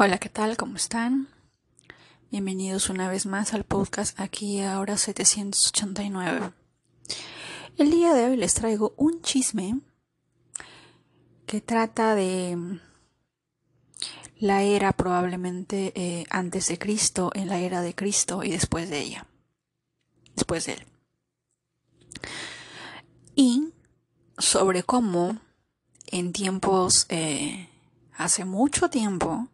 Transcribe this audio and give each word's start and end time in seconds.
Hola, 0.00 0.18
¿qué 0.18 0.28
tal? 0.28 0.56
¿Cómo 0.56 0.76
están? 0.76 1.26
Bienvenidos 2.30 2.88
una 2.88 3.08
vez 3.08 3.26
más 3.26 3.52
al 3.52 3.64
podcast 3.64 4.20
aquí 4.20 4.60
ahora 4.60 4.96
789. 4.96 6.52
El 7.78 7.90
día 7.90 8.14
de 8.14 8.26
hoy 8.26 8.36
les 8.36 8.54
traigo 8.54 8.94
un 8.96 9.20
chisme 9.22 9.80
que 11.46 11.60
trata 11.60 12.14
de 12.14 12.78
la 14.38 14.62
era 14.62 14.92
probablemente 14.92 15.92
eh, 15.96 16.26
antes 16.30 16.68
de 16.68 16.78
Cristo, 16.78 17.32
en 17.34 17.48
la 17.48 17.58
era 17.58 17.82
de 17.82 17.96
Cristo 17.96 18.44
y 18.44 18.52
después 18.52 18.88
de 18.90 19.00
ella, 19.00 19.26
después 20.36 20.66
de 20.66 20.74
él. 20.74 20.86
Y 23.34 23.72
sobre 24.38 24.84
cómo 24.84 25.40
en 26.06 26.32
tiempos, 26.32 27.06
eh, 27.08 27.68
hace 28.16 28.44
mucho 28.44 28.90
tiempo, 28.90 29.48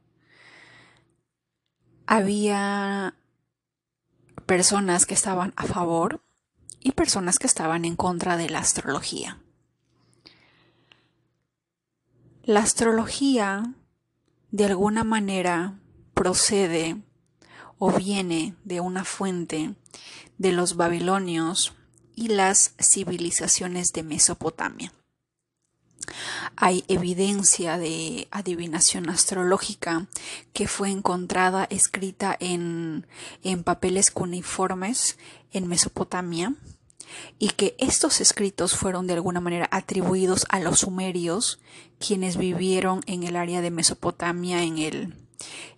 había 2.07 3.15
personas 4.47 5.07
que 5.07 5.15
estaban 5.15 5.53
a 5.57 5.65
favor 5.65 6.23
y 6.81 6.93
personas 6.93 7.39
que 7.39 7.47
estaban 7.47 7.85
en 7.85 7.97
contra 7.97 8.37
de 8.37 8.51
la 8.51 8.59
astrología. 8.59 9.39
La 12.43 12.61
astrología 12.61 13.75
de 14.51 14.67
alguna 14.67 15.03
manera 15.03 15.79
procede 16.13 17.03
o 17.79 17.91
viene 17.91 18.55
de 18.65 18.81
una 18.81 19.05
fuente 19.05 19.75
de 20.37 20.53
los 20.53 20.77
babilonios 20.77 21.75
y 22.15 22.29
las 22.29 22.75
civilizaciones 22.79 23.93
de 23.93 24.03
Mesopotamia 24.03 24.93
hay 26.57 26.85
evidencia 26.89 27.79
de 27.79 28.29
adivinación 28.31 29.09
astrológica 29.09 30.07
que 30.53 30.69
fue 30.69 30.91
encontrada 30.91 31.67
escrita 31.71 32.37
en, 32.39 33.07
en 33.43 33.65
papeles 33.65 34.11
cuneiformes 34.11 35.19
en 35.53 35.69
Mesopotamia 35.69 36.55
y 37.39 37.51
que 37.51 37.75
estos 37.79 38.21
escritos 38.21 38.77
fueron 38.77 39.07
de 39.07 39.15
alguna 39.15 39.41
manera 39.41 39.69
atribuidos 39.71 40.47
a 40.49 40.61
los 40.61 40.81
sumerios, 40.81 41.61
quienes 41.99 42.37
vivieron 42.37 43.03
en 43.07 43.23
el 43.23 43.37
área 43.37 43.61
de 43.61 43.71
Mesopotamia 43.71 44.63
en 44.63 44.79
el, 44.79 45.15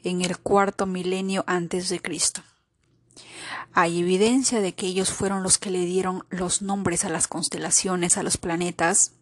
en 0.03 0.23
el 0.23 0.39
cuarto 0.39 0.87
milenio 0.87 1.45
antes 1.47 1.89
de 1.89 2.01
Cristo. 2.01 2.43
Hay 3.73 4.01
evidencia 4.01 4.61
de 4.61 4.75
que 4.75 4.87
ellos 4.87 5.11
fueron 5.11 5.43
los 5.43 5.59
que 5.59 5.71
le 5.71 5.85
dieron 5.85 6.25
los 6.31 6.63
nombres 6.63 7.05
a 7.05 7.11
las 7.11 7.29
constelaciones, 7.29 8.17
a 8.17 8.23
los 8.23 8.39
planetas, 8.39 9.13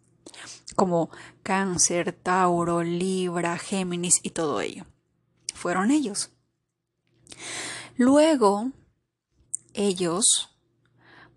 como 0.75 1.11
Cáncer, 1.43 2.13
Tauro, 2.13 2.83
Libra, 2.83 3.59
Géminis 3.59 4.21
y 4.23 4.31
todo 4.31 4.61
ello. 4.61 4.85
Fueron 5.55 5.91
ellos. 5.91 6.31
Luego, 7.97 8.71
ellos 9.73 10.51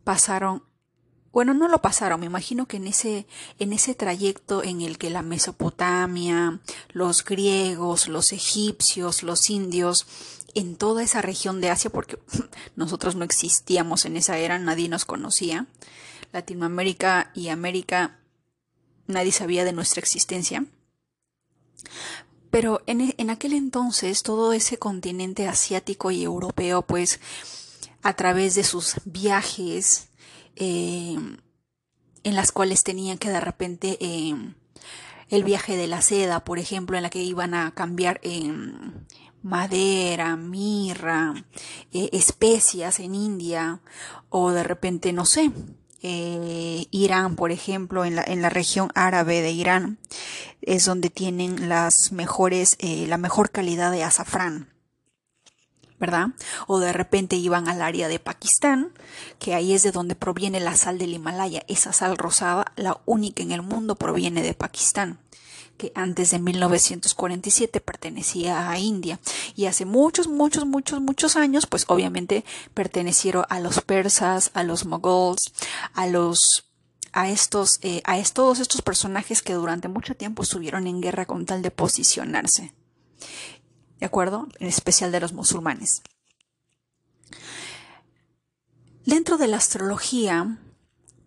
pasaron, 0.03 0.63
bueno, 1.31 1.53
no 1.53 1.67
lo 1.67 1.81
pasaron, 1.81 2.19
me 2.19 2.25
imagino 2.25 2.67
que 2.67 2.77
en 2.77 2.87
ese, 2.87 3.27
en 3.59 3.73
ese 3.73 3.93
trayecto 3.93 4.63
en 4.63 4.81
el 4.81 4.97
que 4.97 5.09
la 5.09 5.21
Mesopotamia, 5.21 6.59
los 6.89 7.23
griegos, 7.23 8.07
los 8.07 8.31
egipcios, 8.31 9.21
los 9.23 9.49
indios, 9.49 10.07
en 10.55 10.75
toda 10.75 11.03
esa 11.03 11.21
región 11.21 11.61
de 11.61 11.69
Asia, 11.69 11.91
porque 11.91 12.17
nosotros 12.75 13.15
no 13.15 13.23
existíamos 13.23 14.05
en 14.05 14.17
esa 14.17 14.37
era, 14.37 14.57
nadie 14.57 14.89
nos 14.89 15.05
conocía, 15.05 15.67
Latinoamérica 16.31 17.31
y 17.35 17.49
América 17.49 18.16
nadie 19.07 19.31
sabía 19.31 19.65
de 19.65 19.73
nuestra 19.73 19.99
existencia. 19.99 20.65
Pero 22.49 22.81
en, 22.85 23.13
en, 23.17 23.29
aquel 23.29 23.53
entonces 23.53 24.23
todo 24.23 24.53
ese 24.53 24.77
continente 24.77 25.47
asiático 25.47 26.11
y 26.11 26.23
europeo, 26.23 26.81
pues 26.81 27.19
a 28.03 28.13
través 28.13 28.55
de 28.55 28.63
sus 28.63 28.95
viajes, 29.05 30.09
eh, 30.55 31.17
en 32.23 32.35
las 32.35 32.51
cuales 32.51 32.83
tenían 32.83 33.17
que 33.17 33.29
de 33.29 33.39
repente 33.39 33.97
eh, 33.99 34.35
el 35.29 35.43
viaje 35.43 35.77
de 35.77 35.87
la 35.87 36.01
seda, 36.01 36.43
por 36.43 36.59
ejemplo, 36.59 36.97
en 36.97 37.03
la 37.03 37.09
que 37.09 37.23
iban 37.23 37.53
a 37.53 37.71
cambiar 37.71 38.19
en 38.23 39.05
madera, 39.43 40.35
mirra, 40.35 41.45
eh, 41.91 42.09
especias 42.11 42.99
en 42.99 43.15
India, 43.15 43.81
o 44.29 44.51
de 44.51 44.63
repente, 44.63 45.13
no 45.13 45.25
sé, 45.25 45.51
eh, 46.01 46.85
Irán, 46.91 47.35
por 47.35 47.51
ejemplo, 47.51 48.05
en 48.05 48.15
la, 48.15 48.23
en 48.25 48.41
la, 48.41 48.49
región 48.49 48.91
árabe 48.95 49.41
de 49.41 49.51
Irán, 49.51 49.97
es 50.61 50.85
donde 50.85 51.09
tienen 51.09 51.69
las 51.69 52.11
mejores, 52.11 52.75
eh, 52.79 53.05
la 53.07 53.17
mejor 53.17 53.51
calidad 53.51 53.91
de 53.91 54.03
azafrán. 54.03 54.69
¿verdad? 55.99 56.27
O 56.67 56.77
de 56.77 56.93
repente 56.93 57.37
iban 57.37 57.67
al 57.67 57.81
área 57.81 58.07
de 58.07 58.19
Pakistán, 58.19 58.91
que 59.39 59.55
ahí 59.55 59.73
es 59.73 59.81
de 59.81 59.91
donde 59.91 60.13
proviene 60.13 60.59
la 60.59 60.75
sal 60.75 60.99
del 60.99 61.13
Himalaya. 61.13 61.63
Esa 61.67 61.91
sal 61.91 62.17
rosada, 62.17 62.71
la 62.75 63.01
única 63.05 63.41
en 63.41 63.51
el 63.51 63.63
mundo, 63.63 63.95
proviene 63.95 64.43
de 64.43 64.53
Pakistán 64.53 65.19
que 65.77 65.91
antes 65.95 66.31
de 66.31 66.39
1947 66.39 67.79
pertenecía 67.79 68.69
a 68.69 68.79
India 68.79 69.19
y 69.55 69.65
hace 69.65 69.85
muchos, 69.85 70.27
muchos, 70.27 70.65
muchos, 70.65 70.99
muchos 70.99 71.35
años, 71.35 71.67
pues 71.67 71.85
obviamente 71.87 72.43
pertenecieron 72.73 73.45
a 73.49 73.59
los 73.59 73.81
persas, 73.81 74.51
a 74.53 74.63
los 74.63 74.85
mogols, 74.85 75.53
a 75.93 76.07
los 76.07 76.65
a 77.13 77.29
estos, 77.29 77.79
eh, 77.81 78.01
a 78.05 78.21
todos 78.23 78.59
estos 78.59 78.81
personajes 78.81 79.41
que 79.41 79.53
durante 79.53 79.87
mucho 79.87 80.15
tiempo 80.15 80.43
estuvieron 80.43 80.85
en 80.85 81.01
guerra 81.01 81.25
con 81.25 81.45
tal 81.45 81.61
de 81.61 81.71
posicionarse. 81.71 82.73
¿De 83.99 84.05
acuerdo? 84.05 84.47
En 84.59 84.67
especial 84.67 85.11
de 85.11 85.19
los 85.19 85.33
musulmanes. 85.33 86.03
Dentro 89.05 89.37
de 89.37 89.47
la 89.47 89.57
astrología, 89.57 90.59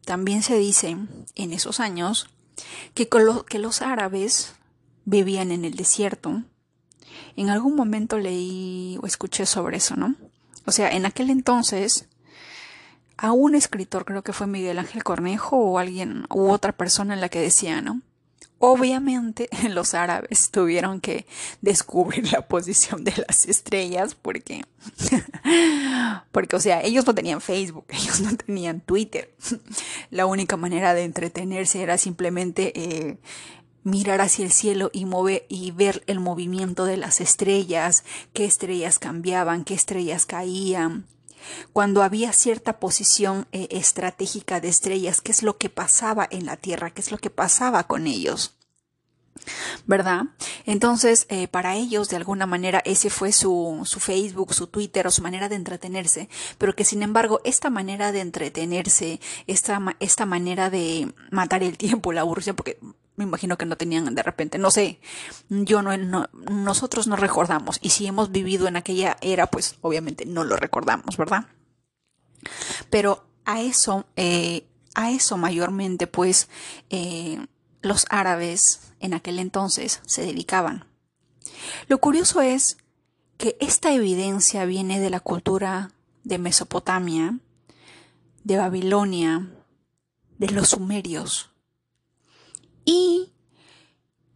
también 0.04 0.42
se 0.42 0.58
dice 0.58 0.96
en 1.34 1.52
esos 1.52 1.80
años 1.80 2.28
que, 2.94 3.08
que 3.48 3.58
los 3.58 3.82
árabes 3.82 4.54
vivían 5.04 5.50
en 5.50 5.64
el 5.64 5.74
desierto. 5.74 6.42
En 7.36 7.48
algún 7.48 7.74
momento 7.74 8.18
leí 8.18 8.98
o 9.02 9.06
escuché 9.06 9.46
sobre 9.46 9.78
eso, 9.78 9.96
¿no? 9.96 10.14
O 10.66 10.72
sea, 10.72 10.90
en 10.90 11.06
aquel 11.06 11.30
entonces, 11.30 12.08
a 13.16 13.32
un 13.32 13.54
escritor, 13.54 14.04
creo 14.04 14.22
que 14.22 14.32
fue 14.32 14.46
Miguel 14.46 14.78
Ángel 14.78 15.04
Cornejo 15.04 15.56
o 15.56 15.78
alguien 15.78 16.26
u 16.30 16.50
otra 16.50 16.72
persona 16.72 17.14
en 17.14 17.20
la 17.20 17.28
que 17.28 17.40
decía, 17.40 17.80
¿no? 17.80 18.00
Obviamente 18.62 19.48
los 19.70 19.94
árabes 19.94 20.50
tuvieron 20.50 21.00
que 21.00 21.26
descubrir 21.62 22.30
la 22.30 22.46
posición 22.46 23.04
de 23.04 23.24
las 23.26 23.46
estrellas 23.46 24.14
porque, 24.14 24.66
porque, 26.30 26.56
o 26.56 26.60
sea, 26.60 26.82
ellos 26.82 27.06
no 27.06 27.14
tenían 27.14 27.40
Facebook, 27.40 27.86
ellos 27.88 28.20
no 28.20 28.36
tenían 28.36 28.82
Twitter. 28.82 29.34
La 30.10 30.26
única 30.26 30.58
manera 30.58 30.92
de 30.92 31.04
entretenerse 31.04 31.82
era 31.82 31.96
simplemente 31.96 32.78
eh, 32.78 33.16
mirar 33.82 34.20
hacia 34.20 34.44
el 34.44 34.52
cielo 34.52 34.90
y 34.92 35.06
mover 35.06 35.46
y 35.48 35.70
ver 35.70 36.04
el 36.06 36.20
movimiento 36.20 36.84
de 36.84 36.98
las 36.98 37.22
estrellas, 37.22 38.04
qué 38.34 38.44
estrellas 38.44 38.98
cambiaban, 38.98 39.64
qué 39.64 39.72
estrellas 39.72 40.26
caían, 40.26 41.06
cuando 41.72 42.02
había 42.02 42.32
cierta 42.32 42.78
posición 42.78 43.46
eh, 43.52 43.68
estratégica 43.70 44.60
de 44.60 44.68
estrellas, 44.68 45.20
qué 45.20 45.32
es 45.32 45.42
lo 45.42 45.58
que 45.58 45.70
pasaba 45.70 46.26
en 46.30 46.46
la 46.46 46.56
Tierra, 46.56 46.90
qué 46.90 47.00
es 47.00 47.10
lo 47.10 47.18
que 47.18 47.30
pasaba 47.30 47.84
con 47.84 48.06
ellos. 48.06 48.56
¿Verdad? 49.86 50.24
Entonces, 50.66 51.26
eh, 51.28 51.48
para 51.48 51.74
ellos, 51.74 52.08
de 52.08 52.16
alguna 52.16 52.46
manera, 52.46 52.82
ese 52.84 53.10
fue 53.10 53.32
su, 53.32 53.80
su, 53.84 53.98
Facebook, 54.00 54.54
su 54.54 54.66
Twitter 54.66 55.06
o 55.06 55.10
su 55.10 55.22
manera 55.22 55.48
de 55.48 55.56
entretenerse, 55.56 56.28
pero 56.58 56.74
que 56.74 56.84
sin 56.84 57.02
embargo, 57.02 57.40
esta 57.44 57.70
manera 57.70 58.12
de 58.12 58.20
entretenerse, 58.20 59.20
esta, 59.46 59.80
esta 59.98 60.26
manera 60.26 60.68
de 60.68 61.12
matar 61.30 61.62
el 61.62 61.78
tiempo, 61.78 62.12
la 62.12 62.20
aburrición, 62.20 62.54
porque 62.54 62.78
me 63.20 63.26
imagino 63.26 63.58
que 63.58 63.66
no 63.66 63.76
tenían 63.76 64.14
de 64.14 64.22
repente, 64.22 64.56
no 64.56 64.70
sé, 64.70 64.98
yo 65.50 65.82
no, 65.82 66.26
nosotros 66.50 67.06
no 67.06 67.16
recordamos 67.16 67.78
y 67.82 67.90
si 67.90 68.06
hemos 68.06 68.32
vivido 68.32 68.66
en 68.66 68.76
aquella 68.76 69.18
era, 69.20 69.46
pues 69.46 69.76
obviamente 69.82 70.24
no 70.24 70.42
lo 70.42 70.56
recordamos, 70.56 71.18
¿verdad? 71.18 71.44
Pero 72.88 73.26
a 73.44 73.60
eso, 73.60 74.06
eh, 74.16 74.66
a 74.94 75.10
eso 75.10 75.36
mayormente, 75.36 76.06
pues 76.06 76.48
eh, 76.88 77.46
los 77.82 78.06
árabes 78.08 78.94
en 79.00 79.12
aquel 79.12 79.38
entonces 79.38 80.00
se 80.06 80.22
dedicaban. 80.22 80.86
Lo 81.88 81.98
curioso 81.98 82.40
es 82.40 82.78
que 83.36 83.58
esta 83.60 83.92
evidencia 83.92 84.64
viene 84.64 84.98
de 84.98 85.10
la 85.10 85.20
cultura 85.20 85.90
de 86.24 86.38
Mesopotamia, 86.38 87.38
de 88.44 88.56
Babilonia, 88.56 89.46
de 90.38 90.48
los 90.48 90.70
sumerios. 90.70 91.50
Y 92.84 93.30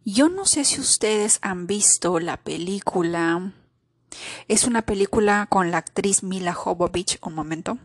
yo 0.03 0.29
no 0.29 0.45
sé 0.45 0.65
si 0.65 0.79
ustedes 0.79 1.39
han 1.41 1.67
visto 1.67 2.19
la 2.19 2.37
película. 2.37 3.53
Es 4.47 4.65
una 4.65 4.83
película 4.83 5.47
con 5.49 5.71
la 5.71 5.79
actriz 5.79 6.23
Mila 6.23 6.53
Jovovich. 6.53 7.19
Un 7.21 7.33
momento. 7.33 7.77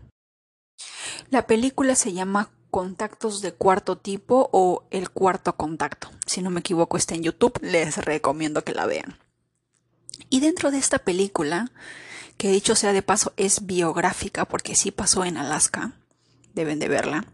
La 1.31 1.47
película 1.47 1.95
se 1.95 2.13
llama 2.13 2.51
Contactos 2.71 3.41
de 3.41 3.53
cuarto 3.53 3.99
tipo 3.99 4.49
o 4.53 4.85
El 4.91 5.11
cuarto 5.11 5.57
contacto. 5.57 6.11
Si 6.27 6.43
no 6.43 6.51
me 6.51 6.61
equivoco 6.61 6.97
está 6.97 7.15
en 7.15 7.25
YouTube. 7.25 7.59
Les 7.63 7.97
recomiendo 7.97 8.63
que 8.65 8.75
la 8.75 8.87
vean. 8.87 9.19
Y 10.29 10.41
dentro 10.41 10.71
de 10.71 10.79
esta 10.79 10.99
película, 10.99 11.71
que 12.37 12.51
dicho 12.51 12.75
sea 12.75 12.93
de 12.93 13.03
paso 13.03 13.33
es 13.37 13.67
biográfica 13.67 14.45
porque 14.45 14.75
sí 14.75 14.91
pasó 14.91 15.25
en 15.25 15.37
Alaska, 15.37 15.93
deben 16.55 16.79
de 16.79 16.89
verla, 16.89 17.25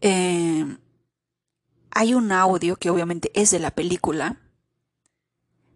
eh, 0.00 0.76
hay 1.94 2.14
un 2.14 2.32
audio 2.32 2.76
que 2.76 2.90
obviamente 2.90 3.30
es 3.34 3.50
de 3.50 3.58
la 3.58 3.70
película, 3.70 4.36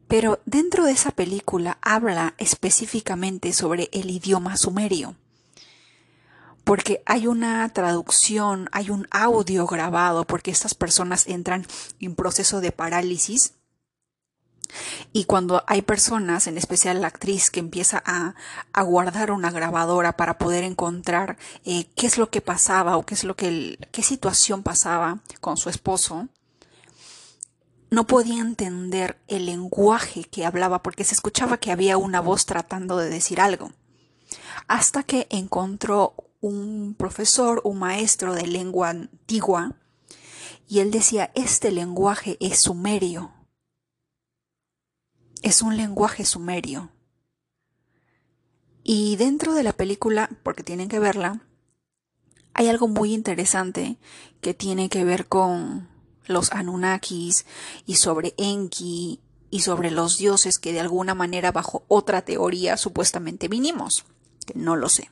pero 0.08 0.40
dentro 0.46 0.84
de 0.84 0.92
esa 0.92 1.10
película 1.10 1.78
habla 1.82 2.34
específicamente 2.38 3.52
sobre 3.52 3.88
el 3.92 4.10
idioma 4.10 4.56
sumerio. 4.56 5.16
Porque 6.64 7.02
hay 7.06 7.26
una 7.26 7.68
traducción, 7.72 8.68
hay 8.72 8.90
un 8.90 9.06
audio 9.10 9.66
grabado, 9.66 10.26
porque 10.26 10.50
estas 10.50 10.74
personas 10.74 11.26
entran 11.26 11.66
en 12.00 12.14
proceso 12.14 12.60
de 12.60 12.72
parálisis. 12.72 13.54
Y 15.12 15.24
cuando 15.24 15.62
hay 15.66 15.82
personas, 15.82 16.46
en 16.46 16.58
especial 16.58 17.00
la 17.00 17.08
actriz, 17.08 17.50
que 17.50 17.60
empieza 17.60 18.02
a, 18.04 18.34
guardar 18.82 19.30
una 19.30 19.50
grabadora 19.50 20.16
para 20.16 20.38
poder 20.38 20.64
encontrar 20.64 21.36
eh, 21.64 21.86
qué 21.96 22.06
es 22.06 22.18
lo 22.18 22.30
que 22.30 22.40
pasaba 22.40 22.96
o 22.96 23.04
qué 23.04 23.14
es 23.14 23.24
lo 23.24 23.36
que, 23.36 23.78
qué 23.92 24.02
situación 24.02 24.62
pasaba 24.62 25.20
con 25.40 25.56
su 25.56 25.68
esposo, 25.70 26.28
no 27.90 28.06
podía 28.06 28.40
entender 28.40 29.18
el 29.28 29.46
lenguaje 29.46 30.24
que 30.24 30.44
hablaba 30.44 30.82
porque 30.82 31.04
se 31.04 31.14
escuchaba 31.14 31.58
que 31.58 31.72
había 31.72 31.96
una 31.96 32.20
voz 32.20 32.46
tratando 32.46 32.96
de 32.96 33.08
decir 33.08 33.40
algo. 33.40 33.72
Hasta 34.68 35.02
que 35.02 35.26
encontró 35.30 36.14
un 36.40 36.94
profesor, 36.98 37.60
un 37.64 37.78
maestro 37.78 38.34
de 38.34 38.46
lengua 38.46 38.90
antigua, 38.90 39.76
y 40.68 40.80
él 40.80 40.90
decía, 40.90 41.30
este 41.34 41.70
lenguaje 41.70 42.36
es 42.40 42.60
sumerio. 42.60 43.32
Es 45.46 45.62
un 45.62 45.76
lenguaje 45.76 46.24
sumerio. 46.24 46.90
Y 48.82 49.14
dentro 49.14 49.54
de 49.54 49.62
la 49.62 49.72
película, 49.72 50.28
porque 50.42 50.64
tienen 50.64 50.88
que 50.88 50.98
verla, 50.98 51.40
hay 52.52 52.66
algo 52.66 52.88
muy 52.88 53.14
interesante 53.14 53.96
que 54.40 54.54
tiene 54.54 54.88
que 54.88 55.04
ver 55.04 55.28
con 55.28 55.88
los 56.26 56.50
Anunnakis 56.50 57.46
y 57.86 57.94
sobre 57.94 58.34
Enki 58.38 59.20
y 59.48 59.60
sobre 59.60 59.92
los 59.92 60.18
dioses 60.18 60.58
que 60.58 60.72
de 60.72 60.80
alguna 60.80 61.14
manera 61.14 61.52
bajo 61.52 61.84
otra 61.86 62.22
teoría 62.22 62.76
supuestamente 62.76 63.46
vinimos, 63.46 64.04
que 64.46 64.54
no 64.58 64.74
lo 64.74 64.88
sé. 64.88 65.10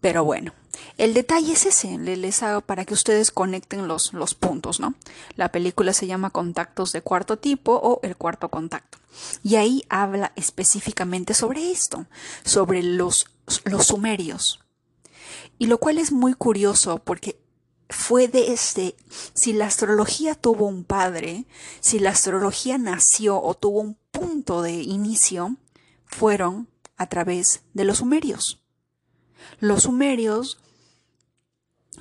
Pero 0.00 0.24
bueno, 0.24 0.52
el 0.96 1.14
detalle 1.14 1.52
es 1.52 1.66
ese, 1.66 1.98
les 1.98 2.42
hago 2.42 2.62
para 2.62 2.84
que 2.84 2.94
ustedes 2.94 3.30
conecten 3.30 3.86
los, 3.86 4.12
los 4.12 4.34
puntos, 4.34 4.80
¿no? 4.80 4.94
La 5.36 5.52
película 5.52 5.92
se 5.92 6.06
llama 6.06 6.30
Contactos 6.30 6.92
de 6.92 7.02
cuarto 7.02 7.38
tipo 7.38 7.72
o 7.74 8.00
El 8.02 8.16
cuarto 8.16 8.48
contacto. 8.48 8.98
Y 9.42 9.56
ahí 9.56 9.84
habla 9.88 10.32
específicamente 10.36 11.34
sobre 11.34 11.70
esto, 11.70 12.06
sobre 12.44 12.82
los, 12.82 13.26
los 13.64 13.86
sumerios. 13.88 14.60
Y 15.58 15.66
lo 15.66 15.78
cual 15.78 15.98
es 15.98 16.12
muy 16.12 16.34
curioso 16.34 16.98
porque 16.98 17.38
fue 17.90 18.28
de 18.28 18.52
este, 18.52 18.94
si 19.34 19.52
la 19.52 19.66
astrología 19.66 20.34
tuvo 20.34 20.66
un 20.66 20.84
padre, 20.84 21.46
si 21.80 21.98
la 21.98 22.10
astrología 22.10 22.78
nació 22.78 23.42
o 23.42 23.54
tuvo 23.54 23.80
un 23.80 23.98
punto 24.10 24.62
de 24.62 24.72
inicio, 24.72 25.56
fueron 26.06 26.68
a 26.96 27.06
través 27.06 27.62
de 27.74 27.84
los 27.84 27.98
sumerios. 27.98 28.59
Los 29.58 29.84
sumerios 29.84 30.58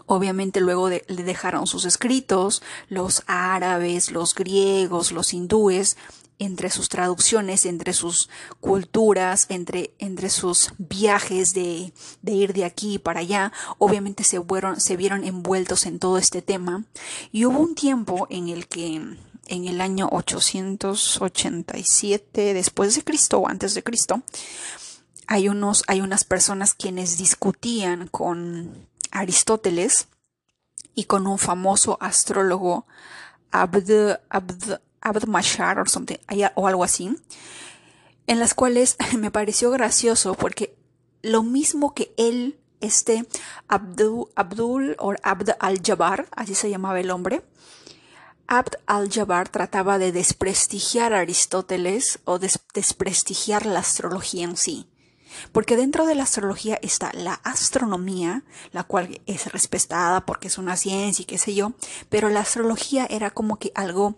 obviamente 0.06 0.60
luego 0.60 0.90
le 0.90 1.04
dejaron 1.08 1.68
sus 1.68 1.86
escritos, 1.86 2.64
los 2.90 3.24
árabes, 3.28 4.12
los 4.12 4.34
griegos, 4.34 5.12
los 5.12 5.34
hindúes, 5.34 5.98
entre 6.40 6.72
sus 6.72 6.90
traducciones, 6.90 7.66
entre 7.66 7.94
sus 7.94 8.30
culturas, 8.62 9.46
entre, 9.50 9.92
entre 10.00 10.30
sus 10.30 10.72
viajes 10.78 11.54
de, 11.54 11.92
de, 12.22 12.32
ir 12.32 12.54
de 12.54 12.64
aquí 12.64 12.98
para 12.98 13.20
allá, 13.20 13.52
obviamente 13.78 14.24
se, 14.24 14.40
fueron, 14.42 14.80
se 14.80 14.96
vieron 14.96 15.26
envueltos 15.26 15.86
en 15.86 16.00
todo 16.00 16.18
este 16.18 16.42
tema. 16.42 16.86
Y 17.32 17.46
hubo 17.46 17.60
un 17.60 17.76
tiempo 17.76 18.26
en 18.30 18.48
el 18.48 18.68
que, 18.68 19.18
en 19.48 19.68
el 19.68 19.82
año 19.82 20.08
887 20.12 22.54
después 22.54 22.96
de 22.96 23.04
Cristo 23.04 23.40
o 23.40 23.50
antes 23.50 23.74
de 23.74 23.84
Cristo, 23.84 24.24
hay, 25.32 25.48
unos, 25.48 25.84
hay 25.86 26.02
unas 26.02 26.24
personas 26.24 26.74
quienes 26.74 27.20
discutían 27.20 28.08
con 28.08 28.88
Aristóteles 29.12 30.08
y 30.96 31.04
con 31.04 31.28
un 31.28 31.38
famoso 31.38 32.00
astrólogo 32.02 32.88
Abd, 33.52 34.22
Abd, 34.28 34.80
Abd 35.02 35.28
Mashar 35.28 35.84
o 36.56 36.68
algo 36.68 36.84
así, 36.84 37.16
en 38.26 38.40
las 38.40 38.56
cuales 38.56 38.98
me 39.20 39.30
pareció 39.30 39.70
gracioso 39.70 40.34
porque 40.34 40.76
lo 41.22 41.44
mismo 41.44 41.94
que 41.94 42.12
él, 42.18 42.60
este 42.82 43.28
Abdul, 43.68 44.30
Abdul 44.36 44.96
o 44.98 45.14
Abd 45.22 45.52
al-Jabbar, 45.60 46.28
así 46.32 46.56
se 46.56 46.72
llamaba 46.72 47.00
el 47.00 47.12
hombre, 47.12 47.44
Abd 48.48 48.78
al-Jabbar 48.88 49.50
trataba 49.50 50.00
de 50.00 50.12
desprestigiar 50.12 51.14
a 51.14 51.20
Aristóteles 51.20 52.18
o 52.26 52.40
desprestigiar 52.40 53.68
la 53.68 53.82
astrología 53.82 54.46
en 54.46 54.58
sí. 54.58 54.88
Porque 55.52 55.78
dentro 55.78 56.06
de 56.06 56.16
la 56.16 56.24
astrología 56.24 56.80
está 56.82 57.12
la 57.14 57.34
astronomía, 57.44 58.44
la 58.72 58.84
cual 58.84 59.22
es 59.26 59.52
respetada 59.52 60.26
porque 60.26 60.48
es 60.48 60.58
una 60.58 60.76
ciencia 60.76 61.24
y 61.24 61.26
qué 61.26 61.38
sé 61.38 61.54
yo, 61.54 61.74
pero 62.10 62.30
la 62.30 62.42
astrología 62.42 63.06
era 63.10 63.32
como 63.32 63.58
que 63.58 63.72
algo, 63.76 64.16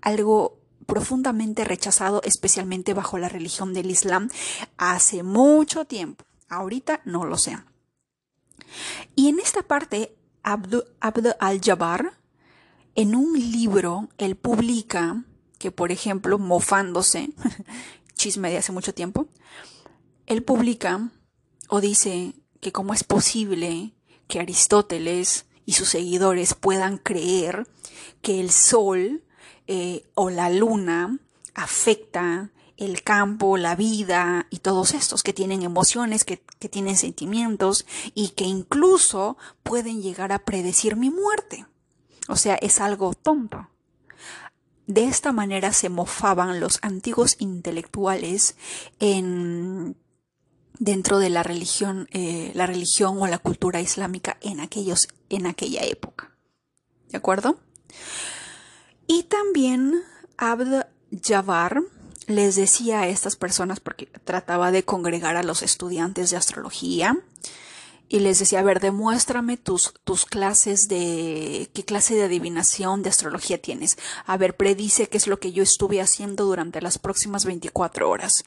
algo 0.00 0.58
profundamente 0.86 1.64
rechazado, 1.64 2.20
especialmente 2.24 2.94
bajo 2.94 3.18
la 3.18 3.28
religión 3.28 3.72
del 3.74 3.90
Islam, 3.90 4.28
hace 4.76 5.22
mucho 5.22 5.84
tiempo. 5.84 6.24
Ahorita 6.48 7.00
no 7.04 7.24
lo 7.24 7.38
sé. 7.38 7.58
Y 9.14 9.28
en 9.28 9.38
esta 9.38 9.62
parte, 9.62 10.14
Abd, 10.42 10.82
al-Jabbar, 11.38 12.12
en 12.94 13.14
un 13.14 13.32
libro, 13.32 14.08
él 14.18 14.36
publica 14.36 15.24
que, 15.58 15.70
por 15.70 15.92
ejemplo, 15.92 16.38
mofándose, 16.38 17.30
chisme 18.14 18.50
de 18.50 18.58
hace 18.58 18.72
mucho 18.72 18.92
tiempo, 18.92 19.28
él 20.26 20.42
publica 20.42 21.10
o 21.68 21.80
dice 21.80 22.34
que 22.60 22.72
cómo 22.72 22.94
es 22.94 23.04
posible 23.04 23.92
que 24.28 24.40
Aristóteles 24.40 25.46
y 25.66 25.72
sus 25.72 25.88
seguidores 25.88 26.54
puedan 26.54 26.98
creer 26.98 27.66
que 28.20 28.40
el 28.40 28.50
sol 28.50 29.22
eh, 29.66 30.04
o 30.14 30.30
la 30.30 30.50
luna 30.50 31.18
afecta 31.54 32.50
el 32.76 33.02
campo, 33.02 33.56
la 33.56 33.76
vida 33.76 34.46
y 34.50 34.58
todos 34.58 34.94
estos 34.94 35.22
que 35.22 35.32
tienen 35.32 35.62
emociones, 35.62 36.24
que, 36.24 36.42
que 36.58 36.68
tienen 36.68 36.96
sentimientos 36.96 37.86
y 38.14 38.30
que 38.30 38.44
incluso 38.44 39.36
pueden 39.62 40.02
llegar 40.02 40.32
a 40.32 40.40
predecir 40.40 40.96
mi 40.96 41.10
muerte. 41.10 41.66
O 42.28 42.36
sea, 42.36 42.56
es 42.56 42.80
algo 42.80 43.14
tonto. 43.14 43.68
De 44.86 45.04
esta 45.04 45.32
manera 45.32 45.72
se 45.72 45.88
mofaban 45.88 46.58
los 46.58 46.78
antiguos 46.82 47.36
intelectuales 47.38 48.56
en 48.98 49.96
dentro 50.82 51.20
de 51.20 51.30
la 51.30 51.44
religión, 51.44 52.08
eh, 52.10 52.50
la 52.54 52.66
religión 52.66 53.16
o 53.20 53.26
la 53.28 53.38
cultura 53.38 53.80
islámica 53.80 54.36
en, 54.40 54.58
aquellos, 54.58 55.06
en 55.28 55.46
aquella 55.46 55.84
época. 55.84 56.32
¿De 57.08 57.18
acuerdo? 57.18 57.60
Y 59.06 59.22
también 59.24 60.02
Abd 60.38 60.86
Jabbar 61.22 61.82
les 62.26 62.56
decía 62.56 63.02
a 63.02 63.08
estas 63.08 63.36
personas, 63.36 63.78
porque 63.78 64.06
trataba 64.24 64.72
de 64.72 64.84
congregar 64.84 65.36
a 65.36 65.44
los 65.44 65.62
estudiantes 65.62 66.30
de 66.30 66.36
astrología, 66.36 67.16
y 68.08 68.18
les 68.18 68.40
decía, 68.40 68.58
a 68.58 68.64
ver, 68.64 68.80
demuéstrame 68.80 69.56
tus, 69.56 69.94
tus 70.04 70.26
clases 70.26 70.88
de, 70.88 71.70
qué 71.72 71.84
clase 71.84 72.14
de 72.14 72.24
adivinación 72.24 73.02
de 73.02 73.08
astrología 73.08 73.62
tienes. 73.62 73.96
A 74.26 74.36
ver, 74.36 74.56
predice 74.56 75.08
qué 75.08 75.16
es 75.16 75.28
lo 75.28 75.38
que 75.38 75.52
yo 75.52 75.62
estuve 75.62 76.00
haciendo 76.00 76.44
durante 76.44 76.82
las 76.82 76.98
próximas 76.98 77.44
24 77.46 78.10
horas. 78.10 78.44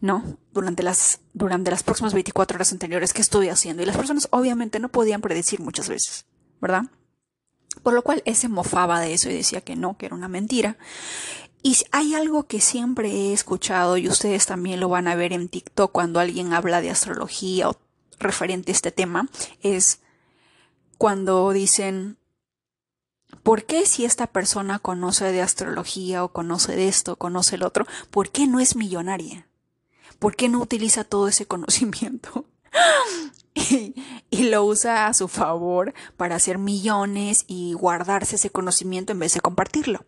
¿No? 0.00 0.38
Durante 0.52 0.82
las, 0.82 1.20
durante 1.34 1.70
las 1.70 1.82
próximas 1.82 2.14
24 2.14 2.56
horas 2.56 2.72
anteriores, 2.72 3.12
¿qué 3.12 3.20
estoy 3.20 3.48
haciendo? 3.48 3.82
Y 3.82 3.86
las 3.86 3.96
personas 3.96 4.28
obviamente 4.30 4.80
no 4.80 4.88
podían 4.88 5.20
predecir 5.20 5.60
muchas 5.60 5.88
veces, 5.88 6.26
¿verdad? 6.60 6.84
Por 7.82 7.94
lo 7.94 8.02
cual 8.02 8.22
él 8.24 8.34
se 8.34 8.48
mofaba 8.48 9.00
de 9.00 9.14
eso 9.14 9.30
y 9.30 9.34
decía 9.34 9.60
que 9.60 9.76
no, 9.76 9.96
que 9.96 10.06
era 10.06 10.14
una 10.14 10.28
mentira. 10.28 10.76
Y 11.62 11.76
hay 11.92 12.14
algo 12.14 12.46
que 12.46 12.60
siempre 12.60 13.10
he 13.10 13.32
escuchado 13.32 13.96
y 13.96 14.08
ustedes 14.08 14.46
también 14.46 14.80
lo 14.80 14.88
van 14.88 15.08
a 15.08 15.14
ver 15.14 15.32
en 15.32 15.48
TikTok 15.48 15.92
cuando 15.92 16.18
alguien 16.18 16.54
habla 16.54 16.80
de 16.80 16.90
astrología 16.90 17.68
o 17.68 17.78
referente 18.18 18.70
a 18.70 18.74
este 18.74 18.92
tema, 18.92 19.28
es 19.62 20.00
cuando 20.96 21.50
dicen, 21.52 22.18
¿por 23.42 23.64
qué 23.64 23.86
si 23.86 24.04
esta 24.04 24.26
persona 24.26 24.78
conoce 24.78 25.32
de 25.32 25.42
astrología 25.42 26.24
o 26.24 26.32
conoce 26.32 26.76
de 26.76 26.88
esto, 26.88 27.16
conoce 27.16 27.56
el 27.56 27.62
otro, 27.62 27.86
¿por 28.10 28.30
qué 28.30 28.46
no 28.46 28.60
es 28.60 28.76
millonaria? 28.76 29.49
¿Por 30.20 30.36
qué 30.36 30.48
no 30.48 30.60
utiliza 30.60 31.02
todo 31.02 31.26
ese 31.26 31.46
conocimiento? 31.46 32.44
y, 34.30 34.44
lo 34.44 34.64
usa 34.64 35.08
a 35.08 35.14
su 35.14 35.26
favor 35.26 35.92
para 36.16 36.36
hacer 36.36 36.58
millones 36.58 37.44
y 37.48 37.72
guardarse 37.72 38.36
ese 38.36 38.50
conocimiento 38.50 39.10
en 39.10 39.18
vez 39.18 39.34
de 39.34 39.40
compartirlo. 39.40 40.06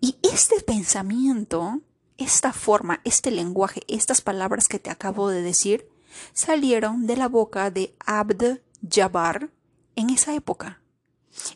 Y 0.00 0.16
este 0.22 0.60
pensamiento 0.62 1.82
esta 2.18 2.52
forma, 2.52 3.00
este 3.04 3.30
lenguaje, 3.30 3.82
estas 3.86 4.20
palabras 4.20 4.68
que 4.68 4.80
te 4.80 4.90
acabo 4.90 5.30
de 5.30 5.40
decir, 5.40 5.88
salieron 6.34 7.06
de 7.06 7.16
la 7.16 7.28
boca 7.28 7.70
de 7.70 7.94
Abd 8.04 8.60
Jabbar 8.86 9.50
en 9.94 10.10
esa 10.10 10.34
época. 10.34 10.82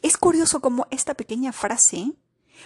Es 0.03 0.17
curioso 0.17 0.61
cómo 0.61 0.87
esta 0.91 1.15
pequeña 1.15 1.53
frase, 1.53 2.13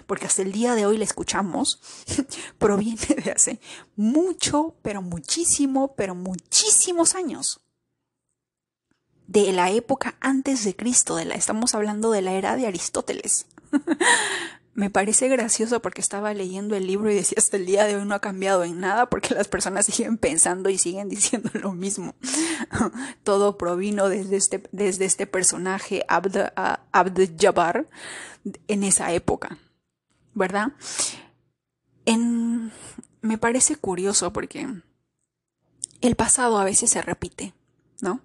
porque 0.07 0.27
hasta 0.27 0.43
el 0.43 0.53
día 0.53 0.75
de 0.75 0.87
hoy 0.87 0.99
la 0.99 1.05
escuchamos, 1.05 1.81
proviene 2.59 3.07
de 3.25 3.33
hace 3.33 3.61
mucho, 3.97 4.77
pero 4.83 5.03
muchísimo, 5.03 5.95
pero 5.95 6.15
muchísimos 6.15 7.15
años. 7.15 7.61
De 9.27 9.53
la 9.53 9.71
época 9.71 10.17
antes 10.21 10.65
de 10.65 10.77
Cristo, 10.77 11.17
de 11.17 11.25
la, 11.25 11.35
estamos 11.35 11.75
hablando 11.75 12.11
de 12.11 12.23
la 12.23 12.33
era 12.33 12.57
de 12.57 12.67
Aristóteles. 12.67 13.47
me 14.77 14.91
parece 14.91 15.29
gracioso 15.29 15.81
porque 15.81 16.03
estaba 16.03 16.35
leyendo 16.35 16.77
el 16.77 16.87
libro 16.87 17.11
y 17.11 17.15
decía 17.15 17.37
hasta 17.39 17.57
el 17.57 17.65
día 17.65 17.85
de 17.85 17.97
hoy 17.97 18.05
no 18.05 18.15
ha 18.15 18.21
cambiado 18.21 18.63
en 18.63 18.79
nada 18.79 19.09
porque 19.09 19.35
las 19.35 19.49
personas 19.49 19.87
siguen 19.87 20.19
pensando 20.19 20.69
y 20.69 20.77
siguen 20.77 21.09
diciendo 21.09 21.51
lo 21.55 21.73
mismo. 21.73 22.15
Todo 23.25 23.57
provino 23.57 24.09
desde 24.09 24.37
este, 24.37 24.63
desde 24.73 25.07
este 25.07 25.27
personaje 25.27 26.05
Abd, 26.09 26.53
Abd 26.93 27.31
Jabbar 27.39 27.87
en 28.69 28.85
esa 28.85 29.13
época, 29.13 29.59
¿verdad? 30.37 30.73
Me 33.23 33.39
parece 33.39 33.75
curioso 33.75 34.33
porque 34.33 34.69
el 36.01 36.15
pasado 36.15 36.59
a 36.59 36.65
veces 36.65 36.91
se 36.91 37.03
repite, 37.03 37.55
¿no? 38.01 38.21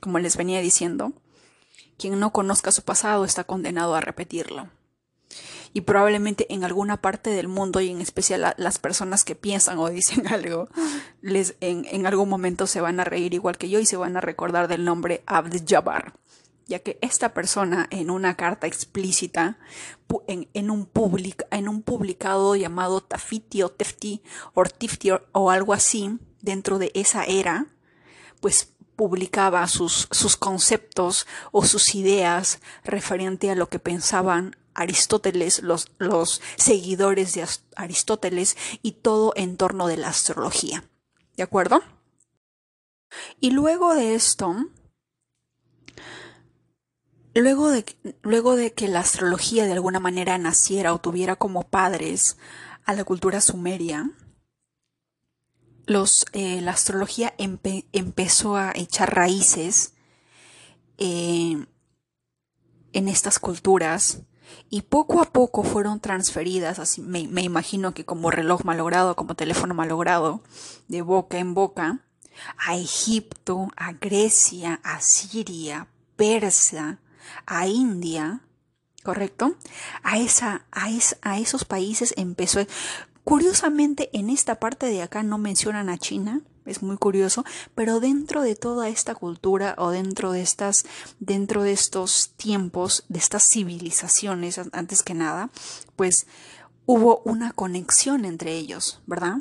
Como 0.00 0.18
les 0.18 0.38
venía 0.38 0.60
diciendo, 0.62 1.12
quien 1.98 2.18
no 2.18 2.32
conozca 2.32 2.72
su 2.72 2.82
pasado 2.82 3.26
está 3.26 3.44
condenado 3.44 3.94
a 3.94 4.00
repetirlo 4.00 4.70
y 5.74 5.82
probablemente 5.82 6.46
en 6.52 6.64
alguna 6.64 6.96
parte 7.02 7.28
del 7.28 7.48
mundo 7.48 7.82
y 7.82 7.90
en 7.90 8.00
especial 8.00 8.54
las 8.56 8.78
personas 8.78 9.24
que 9.24 9.34
piensan 9.34 9.78
o 9.78 9.90
dicen 9.90 10.26
algo, 10.32 10.68
les 11.20 11.56
en, 11.60 11.84
en, 11.90 12.06
algún 12.06 12.30
momento 12.30 12.66
se 12.66 12.80
van 12.80 13.00
a 13.00 13.04
reír 13.04 13.34
igual 13.34 13.58
que 13.58 13.68
yo 13.68 13.78
y 13.80 13.86
se 13.86 13.98
van 13.98 14.16
a 14.16 14.22
recordar 14.22 14.68
del 14.68 14.84
nombre 14.84 15.22
Abd 15.26 15.62
Jabbar, 15.66 16.14
ya 16.68 16.78
que 16.80 16.98
esta 17.00 17.34
persona 17.34 17.88
en 17.90 18.10
una 18.10 18.36
carta 18.36 18.66
explícita 18.66 19.58
en, 20.28 20.70
un, 20.70 20.86
public, 20.86 21.46
en 21.50 21.68
un 21.68 21.82
publicado 21.82 22.54
llamado 22.54 23.00
Tafiti 23.00 23.62
o 23.62 23.70
Tefti 23.70 24.22
o 24.54 24.62
Tifti 24.64 25.10
o 25.32 25.50
algo 25.50 25.72
así 25.72 26.18
dentro 26.40 26.78
de 26.78 26.92
esa 26.94 27.24
era, 27.24 27.66
pues 28.40 28.74
publicaba 28.96 29.66
sus, 29.66 30.08
sus 30.10 30.36
conceptos 30.36 31.26
o 31.52 31.64
sus 31.64 31.94
ideas 31.94 32.60
referente 32.84 33.50
a 33.50 33.54
lo 33.54 33.68
que 33.68 33.78
pensaban 33.78 34.56
Aristóteles, 34.74 35.62
los, 35.62 35.90
los 35.98 36.40
seguidores 36.56 37.34
de 37.34 37.46
Aristóteles 37.76 38.56
y 38.82 38.92
todo 38.92 39.32
en 39.36 39.56
torno 39.56 39.88
de 39.88 39.96
la 39.96 40.08
astrología. 40.08 40.84
¿De 41.36 41.42
acuerdo? 41.42 41.82
Y 43.40 43.52
luego 43.52 43.94
de 43.94 44.14
esto, 44.14 44.54
luego 47.40 47.70
de, 47.70 47.84
luego 48.22 48.56
de 48.56 48.72
que 48.72 48.88
la 48.88 49.00
astrología 49.00 49.64
de 49.66 49.72
alguna 49.72 50.00
manera 50.00 50.38
naciera 50.38 50.92
o 50.92 51.00
tuviera 51.00 51.36
como 51.36 51.68
padres 51.68 52.36
a 52.84 52.94
la 52.94 53.04
cultura 53.04 53.40
sumeria, 53.40 54.10
los, 55.86 56.26
eh, 56.32 56.60
la 56.60 56.72
astrología 56.72 57.34
empezó 57.38 58.56
a 58.56 58.72
echar 58.74 59.14
raíces 59.14 59.94
eh, 60.98 61.66
en 62.92 63.08
estas 63.08 63.38
culturas 63.38 64.22
y 64.70 64.82
poco 64.82 65.20
a 65.20 65.26
poco 65.26 65.62
fueron 65.62 66.00
transferidas, 66.00 66.78
así 66.78 67.00
me, 67.00 67.20
imagino 67.20 67.94
que 67.94 68.04
como 68.04 68.30
reloj 68.30 68.64
malogrado, 68.64 69.16
como 69.16 69.34
teléfono 69.34 69.74
malogrado, 69.74 70.42
de 70.88 71.02
boca 71.02 71.38
en 71.38 71.54
boca, 71.54 72.04
a 72.56 72.76
Egipto, 72.76 73.68
a 73.76 73.92
Grecia, 73.92 74.80
a 74.82 75.00
Siria, 75.00 75.88
Persia, 76.16 77.00
a 77.46 77.66
India, 77.66 78.40
¿correcto? 79.02 79.56
A, 80.02 80.18
esa, 80.18 80.66
a, 80.72 80.88
a 81.22 81.38
esos 81.38 81.64
países 81.64 82.14
empezó. 82.16 82.60
Curiosamente, 83.24 84.10
en 84.12 84.30
esta 84.30 84.58
parte 84.58 84.86
de 84.86 85.02
acá 85.02 85.22
no 85.22 85.38
mencionan 85.38 85.88
a 85.88 85.98
China, 85.98 86.42
es 86.68 86.82
muy 86.82 86.96
curioso, 86.96 87.44
pero 87.74 88.00
dentro 88.00 88.42
de 88.42 88.54
toda 88.54 88.88
esta 88.88 89.14
cultura 89.14 89.74
o 89.78 89.90
dentro 89.90 90.32
de 90.32 90.42
estas, 90.42 90.84
dentro 91.18 91.62
de 91.62 91.72
estos 91.72 92.30
tiempos, 92.36 93.04
de 93.08 93.18
estas 93.18 93.48
civilizaciones, 93.48 94.60
antes 94.72 95.02
que 95.02 95.14
nada, 95.14 95.50
pues 95.96 96.26
hubo 96.86 97.22
una 97.24 97.52
conexión 97.52 98.24
entre 98.24 98.52
ellos, 98.52 99.00
¿verdad? 99.06 99.38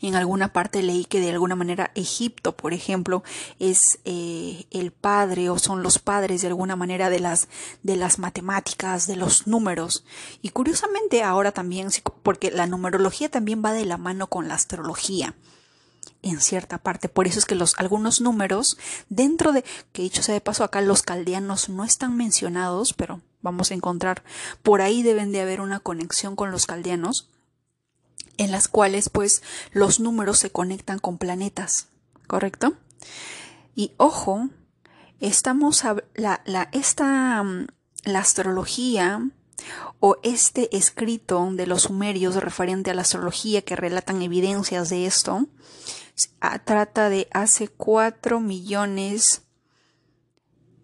En 0.00 0.14
alguna 0.14 0.52
parte 0.52 0.82
leí 0.82 1.04
que 1.04 1.20
de 1.20 1.30
alguna 1.30 1.56
manera 1.56 1.90
Egipto, 1.94 2.56
por 2.56 2.72
ejemplo, 2.72 3.22
es 3.58 3.98
eh, 4.04 4.66
el 4.70 4.92
padre 4.92 5.50
o 5.50 5.58
son 5.58 5.82
los 5.82 5.98
padres 5.98 6.42
de 6.42 6.48
alguna 6.48 6.76
manera 6.76 7.10
de 7.10 7.20
las, 7.20 7.48
de 7.82 7.96
las 7.96 8.18
matemáticas, 8.18 9.06
de 9.06 9.16
los 9.16 9.46
números. 9.46 10.04
Y 10.40 10.50
curiosamente 10.50 11.22
ahora 11.22 11.52
también, 11.52 11.88
porque 12.22 12.50
la 12.50 12.66
numerología 12.66 13.30
también 13.30 13.62
va 13.64 13.72
de 13.72 13.84
la 13.84 13.98
mano 13.98 14.28
con 14.28 14.48
la 14.48 14.54
astrología 14.54 15.34
en 16.22 16.40
cierta 16.40 16.78
parte. 16.78 17.08
Por 17.08 17.26
eso 17.26 17.38
es 17.38 17.44
que 17.44 17.54
los 17.54 17.78
algunos 17.78 18.20
números 18.20 18.76
dentro 19.08 19.52
de 19.52 19.64
que 19.92 20.02
dicho 20.02 20.22
sea 20.22 20.34
de 20.34 20.40
paso 20.40 20.64
acá 20.64 20.80
los 20.80 21.02
caldeanos 21.02 21.68
no 21.68 21.84
están 21.84 22.16
mencionados, 22.16 22.92
pero 22.92 23.20
vamos 23.42 23.70
a 23.70 23.74
encontrar 23.74 24.22
por 24.62 24.82
ahí 24.82 25.02
deben 25.02 25.32
de 25.32 25.40
haber 25.40 25.60
una 25.60 25.80
conexión 25.80 26.36
con 26.36 26.50
los 26.50 26.66
caldeanos 26.66 27.28
en 28.40 28.50
las 28.50 28.68
cuales 28.68 29.10
pues 29.10 29.42
los 29.70 30.00
números 30.00 30.38
se 30.38 30.50
conectan 30.50 30.98
con 30.98 31.18
planetas, 31.18 31.88
¿correcto? 32.26 32.74
Y 33.74 33.92
ojo, 33.98 34.48
estamos 35.20 35.84
a, 35.84 35.96
la, 36.14 36.42
la 36.46 36.68
esta 36.72 37.42
mm, 37.42 37.66
astrología 38.16 39.28
o 40.00 40.16
este 40.22 40.74
escrito 40.74 41.50
de 41.52 41.66
los 41.66 41.82
sumerios 41.82 42.34
referente 42.36 42.90
a 42.90 42.94
la 42.94 43.02
astrología 43.02 43.62
que 43.62 43.76
relatan 43.76 44.22
evidencias 44.22 44.88
de 44.88 45.06
esto 45.06 45.46
trata 46.64 47.08
de 47.08 47.28
hace 47.32 47.68
cuatro 47.68 48.40
millones, 48.40 49.42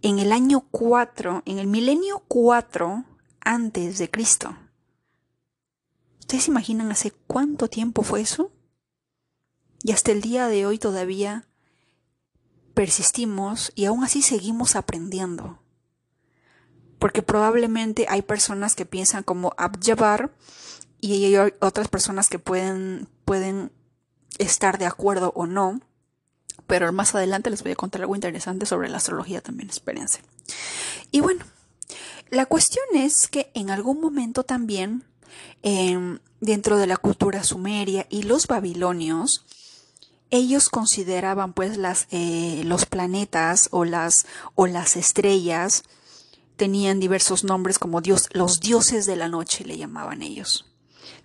en 0.02 0.18
el 0.18 0.32
año 0.32 0.66
4, 0.70 1.42
en 1.46 1.58
el 1.58 1.66
milenio 1.66 2.22
4 2.28 3.04
antes 3.40 3.98
de 3.98 4.10
Cristo. 4.10 4.56
¿Ustedes 6.26 6.48
imaginan 6.48 6.90
hace 6.90 7.12
cuánto 7.28 7.68
tiempo 7.68 8.02
fue 8.02 8.20
eso? 8.20 8.50
Y 9.84 9.92
hasta 9.92 10.10
el 10.10 10.22
día 10.22 10.48
de 10.48 10.66
hoy 10.66 10.76
todavía 10.76 11.46
persistimos 12.74 13.70
y 13.76 13.84
aún 13.84 14.02
así 14.02 14.22
seguimos 14.22 14.74
aprendiendo. 14.74 15.62
Porque 16.98 17.22
probablemente 17.22 18.06
hay 18.08 18.22
personas 18.22 18.74
que 18.74 18.84
piensan 18.84 19.22
como 19.22 19.54
Abjabar 19.56 20.34
y 21.00 21.32
hay 21.32 21.52
otras 21.60 21.86
personas 21.86 22.28
que 22.28 22.40
pueden, 22.40 23.06
pueden 23.24 23.70
estar 24.38 24.78
de 24.78 24.86
acuerdo 24.86 25.32
o 25.36 25.46
no, 25.46 25.80
pero 26.66 26.92
más 26.92 27.14
adelante 27.14 27.50
les 27.50 27.62
voy 27.62 27.70
a 27.70 27.76
contar 27.76 28.00
algo 28.00 28.16
interesante 28.16 28.66
sobre 28.66 28.88
la 28.88 28.96
astrología 28.96 29.42
también, 29.42 29.70
espérense. 29.70 30.22
Y 31.12 31.20
bueno, 31.20 31.44
la 32.30 32.46
cuestión 32.46 32.84
es 32.94 33.28
que 33.28 33.52
en 33.54 33.70
algún 33.70 34.00
momento 34.00 34.42
también, 34.42 35.04
em, 35.62 36.18
dentro 36.40 36.76
de 36.76 36.86
la 36.86 36.96
cultura 36.96 37.42
sumeria 37.44 38.06
y 38.10 38.22
los 38.22 38.46
babilonios, 38.46 39.44
ellos 40.30 40.68
consideraban 40.68 41.52
pues 41.52 41.76
las, 41.76 42.08
eh, 42.10 42.62
los 42.64 42.86
planetas 42.86 43.68
o 43.70 43.84
las, 43.84 44.26
o 44.54 44.66
las 44.66 44.96
estrellas 44.96 45.84
tenían 46.56 47.00
diversos 47.00 47.44
nombres 47.44 47.78
como 47.78 48.00
dios, 48.00 48.28
los 48.32 48.60
dioses 48.60 49.06
de 49.06 49.16
la 49.16 49.28
noche 49.28 49.64
le 49.64 49.76
llamaban 49.76 50.22
ellos. 50.22 50.66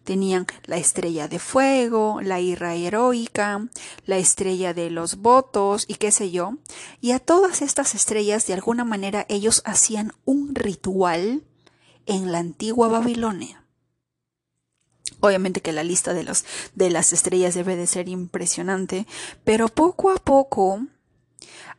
Tenían 0.03 0.48
la 0.65 0.77
estrella 0.77 1.27
de 1.27 1.39
fuego, 1.39 2.22
la 2.22 2.39
ira 2.39 2.74
heroica, 2.74 3.68
la 4.06 4.18
estrella 4.18 4.74
de 4.74 4.89
los 4.89 5.18
votos 5.18 5.86
y 5.88 5.96
qué 5.96 6.12
sé 6.12 6.32
yo. 6.32 6.56
Y 7.01 7.12
a 7.12 7.20
todas 7.20 7.62
estas 7.62 7.94
estrellas 7.94 8.48
de 8.48 8.53
alguna 8.53 8.84
manera 8.84 9.25
ellos 9.30 9.62
hacían 9.63 10.13
un 10.25 10.56
ritual 10.56 11.44
en 12.08 12.32
la 12.32 12.39
antigua 12.39 12.88
Babilonia. 12.88 13.61
Obviamente 15.22 15.62
que 15.62 15.72
la 15.72 15.84
lista 15.84 16.13
de, 16.13 16.24
las 16.90 17.13
estrellas 17.13 17.54
debe 17.54 17.75
de 17.75 17.88
ser 17.88 18.10
impresionante, 18.10 19.08
pero 19.44 19.70
poco 19.70 20.10
a 20.10 20.16
poco 20.16 20.82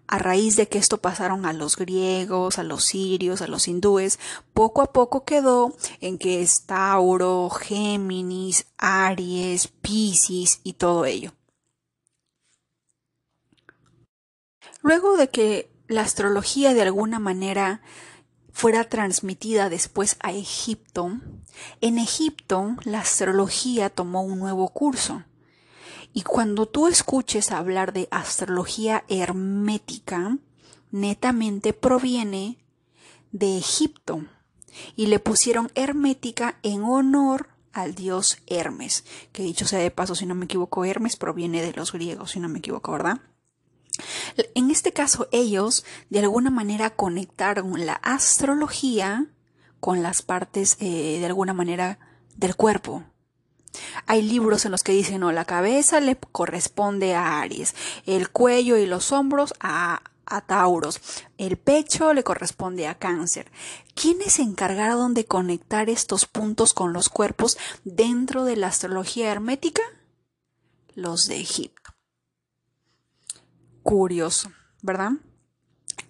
a 0.06 0.18
raíz 0.18 0.56
de 0.56 0.68
que 0.68 0.78
esto 0.78 0.98
pasaron 0.98 1.44
a 1.44 1.52
los 1.52 1.76
griegos, 1.76 2.58
a 2.58 2.62
los 2.62 2.84
sirios, 2.84 3.42
a 3.42 3.48
los 3.48 3.66
hindúes, 3.66 4.18
poco 4.54 4.82
a 4.82 4.92
poco 4.92 5.24
quedó 5.24 5.74
en 6.00 6.18
que 6.18 6.40
es 6.40 6.66
Tauro, 6.66 7.50
Géminis, 7.50 8.66
Aries, 8.78 9.68
Piscis 9.68 10.60
y 10.62 10.74
todo 10.74 11.04
ello. 11.04 11.32
Luego 14.82 15.16
de 15.16 15.30
que 15.30 15.70
la 15.88 16.02
astrología 16.02 16.74
de 16.74 16.82
alguna 16.82 17.18
manera 17.18 17.82
fuera 18.52 18.84
transmitida 18.84 19.68
después 19.68 20.16
a 20.20 20.32
Egipto, 20.32 21.18
En 21.80 21.98
Egipto, 21.98 22.76
la 22.84 23.00
astrología 23.00 23.90
tomó 23.90 24.22
un 24.22 24.38
nuevo 24.38 24.68
curso. 24.68 25.24
Y 26.12 26.22
cuando 26.22 26.66
tú 26.66 26.88
escuches 26.88 27.52
hablar 27.52 27.92
de 27.92 28.08
astrología 28.10 29.04
hermética, 29.08 30.38
netamente 30.90 31.72
proviene 31.72 32.58
de 33.30 33.58
Egipto. 33.58 34.24
Y 34.96 35.06
le 35.06 35.18
pusieron 35.18 35.70
hermética 35.74 36.58
en 36.62 36.82
honor 36.82 37.48
al 37.72 37.94
dios 37.94 38.38
Hermes, 38.46 39.04
que 39.32 39.42
dicho 39.42 39.66
sea 39.66 39.78
de 39.78 39.90
paso, 39.90 40.14
si 40.14 40.26
no 40.26 40.34
me 40.34 40.44
equivoco, 40.44 40.84
Hermes 40.84 41.16
proviene 41.16 41.62
de 41.62 41.72
los 41.72 41.92
griegos, 41.92 42.32
si 42.32 42.40
no 42.40 42.48
me 42.48 42.58
equivoco, 42.58 42.92
¿verdad? 42.92 43.20
En 44.54 44.70
este 44.70 44.92
caso, 44.92 45.28
ellos 45.32 45.84
de 46.10 46.20
alguna 46.20 46.50
manera 46.50 46.90
conectaron 46.90 47.84
la 47.84 47.94
astrología 47.94 49.26
con 49.82 50.00
las 50.00 50.22
partes 50.22 50.76
eh, 50.78 51.18
de 51.18 51.26
alguna 51.26 51.54
manera 51.54 51.98
del 52.36 52.54
cuerpo. 52.54 53.02
Hay 54.06 54.22
libros 54.22 54.64
en 54.64 54.70
los 54.70 54.84
que 54.84 54.92
dicen, 54.92 55.18
no, 55.18 55.32
la 55.32 55.44
cabeza 55.44 55.98
le 55.98 56.14
corresponde 56.14 57.16
a 57.16 57.40
Aries, 57.40 57.74
el 58.06 58.30
cuello 58.30 58.76
y 58.76 58.86
los 58.86 59.10
hombros 59.10 59.54
a, 59.58 60.04
a 60.24 60.40
Tauros, 60.42 61.00
el 61.36 61.56
pecho 61.56 62.14
le 62.14 62.22
corresponde 62.22 62.86
a 62.86 62.96
Cáncer. 62.96 63.50
¿Quiénes 63.96 64.34
se 64.34 64.42
encargaron 64.42 65.14
de 65.14 65.24
conectar 65.24 65.90
estos 65.90 66.26
puntos 66.26 66.74
con 66.74 66.92
los 66.92 67.08
cuerpos 67.08 67.58
dentro 67.82 68.44
de 68.44 68.54
la 68.54 68.68
astrología 68.68 69.32
hermética? 69.32 69.82
Los 70.94 71.26
de 71.26 71.40
Egipto. 71.40 71.90
Curioso, 73.82 74.52
¿verdad? 74.80 75.14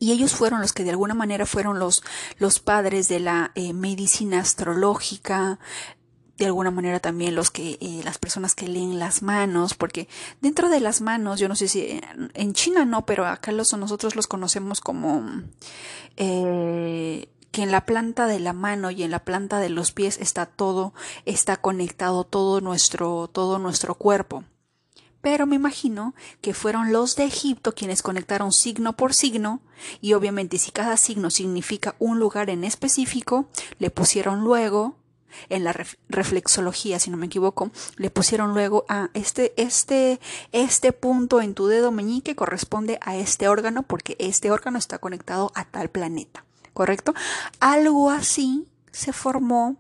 Y 0.03 0.11
ellos 0.11 0.35
fueron 0.35 0.61
los 0.61 0.73
que 0.73 0.83
de 0.83 0.91
alguna 0.91 1.15
manera 1.15 1.47
fueron 1.47 1.79
los, 1.79 2.03
los 2.41 2.59
padres 2.59 3.07
de 3.07 3.21
la 3.21 3.53
eh, 3.55 3.73
medicina 3.73 4.41
astrológica, 4.41 5.61
de 6.39 6.47
alguna 6.47 6.73
manera 6.73 6.99
también 6.99 7.37
los 7.37 7.53
que 7.53 7.79
eh, 7.81 8.01
las 8.03 8.19
personas 8.19 8.57
que 8.57 8.67
leen 8.67 8.99
las 8.99 9.23
manos 9.23 9.75
porque 9.75 10.09
dentro 10.41 10.71
de 10.71 10.81
las 10.81 11.03
manos 11.03 11.39
yo 11.39 11.47
no 11.47 11.55
sé 11.55 11.69
si 11.69 12.01
en 12.35 12.53
China 12.53 12.85
no 12.85 13.07
pero 13.07 13.27
acá 13.27 13.53
nosotros 13.53 14.17
los 14.17 14.27
conocemos 14.27 14.81
como 14.81 15.25
eh, 16.17 17.29
que 17.53 17.63
en 17.63 17.71
la 17.71 17.87
planta 17.87 18.27
de 18.27 18.41
la 18.41 18.55
mano 18.55 18.91
y 18.91 19.05
en 19.05 19.13
la 19.13 19.21
planta 19.21 19.61
de 19.61 19.69
los 19.69 19.93
pies 19.93 20.19
está 20.19 20.47
todo 20.47 20.95
está 21.27 21.59
conectado 21.59 22.25
todo 22.25 22.61
nuestro 22.61 23.29
todo 23.29 23.61
nuestro 23.61 23.95
cuerpo 23.95 24.43
pero 25.23 25.47
me 25.47 25.57
imagino 25.57 26.15
que 26.41 26.53
fueron 26.53 26.93
los 26.93 27.17
de 27.17 27.25
Egipto 27.25 27.75
quienes 27.75 28.03
conectaron 28.03 28.53
signo 28.53 28.95
por 28.95 29.15
signo, 29.15 29.63
y 30.01 30.13
obviamente 30.13 30.59
si 30.59 30.73
cada 30.73 30.97
signo 30.97 31.31
significa 31.31 31.95
un 31.99 32.19
lugar 32.19 32.51
en 32.51 32.65
específico, 32.65 33.49
le 33.79 33.91
pusieron 33.91 34.41
luego, 34.41 34.97
en 35.49 35.65
la 35.65 35.75
reflexología, 36.09 36.99
si 36.99 37.11
no 37.11 37.17
me 37.17 37.27
equivoco, 37.27 37.71
le 37.97 38.11
pusieron 38.11 38.53
luego 38.53 38.85
a 38.89 39.09
este, 39.15 39.55
este, 39.57 40.21
este 40.53 40.93
punto 40.93 41.41
en 41.41 41.55
tu 41.55 41.69
dedo 41.69 41.91
meñique 41.91 42.37
corresponde 42.37 42.99
a 43.01 43.17
este 43.17 43.49
órgano 43.49 43.83
porque 43.83 44.17
este 44.19 44.51
órgano 44.51 44.79
está 44.79 44.99
conectado 44.99 45.51
a 45.55 45.65
tal 45.65 45.89
planeta, 45.89 46.45
¿correcto? 46.75 47.15
Algo 47.61 48.11
así 48.11 48.67
se 48.91 49.13
formó 49.13 49.77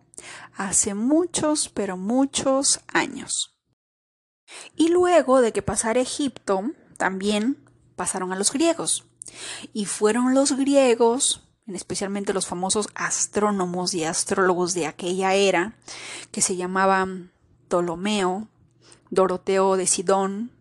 hace 0.56 0.94
muchos, 0.94 1.68
pero 1.68 1.96
muchos 1.96 2.80
años. 2.88 3.51
Y 4.76 4.88
luego 4.88 5.40
de 5.40 5.52
que 5.52 5.62
pasara 5.62 6.00
Egipto, 6.00 6.62
también 6.96 7.58
pasaron 7.96 8.32
a 8.32 8.36
los 8.36 8.52
griegos. 8.52 9.04
Y 9.72 9.86
fueron 9.86 10.34
los 10.34 10.56
griegos, 10.56 11.42
especialmente 11.66 12.32
los 12.32 12.46
famosos 12.46 12.88
astrónomos 12.94 13.94
y 13.94 14.04
astrólogos 14.04 14.74
de 14.74 14.86
aquella 14.86 15.34
era, 15.34 15.76
que 16.30 16.42
se 16.42 16.56
llamaban 16.56 17.32
Ptolomeo, 17.68 18.48
Doroteo 19.10 19.76
de 19.76 19.86
Sidón, 19.86 20.52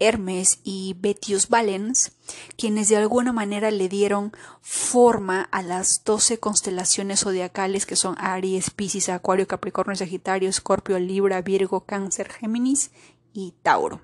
Hermes 0.00 0.60
y 0.64 0.96
Betius 0.98 1.48
Valens, 1.48 2.12
quienes 2.56 2.88
de 2.88 2.96
alguna 2.96 3.32
manera 3.32 3.70
le 3.70 3.88
dieron 3.88 4.32
forma 4.62 5.42
a 5.42 5.62
las 5.62 6.02
doce 6.04 6.38
constelaciones 6.38 7.20
zodiacales 7.20 7.84
que 7.84 7.96
son 7.96 8.16
Aries, 8.18 8.70
Piscis, 8.70 9.10
Acuario, 9.10 9.46
Capricornio, 9.46 9.94
Sagitario, 9.94 10.48
Escorpio, 10.48 10.98
Libra, 10.98 11.42
Virgo, 11.42 11.80
Cáncer, 11.84 12.30
Géminis 12.30 12.90
y 13.32 13.54
Tauro. 13.62 14.00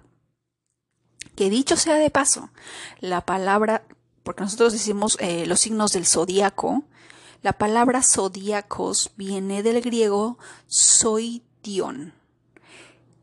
Que 1.34 1.50
dicho 1.50 1.76
sea 1.76 1.96
de 1.96 2.10
paso, 2.10 2.50
la 3.00 3.20
palabra, 3.20 3.84
porque 4.22 4.42
nosotros 4.42 4.72
decimos 4.72 5.18
eh, 5.20 5.46
los 5.46 5.60
signos 5.60 5.92
del 5.92 6.06
zodiaco, 6.06 6.84
la 7.42 7.52
palabra 7.52 8.02
zodiacos 8.02 9.12
viene 9.16 9.62
del 9.62 9.80
griego 9.82 10.38
soition, 10.66 12.14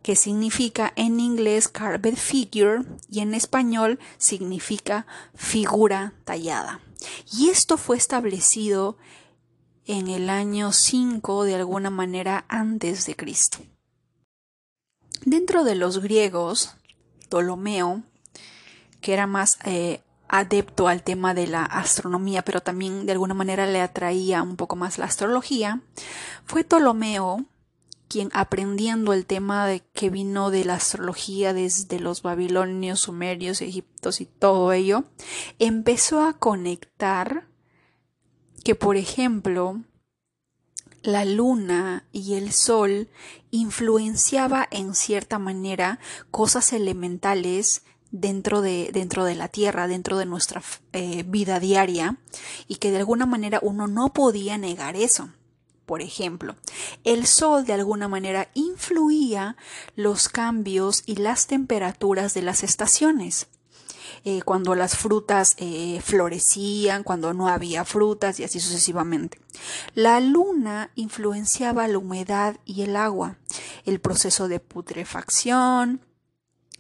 que 0.04 0.16
significa 0.16 0.94
en 0.96 1.20
inglés 1.20 1.68
carved 1.68 2.16
figure 2.16 2.84
y 3.10 3.22
en 3.22 3.34
español 3.34 4.00
significa 4.18 5.08
figura 5.34 6.14
tallada. 6.26 6.82
Y 7.32 7.50
esto 7.50 7.78
fue 7.78 7.98
establecido 7.98 8.98
en 9.86 10.08
el 10.08 10.30
año 10.30 10.72
5 10.72 11.44
de 11.44 11.56
alguna 11.56 11.90
manera 11.90 12.46
antes 12.48 13.06
de 13.06 13.16
Cristo. 13.16 13.60
Dentro 15.26 15.64
de 15.64 15.76
los 15.76 16.00
griegos, 16.00 16.76
Ptolomeo, 17.30 18.04
que 19.02 19.14
era 19.14 19.28
más 19.28 19.58
eh, 19.64 20.02
adepto 20.28 20.88
al 20.88 21.04
tema 21.04 21.34
de 21.34 21.48
la 21.48 21.64
astronomía, 21.64 22.44
pero 22.44 22.62
también 22.62 23.06
de 23.06 23.14
alguna 23.14 23.34
manera 23.34 23.66
le 23.66 23.82
atraía 23.82 24.42
un 24.42 24.56
poco 24.56 24.76
más 24.76 24.98
la 24.98 25.06
astrología, 25.06 25.82
fue 26.46 26.64
Ptolomeo 26.64 27.46
quien 28.14 28.30
aprendiendo 28.34 29.12
el 29.14 29.26
tema 29.26 29.66
de 29.66 29.82
que 29.94 30.12
vino 30.12 30.52
de 30.52 30.66
la 30.66 30.76
astrología 30.76 31.52
desde 31.52 32.00
los 32.00 32.22
babilonios, 32.22 33.00
sumerios, 33.00 33.62
egiptos 33.62 34.22
y 34.22 34.28
todo 34.28 34.72
ello, 34.72 35.06
empezó 35.58 36.24
a 36.24 36.34
conectar 36.34 37.48
que, 38.64 38.76
por 38.76 38.98
ejemplo, 38.98 39.82
la 41.04 41.26
luna 41.26 42.06
y 42.12 42.34
el 42.36 42.52
sol 42.52 43.10
influenciaba 43.52 44.68
en 44.72 44.96
cierta 44.96 45.38
manera 45.38 46.00
cosas 46.32 46.74
elementales 46.74 47.84
dentro 48.12 48.62
de, 48.62 48.90
dentro 48.94 49.26
de 49.26 49.36
la 49.36 49.50
tierra, 49.50 49.88
dentro 49.88 50.18
de 50.18 50.26
nuestra 50.26 50.64
eh, 50.94 51.24
vida 51.28 51.60
diaria, 51.60 52.18
y 52.68 52.76
que 52.76 52.92
de 52.92 52.98
alguna 52.98 53.26
manera 53.26 53.60
uno 53.62 53.88
no 53.88 54.14
podía 54.14 54.58
negar 54.58 54.96
eso. 54.96 55.30
Por 55.86 56.02
ejemplo, 56.02 56.56
el 57.04 57.28
sol 57.28 57.66
de 57.66 57.74
alguna 57.74 58.08
manera 58.08 58.50
influía 58.54 59.58
los 59.96 60.30
cambios 60.30 61.04
y 61.06 61.16
las 61.16 61.48
temperaturas 61.48 62.34
de 62.34 62.42
las 62.42 62.64
estaciones. 62.64 63.48
Eh, 64.26 64.42
cuando 64.42 64.74
las 64.74 64.96
frutas 64.96 65.56
eh, 65.58 66.00
florecían, 66.02 67.04
cuando 67.04 67.34
no 67.34 67.50
había 67.50 67.84
frutas 67.84 68.40
y 68.40 68.46
así 68.46 68.62
sucesivamente. 68.62 69.38
La 69.96 70.22
luna 70.22 70.92
influenciaba 70.96 71.88
la 71.90 71.98
humedad 71.98 72.56
y 72.64 72.84
el 72.84 72.96
agua, 72.96 73.36
el 73.86 74.00
proceso 74.00 74.48
de 74.48 74.62
putrefacción, 74.62 76.00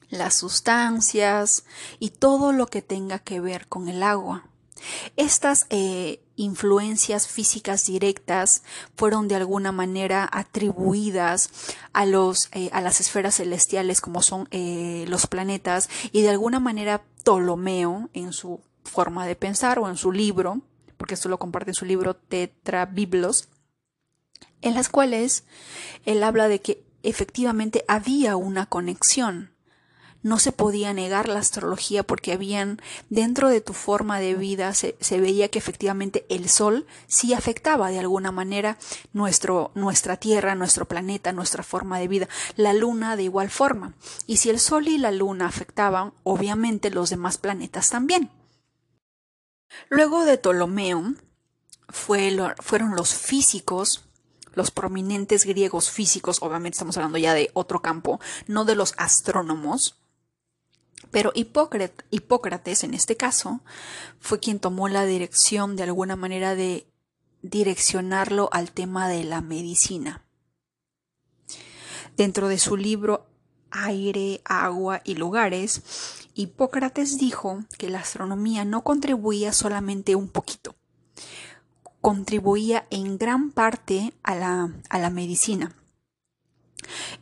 las 0.09 0.35
sustancias 0.35 1.65
y 1.99 2.11
todo 2.11 2.53
lo 2.53 2.67
que 2.67 2.81
tenga 2.81 3.19
que 3.19 3.41
ver 3.41 3.67
con 3.67 3.89
el 3.89 4.03
agua. 4.03 4.45
Estas 5.15 5.65
eh, 5.69 6.21
influencias 6.35 7.27
físicas 7.27 7.85
directas 7.85 8.63
fueron 8.95 9.27
de 9.27 9.35
alguna 9.35 9.71
manera 9.71 10.27
atribuidas 10.31 11.49
a, 11.93 12.05
los, 12.05 12.49
eh, 12.53 12.69
a 12.73 12.81
las 12.81 12.99
esferas 12.99 13.35
celestiales 13.35 14.01
como 14.01 14.21
son 14.21 14.47
eh, 14.51 15.05
los 15.07 15.27
planetas 15.27 15.89
y 16.11 16.21
de 16.21 16.29
alguna 16.29 16.59
manera 16.59 17.03
Ptolomeo 17.23 18.09
en 18.13 18.33
su 18.33 18.61
forma 18.83 19.25
de 19.25 19.35
pensar 19.35 19.79
o 19.79 19.89
en 19.89 19.95
su 19.95 20.11
libro, 20.11 20.61
porque 20.97 21.13
esto 21.13 21.29
lo 21.29 21.39
comparte 21.39 21.71
en 21.71 21.75
su 21.75 21.85
libro 21.85 22.15
Tetra 22.15 22.85
Biblos, 22.85 23.47
en 24.61 24.73
las 24.73 24.89
cuales 24.89 25.43
él 26.05 26.23
habla 26.23 26.47
de 26.47 26.61
que 26.61 26.83
efectivamente 27.03 27.85
había 27.87 28.35
una 28.35 28.65
conexión 28.65 29.52
no 30.23 30.39
se 30.39 30.51
podía 30.51 30.93
negar 30.93 31.29
la 31.29 31.39
astrología 31.39 32.03
porque 32.03 32.31
habían 32.31 32.81
dentro 33.09 33.49
de 33.49 33.61
tu 33.61 33.73
forma 33.73 34.19
de 34.19 34.35
vida 34.35 34.73
se, 34.73 34.95
veía 35.11 35.49
que 35.49 35.59
efectivamente 35.59 36.25
el 36.29 36.49
sol 36.49 36.87
sí 37.07 37.33
afectaba 37.33 37.89
de 37.89 37.99
alguna 37.99 38.31
manera 38.31 38.77
nuestro, 39.11 39.71
nuestra 39.75 40.17
tierra, 40.17 40.55
nuestro 40.55 40.85
planeta, 40.85 41.33
nuestra 41.33 41.63
forma 41.63 41.99
de 41.99 42.07
vida, 42.07 42.29
la 42.55 42.73
luna 42.73 43.15
de 43.15 43.23
igual 43.23 43.49
forma. 43.49 43.93
Y 44.25 44.37
si 44.37 44.49
el 44.49 44.59
sol 44.59 44.87
y 44.87 44.97
la 44.97 45.11
luna 45.11 45.45
afectaban, 45.45 46.13
obviamente 46.23 46.89
los 46.89 47.09
demás 47.09 47.37
planetas 47.37 47.89
también. 47.89 48.31
Luego 49.89 50.23
de 50.25 50.37
Ptolomeo 50.37 51.13
fueron 51.89 52.95
los 52.95 53.13
físicos 53.13 54.05
los 54.55 54.69
prominentes 54.69 55.45
griegos 55.45 55.89
físicos, 55.89 56.37
obviamente 56.41 56.75
estamos 56.75 56.95
hablando 56.97 57.17
ya 57.17 57.33
de 57.33 57.49
otro 57.53 57.81
campo, 57.81 58.19
no 58.47 58.65
de 58.65 58.75
los 58.75 58.93
astrónomos, 58.97 60.02
pero 61.11 61.31
Hipócrates, 61.35 62.83
en 62.83 62.93
este 62.93 63.15
caso, 63.15 63.61
fue 64.19 64.39
quien 64.39 64.59
tomó 64.59 64.87
la 64.87 65.05
dirección 65.05 65.75
de 65.75 65.83
alguna 65.83 66.15
manera 66.15 66.55
de 66.55 66.87
direccionarlo 67.41 68.49
al 68.51 68.71
tema 68.71 69.07
de 69.07 69.23
la 69.23 69.41
medicina. 69.41 70.23
Dentro 72.15 72.47
de 72.47 72.57
su 72.57 72.77
libro 72.77 73.27
Aire, 73.71 74.41
agua 74.45 75.01
y 75.03 75.15
lugares, 75.15 75.81
Hipócrates 76.35 77.17
dijo 77.17 77.63
que 77.77 77.89
la 77.89 77.99
astronomía 77.99 78.65
no 78.65 78.83
contribuía 78.83 79.51
solamente 79.51 80.15
un 80.15 80.29
poquito, 80.29 80.75
contribuía 82.01 82.87
en 82.91 83.17
gran 83.17 83.51
parte 83.51 84.13
a 84.23 84.35
la, 84.35 84.73
a 84.89 84.99
la 84.99 85.09
medicina. 85.09 85.75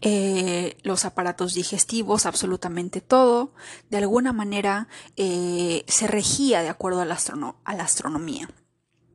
Eh, 0.02 0.78
los 0.84 1.06
aparatos 1.06 1.54
digestivos, 1.54 2.26
absolutamente 2.26 3.02
todo, 3.02 3.54
de 3.90 3.98
alguna 3.98 4.34
manera 4.34 4.88
eh, 5.16 5.84
se 5.88 6.08
regía 6.08 6.62
de 6.62 6.70
acuerdo 6.70 7.02
a 7.02 7.06
la, 7.06 7.18
a 7.64 7.76
la 7.76 7.84
astronomía. 7.84 8.50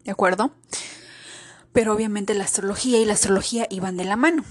¿De 0.04 0.10
acuerdo? 0.12 0.52
Pero 1.72 1.92
obviamente 1.92 2.34
la 2.34 2.44
astrología 2.44 2.98
y 3.00 3.04
la 3.04 3.14
astrología 3.14 3.66
iban 3.70 3.96
de 3.96 4.04
la 4.04 4.16
mano. 4.16 4.44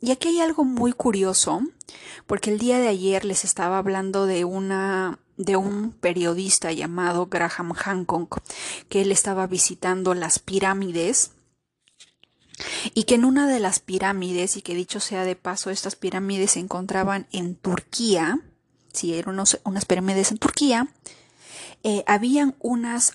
Y 0.00 0.10
aquí 0.10 0.28
hay 0.28 0.40
algo 0.40 0.64
muy 0.64 0.92
curioso, 0.92 1.62
porque 2.26 2.50
el 2.50 2.58
día 2.58 2.78
de 2.78 2.88
ayer 2.88 3.24
les 3.24 3.44
estaba 3.44 3.78
hablando 3.78 4.26
de 4.26 4.44
una 4.44 5.18
de 5.36 5.56
un 5.56 5.92
periodista 5.92 6.72
llamado 6.72 7.26
Graham 7.26 7.72
Hancock, 7.72 8.42
que 8.88 9.02
él 9.02 9.12
estaba 9.12 9.46
visitando 9.46 10.14
las 10.14 10.38
pirámides 10.38 11.32
y 12.94 13.04
que 13.04 13.14
en 13.14 13.24
una 13.24 13.46
de 13.46 13.60
las 13.60 13.80
pirámides, 13.80 14.56
y 14.56 14.62
que 14.62 14.74
dicho 14.74 15.00
sea 15.00 15.24
de 15.24 15.36
paso, 15.36 15.70
estas 15.70 15.96
pirámides 15.96 16.52
se 16.52 16.60
encontraban 16.60 17.26
en 17.32 17.54
Turquía, 17.54 18.40
si 18.92 19.14
eran 19.14 19.42
unas 19.64 19.84
pirámides 19.84 20.30
en 20.30 20.38
Turquía, 20.38 20.88
eh, 21.82 22.04
habían 22.06 22.54
unas, 22.60 23.14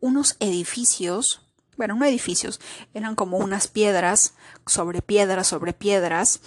unos 0.00 0.36
edificios, 0.40 1.42
bueno, 1.76 1.96
no 1.96 2.04
edificios, 2.04 2.60
eran 2.92 3.16
como 3.16 3.38
unas 3.38 3.66
piedras 3.66 4.34
sobre 4.66 5.02
piedras 5.02 5.48
sobre 5.48 5.72
piedras, 5.72 6.40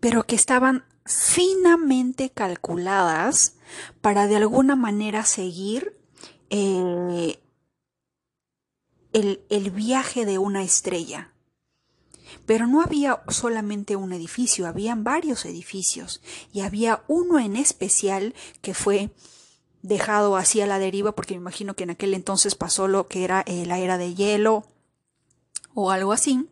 pero 0.00 0.24
que 0.24 0.36
estaban 0.36 0.84
finamente 1.04 2.30
calculadas 2.30 3.54
para 4.00 4.26
de 4.26 4.36
alguna 4.36 4.76
manera 4.76 5.24
seguir 5.24 5.98
eh, 6.50 7.40
el, 9.12 9.42
el 9.48 9.70
viaje 9.70 10.26
de 10.26 10.38
una 10.38 10.62
estrella. 10.62 11.32
Pero 12.46 12.66
no 12.66 12.82
había 12.82 13.22
solamente 13.28 13.96
un 13.96 14.12
edificio, 14.12 14.66
habían 14.66 15.04
varios 15.04 15.44
edificios 15.44 16.20
y 16.52 16.60
había 16.60 17.02
uno 17.08 17.38
en 17.38 17.56
especial 17.56 18.34
que 18.62 18.74
fue 18.74 19.10
dejado 19.82 20.36
así 20.36 20.60
a 20.60 20.66
la 20.66 20.78
deriva 20.78 21.12
porque 21.12 21.34
me 21.34 21.40
imagino 21.40 21.74
que 21.74 21.84
en 21.84 21.90
aquel 21.90 22.14
entonces 22.14 22.54
pasó 22.54 22.88
lo 22.88 23.06
que 23.06 23.24
era 23.24 23.42
eh, 23.46 23.64
la 23.66 23.78
era 23.78 23.98
de 23.98 24.14
hielo 24.14 24.64
o 25.74 25.90
algo 25.90 26.12
así. 26.12 26.48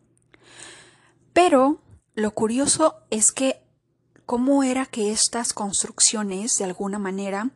Pero 1.33 1.81
lo 2.15 2.31
curioso 2.31 2.95
es 3.09 3.31
que 3.31 3.61
cómo 4.25 4.63
era 4.63 4.85
que 4.85 5.11
estas 5.11 5.53
construcciones 5.53 6.57
de 6.57 6.65
alguna 6.65 6.99
manera 6.99 7.51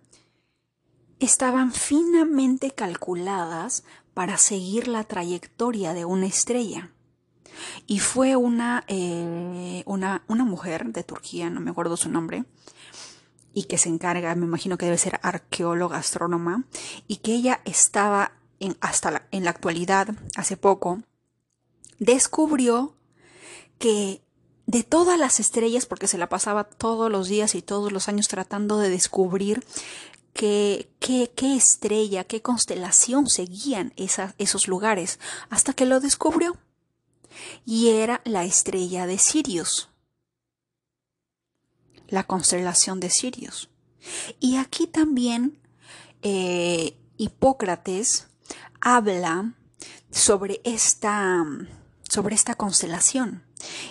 estaban 1.19 1.71
finamente 1.71 2.71
calculadas 2.71 3.83
para 4.13 4.37
seguir 4.37 4.87
la 4.87 5.03
trayectoria 5.03 5.93
de 5.93 6.05
una 6.05 6.25
estrella. 6.25 6.91
Y 7.87 7.99
fue 7.99 8.35
una, 8.35 8.83
eh, 8.87 9.83
una, 9.85 10.23
una 10.27 10.45
mujer 10.45 10.85
de 10.85 11.03
Turquía, 11.03 11.49
no 11.49 11.59
me 11.59 11.71
acuerdo 11.71 11.97
su 11.97 12.09
nombre, 12.09 12.45
y 13.53 13.63
que 13.63 13.77
se 13.77 13.89
encarga, 13.89 14.33
me 14.35 14.45
imagino 14.45 14.77
que 14.77 14.85
debe 14.85 14.97
ser 14.97 15.19
arqueóloga, 15.23 15.97
astrónoma, 15.97 16.63
y 17.07 17.17
que 17.17 17.33
ella 17.33 17.61
estaba 17.65 18.33
en, 18.59 18.77
hasta 18.79 19.27
en 19.31 19.43
la 19.43 19.49
actualidad, 19.49 20.09
hace 20.35 20.57
poco, 20.57 21.01
descubrió 21.99 22.95
que 23.77 24.21
de 24.67 24.83
todas 24.83 25.19
las 25.19 25.39
estrellas, 25.39 25.85
porque 25.85 26.07
se 26.07 26.17
la 26.17 26.29
pasaba 26.29 26.63
todos 26.63 27.11
los 27.11 27.27
días 27.27 27.55
y 27.55 27.61
todos 27.61 27.91
los 27.91 28.07
años 28.07 28.27
tratando 28.27 28.77
de 28.77 28.89
descubrir 28.89 29.65
qué, 30.33 30.89
qué, 30.99 31.31
qué 31.35 31.55
estrella, 31.55 32.23
qué 32.23 32.41
constelación 32.41 33.27
seguían 33.27 33.93
esos 33.97 34.67
lugares, 34.67 35.19
hasta 35.49 35.73
que 35.73 35.85
lo 35.85 35.99
descubrió 35.99 36.55
y 37.65 37.89
era 37.89 38.21
la 38.25 38.43
estrella 38.43 39.05
de 39.07 39.17
Sirius, 39.17 39.89
la 42.07 42.23
constelación 42.25 42.99
de 42.99 43.09
Sirius. 43.09 43.69
Y 44.39 44.57
aquí 44.57 44.87
también 44.87 45.59
eh, 46.21 46.97
Hipócrates 47.17 48.27
habla 48.79 49.53
sobre 50.09 50.61
esta, 50.63 51.45
sobre 52.09 52.35
esta 52.35 52.55
constelación. 52.55 53.43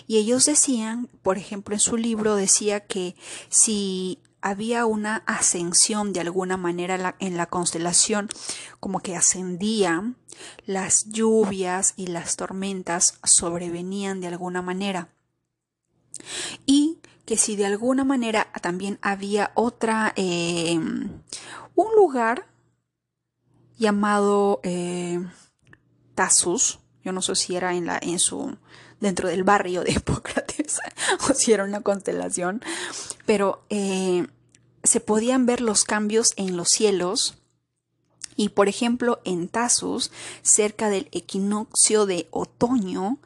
Y 0.07 0.18
ellos 0.18 0.46
decían, 0.46 1.09
por 1.22 1.38
ejemplo, 1.38 1.74
en 1.74 1.81
su 1.81 1.96
libro 1.96 2.35
decía 2.35 2.81
que 2.81 3.14
si 3.48 4.18
había 4.42 4.87
una 4.87 5.22
ascensión 5.26 6.12
de 6.12 6.20
alguna 6.20 6.57
manera 6.57 7.14
en 7.18 7.37
la 7.37 7.46
constelación, 7.46 8.29
como 8.81 9.00
que 9.00 9.16
ascendía, 9.16 10.14
las 10.66 11.07
lluvias 11.11 11.94
y 11.96 12.09
las 12.09 12.37
tormentas 12.37 13.18
sobrevenían 13.24 14.20
de 14.20 14.29
alguna 14.29 14.62
manera. 14.62 15.09
Y 16.66 16.98
que 17.24 17.37
si 17.37 17.57
de 17.57 17.66
alguna 17.66 18.05
manera 18.05 18.48
también 18.61 18.98
había 19.03 19.53
otra, 19.55 20.12
eh, 20.16 20.76
un 20.76 21.94
lugar 21.96 22.46
llamado 23.79 24.61
eh, 24.62 25.24
Tasus, 26.14 26.81
yo 27.05 27.12
no 27.12 27.22
sé 27.22 27.35
si 27.35 27.57
era 27.57 27.74
en, 27.74 27.87
la, 27.87 27.98
en 28.03 28.18
su, 28.18 28.57
dentro 29.00 29.29
del 29.29 29.44
barrio 29.44 29.83
de 29.83 29.92
Hipócrates 29.96 30.81
o 31.29 31.35
si 31.35 31.53
era 31.53 31.64
una 31.64 31.81
constelación, 31.81 32.62
pero 33.26 33.64
eh, 33.70 34.26
se 34.83 35.00
podían 35.00 35.46
ver 35.46 35.61
los 35.61 35.85
cambios 35.85 36.33
en 36.37 36.57
los 36.57 36.68
cielos 36.68 37.39
y 38.40 38.48
por 38.48 38.68
ejemplo 38.68 39.20
en 39.24 39.48
Tasus, 39.48 40.11
cerca 40.40 40.88
del 40.88 41.11
equinoccio 41.12 42.07
de 42.07 42.26
otoño, 42.31 43.18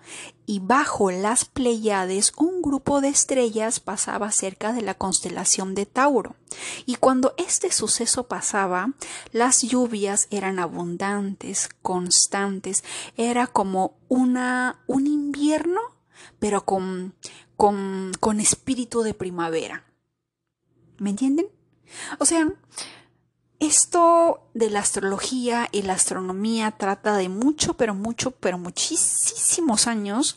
y 0.44 0.58
bajo 0.58 1.12
las 1.12 1.44
Pleiades 1.44 2.32
un 2.36 2.60
grupo 2.60 3.00
de 3.00 3.10
estrellas 3.10 3.78
pasaba 3.78 4.32
cerca 4.32 4.72
de 4.72 4.82
la 4.82 4.94
constelación 4.94 5.76
de 5.76 5.86
Tauro. 5.86 6.34
Y 6.84 6.96
cuando 6.96 7.32
este 7.36 7.70
suceso 7.70 8.26
pasaba, 8.26 8.92
las 9.30 9.62
lluvias 9.62 10.26
eran 10.32 10.58
abundantes, 10.58 11.68
constantes, 11.80 12.82
era 13.16 13.46
como 13.46 13.94
una 14.08 14.82
un 14.88 15.06
invierno, 15.06 15.80
pero 16.40 16.64
con, 16.64 17.14
con, 17.56 18.10
con 18.18 18.40
espíritu 18.40 19.02
de 19.02 19.14
primavera. 19.14 19.84
¿Me 20.98 21.10
entienden? 21.10 21.46
O 22.18 22.24
sea, 22.24 22.52
esto 23.60 24.48
de 24.54 24.70
la 24.70 24.80
astrología 24.80 25.68
y 25.72 25.82
la 25.82 25.94
astronomía 25.94 26.72
trata 26.72 27.16
de 27.16 27.28
mucho, 27.28 27.74
pero 27.74 27.94
mucho, 27.94 28.32
pero 28.32 28.58
muchísimos 28.58 29.86
años, 29.86 30.36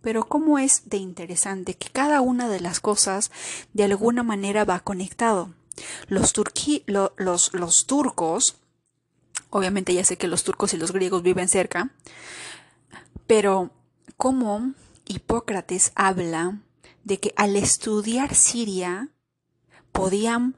pero 0.00 0.24
cómo 0.24 0.58
es 0.58 0.88
de 0.88 0.96
interesante 0.96 1.74
que 1.74 1.90
cada 1.90 2.20
una 2.20 2.48
de 2.48 2.60
las 2.60 2.80
cosas 2.80 3.30
de 3.72 3.84
alguna 3.84 4.22
manera 4.22 4.64
va 4.64 4.80
conectado. 4.80 5.50
Los, 6.08 6.32
los, 6.86 7.52
los 7.52 7.86
turcos, 7.86 8.56
obviamente 9.50 9.92
ya 9.92 10.04
sé 10.04 10.16
que 10.16 10.28
los 10.28 10.44
turcos 10.44 10.72
y 10.72 10.78
los 10.78 10.92
griegos 10.92 11.22
viven 11.22 11.48
cerca, 11.48 11.90
pero 13.26 13.70
cómo 14.16 14.72
Hipócrates 15.06 15.92
habla 15.94 16.60
de 17.04 17.20
que 17.20 17.32
al 17.36 17.56
estudiar 17.56 18.34
Siria 18.34 19.10
podían 19.92 20.56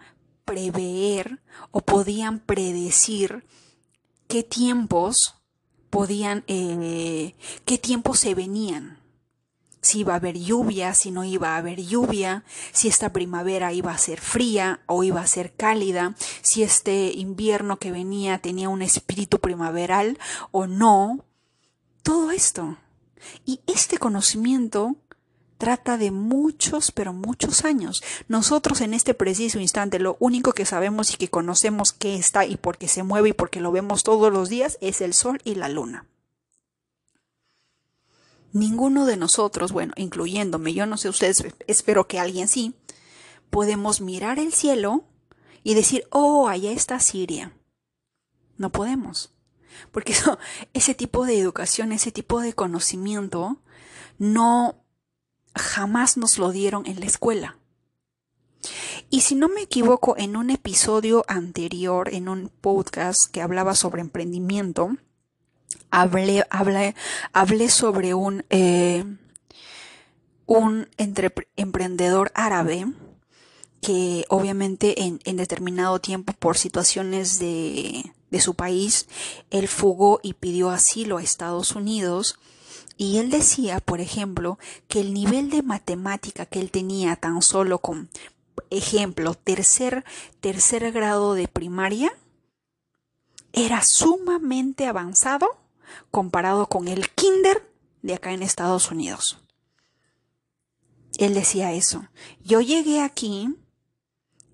prever 0.49 1.41
o 1.73 1.83
podían 1.83 2.41
predecir 2.41 3.45
qué 4.29 4.43
tiempos 4.43 5.35
podían, 5.91 6.43
eh, 6.47 7.35
qué 7.67 7.77
tiempos 7.77 8.21
se 8.21 8.35
venían. 8.35 8.99
Si 9.83 10.01
iba 10.01 10.15
a 10.15 10.17
haber 10.17 10.39
lluvia, 10.39 10.95
si 10.95 11.11
no 11.11 11.23
iba 11.25 11.51
a 11.51 11.59
haber 11.59 11.83
lluvia, 11.83 12.45
si 12.73 12.89
esta 12.89 13.13
primavera 13.13 13.75
iba 13.75 13.93
a 13.93 13.99
ser 13.99 14.21
fría 14.23 14.81
o 14.87 15.05
iba 15.05 15.21
a 15.21 15.27
ser 15.27 15.53
cálida, 15.53 16.17
si 16.41 16.63
este 16.63 17.13
invierno 17.13 17.79
que 17.79 17.93
venía 17.93 18.39
tenía 18.39 18.71
un 18.71 18.81
espíritu 18.81 19.41
primaveral 19.41 20.19
o 20.51 20.67
no. 20.67 21.27
Todo 22.03 22.31
esto. 22.31 22.79
Y 23.45 23.61
este 23.67 23.99
conocimiento 23.99 24.97
trata 25.59 25.99
de 25.99 26.11
muchos, 26.11 26.93
pero 26.93 27.13
muchos 27.13 27.65
años. 27.65 28.03
Nosotros 28.29 28.81
en 28.81 28.95
este 28.95 29.13
preciso 29.13 29.59
instante 29.59 29.99
lo 29.99 30.17
único 30.21 30.53
que 30.53 30.65
sabemos 30.65 31.13
y 31.13 31.17
que 31.17 31.29
conocemos 31.29 31.93
que 31.93 32.15
está 32.15 32.47
y 32.47 32.57
porque 32.57 32.89
se 32.89 33.03
mueve 33.03 33.31
y 33.31 33.33
porque 33.33 33.61
lo 33.61 33.73
vemos 33.73 34.05
todos 34.05 34.33
los 34.33 34.49
días 34.49 34.79
es 34.81 35.01
el 35.01 35.13
sol 35.13 35.41
y 35.45 35.57
la 35.57 35.69
luna. 35.69 36.07
Ninguno 38.53 39.05
de 39.05 39.19
nosotros, 39.19 39.73
bueno, 39.73 39.93
incluyéndome, 39.97 40.73
yo 40.73 40.87
no 40.87 40.97
sé 40.97 41.11
ustedes, 41.11 41.45
espero 41.67 42.09
que 42.09 42.19
alguien 42.19 42.49
sí, 42.49 42.75
podemos 43.51 44.01
mirar 44.01 44.39
el 44.39 44.55
cielo 44.55 45.05
y 45.63 45.75
decir, 45.75 46.07
oh, 46.11 46.49
allá 46.49 46.71
está 46.71 46.99
Siria. 46.99 47.53
No 48.57 48.71
podemos. 48.71 49.35
Porque 49.93 50.15
ese 50.73 50.95
tipo 50.95 51.27
de 51.27 51.39
educación, 51.39 51.93
ese 51.93 52.11
tipo 52.11 52.41
de 52.41 52.55
conocimiento, 52.55 53.61
no 54.19 54.85
jamás 55.59 56.17
nos 56.17 56.39
lo 56.39 56.51
dieron 56.51 56.87
en 56.87 57.01
la 57.01 57.07
escuela. 57.07 57.57
Y 59.11 59.23
si 59.23 59.35
no 59.35 59.49
me 59.49 59.63
equivoco, 59.63 60.17
en 60.19 60.37
un 60.37 60.51
episodio 60.51 61.25
anterior, 61.29 62.13
en 62.13 62.29
un 62.29 62.51
podcast 62.61 63.31
que 63.31 63.41
hablaba 63.41 63.75
sobre 63.75 64.03
emprendimiento, 64.03 64.97
hablé, 65.91 66.45
hablé, 66.51 67.69
sobre 67.71 68.15
un, 68.15 68.45
eh, 68.51 69.05
un 70.47 70.89
emprendedor 71.57 72.33
árabe 72.35 72.87
que 73.81 74.25
obviamente 74.29 75.05
en, 75.05 75.21
en, 75.25 75.37
determinado 75.37 76.01
tiempo 76.01 76.33
por 76.33 76.59
situaciones 76.59 77.39
de, 77.39 78.13
de 78.31 78.41
su 78.41 78.55
país, 78.55 79.07
él 79.51 79.69
fugó 79.69 80.21
y 80.23 80.35
pidió 80.35 80.71
asilo 80.71 81.19
a 81.19 81.23
Estados 81.23 81.73
Unidos 81.73 82.39
y 82.99 83.19
él 83.19 83.31
decía, 83.31 83.79
por 83.79 84.01
ejemplo, 84.01 84.59
que 84.89 85.01
el 85.01 85.15
nivel 85.15 85.51
de 85.51 85.63
matemática 85.63 86.47
que 86.47 86.59
él 86.59 86.73
tenía 86.73 87.15
tan 87.15 87.43
solo 87.43 87.79
con 87.79 88.11
ejemplo, 88.71 89.35
tercer, 89.35 90.05
tercer 90.41 90.91
grado 90.91 91.35
de 91.35 91.47
primaria, 91.47 92.13
era 93.53 93.83
sumamente 93.83 94.87
avanzado 94.87 95.57
comparado 96.11 96.67
con 96.67 96.89
el 96.89 97.09
kinder 97.11 97.73
de 98.03 98.15
acá 98.15 98.33
en 98.33 98.43
Estados 98.43 98.91
Unidos. 98.91 99.39
Él 101.19 101.35
decía 101.35 101.73
eso. 101.73 102.09
Yo 102.43 102.61
llegué 102.61 103.01
aquí 103.01 103.55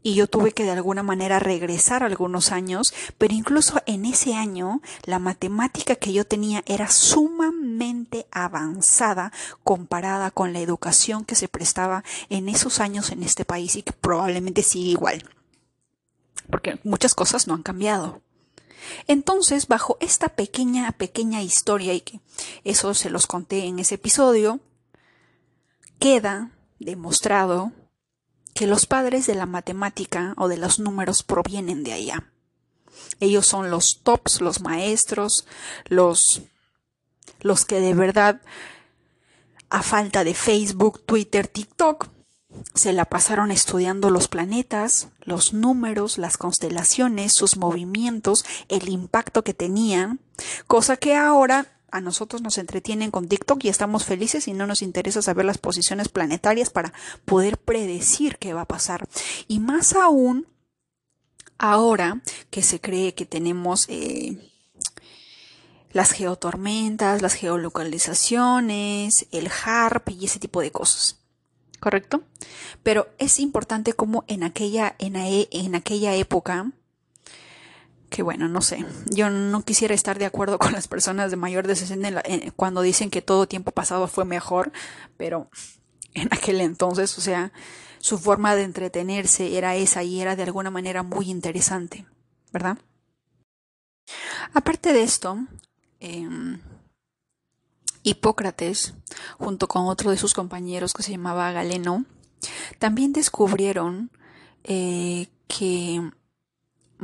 y 0.05 0.15
yo 0.15 0.27
tuve 0.27 0.53
que 0.53 0.65
de 0.65 0.71
alguna 0.71 1.03
manera 1.03 1.41
regresar 1.41 2.03
algunos 2.03 2.53
años, 2.53 2.93
pero 3.17 3.35
incluso 3.35 3.81
en 3.87 4.05
ese 4.05 4.35
año 4.35 4.83
la 5.05 5.19
matemática 5.19 5.97
que 5.97 6.13
yo 6.13 6.27
tenía 6.27 6.63
era 6.67 6.89
sumamente 6.89 8.27
avanzada 8.31 9.33
comparada 9.65 10.31
con 10.31 10.53
la 10.53 10.61
educación 10.61 11.25
que 11.25 11.35
se 11.35 11.49
prestaba 11.49 12.05
en 12.29 12.51
esos 12.51 12.81
años 12.81 13.11
en 13.11 13.23
este 13.23 13.47
país 13.47 13.77
y 13.77 13.83
que 13.83 13.93
probablemente 13.93 14.63
sigue 14.63 14.91
igual, 14.91 15.25
porque 16.51 16.79
muchas 16.85 17.15
cosas 17.15 17.47
no 17.47 17.55
han 17.55 17.63
cambiado. 17.63 18.21
Entonces, 19.07 19.69
bajo 19.69 19.97
esta 20.01 20.29
pequeña, 20.29 20.93
pequeña 20.93 21.41
historia, 21.41 21.95
y 21.95 22.03
que 22.03 22.21
eso 22.65 22.93
se 22.93 23.09
los 23.09 23.27
conté 23.27 23.65
en 23.65 23.79
ese 23.79 23.95
episodio, 23.95 24.61
queda 25.99 26.51
demostrado 26.79 27.73
que 28.55 28.67
los 28.67 28.87
padres 28.87 29.27
de 29.27 29.35
la 29.35 29.47
matemática 29.47 30.35
o 30.37 30.49
de 30.49 30.57
los 30.57 30.79
números 30.79 31.23
provienen 31.23 31.85
de 31.85 31.93
allá. 31.93 32.31
Ellos 33.21 33.47
son 33.47 33.71
los 33.71 34.01
tops, 34.03 34.41
los 34.41 34.61
maestros, 34.61 35.47
los, 35.87 36.43
los 37.41 37.65
que 37.65 37.81
de 37.81 37.95
verdad, 37.95 38.41
a 39.69 39.83
falta 39.83 40.25
de 40.25 40.35
Facebook, 40.35 41.05
Twitter, 41.05 41.49
TikTok, 41.49 42.09
se 42.75 42.93
la 42.93 43.05
pasaron 43.05 43.51
estudiando 43.51 44.11
los 44.11 44.29
planetas, 44.29 45.09
los 45.21 45.53
números, 45.53 46.19
las 46.19 46.37
constelaciones, 46.37 47.33
sus 47.33 47.57
movimientos, 47.57 48.45
el 48.69 48.89
impacto 48.89 49.43
que 49.43 49.55
tenían, 49.55 50.21
cosa 50.69 50.97
que 50.97 51.17
ahora 51.17 51.67
a 51.95 52.01
nosotros 52.01 52.43
nos 52.43 52.59
entretienen 52.59 53.13
con 53.13 53.29
TikTok 53.29 53.63
y 53.65 53.69
estamos 53.69 54.05
felices 54.05 54.49
y 54.49 54.53
no 54.53 54.67
nos 54.67 54.83
interesa 54.83 55.23
saber 55.23 55.45
las 55.45 55.59
posiciones 55.59 56.09
planetarias 56.09 56.69
para 56.71 56.93
poder 57.25 57.57
predecir 57.57 58.37
qué 58.39 58.53
va 58.53 58.63
a 58.63 58.69
pasar. 58.69 59.09
Y 59.47 59.61
más 59.61 59.95
aún, 59.95 60.49
ahora 61.57 62.21
que 62.51 62.63
se 62.63 62.81
cree 62.81 63.15
que 63.15 63.27
tenemos 63.27 63.87
eh, 63.89 64.51
las 65.93 66.11
geotormentas, 66.11 67.23
las 67.23 67.35
geolocalizaciones, 67.35 69.29
el 69.31 69.49
HARP 69.49 70.11
y 70.11 70.25
ese 70.25 70.41
tipo 70.41 70.63
de 70.63 70.73
cosas. 70.73 71.21
¿Correcto? 71.79 72.25
Pero 72.83 73.07
es 73.19 73.39
importante 73.39 73.93
como 73.93 74.25
en 74.27 74.43
aquella, 74.43 74.97
en, 74.99 75.15
en 75.15 75.75
aquella 75.77 76.17
época, 76.17 76.73
que 78.15 78.23
bueno, 78.23 78.47
no 78.47 78.63
sé, 78.63 78.87
yo 79.07 79.29
no 79.29 79.65
quisiera 79.65 79.93
estar 79.93 80.21
de 80.21 80.25
acuerdo 80.25 80.57
con 80.61 80.71
las 80.71 80.87
personas 80.87 81.33
de 81.33 81.37
mayor 81.37 81.67
de 81.67 81.75
60 81.75 82.23
cuando 82.55 82.81
dicen 82.81 83.11
que 83.11 83.23
todo 83.23 83.49
tiempo 83.49 83.73
pasado 83.73 84.07
fue 84.07 84.25
mejor, 84.25 84.71
pero 85.17 85.51
en 86.15 86.29
aquel 86.31 86.61
entonces, 86.61 87.19
o 87.19 87.21
sea, 87.21 87.53
su 87.99 88.17
forma 88.19 88.55
de 88.55 88.63
entretenerse 88.63 89.59
era 89.59 89.75
esa 89.75 90.05
y 90.05 90.21
era 90.21 90.37
de 90.37 90.45
alguna 90.45 90.71
manera 90.71 91.03
muy 91.03 91.29
interesante, 91.29 92.07
¿verdad? 92.53 92.79
Aparte 94.53 94.93
de 94.93 95.03
esto, 95.03 95.37
em, 95.99 96.61
Hipócrates, 98.05 98.95
junto 99.39 99.67
con 99.67 99.87
otro 99.87 100.13
de 100.13 100.19
sus 100.19 100.35
compañeros 100.35 100.93
que 100.93 101.03
se 101.03 101.11
llamaba 101.11 101.51
Galeno, 101.51 102.05
también 102.79 103.13
descubrieron 103.13 104.13
eh, 104.63 105.27
que 105.49 106.13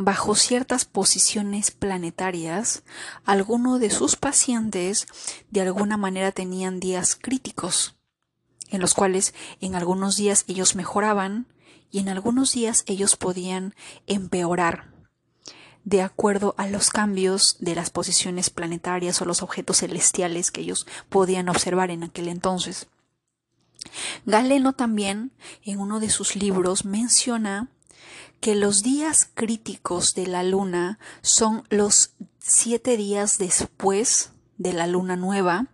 bajo 0.05 0.35
ciertas 0.35 0.85
posiciones 0.85 1.71
planetarias, 1.71 2.83
algunos 3.25 3.81
de 3.81 3.91
sus 3.91 4.17
pacientes 4.17 5.07
de 5.51 5.61
alguna 5.61 5.97
manera 5.97 6.33
tenían 6.33 6.81
días 6.81 7.17
críticos, 7.21 7.97
en 8.71 8.81
los 8.81 8.95
cuales 8.95 9.35
en 9.61 9.75
algunos 9.75 10.17
días 10.17 10.45
ellos 10.49 10.75
mejoraban 10.75 11.47
y 11.91 11.99
en 11.99 12.09
algunos 12.09 12.53
días 12.53 12.85
ellos 12.87 13.17
podían 13.17 13.75
empeorar 14.07 14.91
de 15.85 16.03
acuerdo 16.03 16.55
a 16.59 16.67
los 16.67 16.91
cambios 16.91 17.57
de 17.59 17.75
las 17.75 17.91
posiciones 17.91 18.51
planetarias 18.51 19.21
o 19.21 19.25
los 19.25 19.43
objetos 19.43 19.79
celestiales 19.79 20.51
que 20.51 20.61
ellos 20.61 20.87
podían 21.09 21.49
observar 21.49 21.91
en 21.91 22.05
aquel 22.05 22.29
entonces. 22.29 22.89
Galeno 24.27 24.75
también 24.75 25.33
en 25.65 25.81
uno 25.81 26.01
de 26.01 26.11
sus 26.11 26.37
libros 26.37 26.85
menciona 26.85 27.69
que 28.41 28.55
los 28.55 28.83
días 28.83 29.31
críticos 29.35 30.15
de 30.15 30.27
la 30.27 30.43
luna 30.43 30.99
son 31.21 31.65
los 31.69 32.15
siete 32.39 32.97
días 32.97 33.39
después 33.39 34.33
de 34.57 34.73
la 34.73 34.87
luna 34.87 35.17
nueva, 35.17 35.67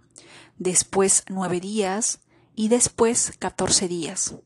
después 0.59 1.25
nueve 1.29 1.61
días 1.61 2.21
y 2.55 2.69
después 2.69 3.33
catorce 3.39 3.89
días. 3.89 4.37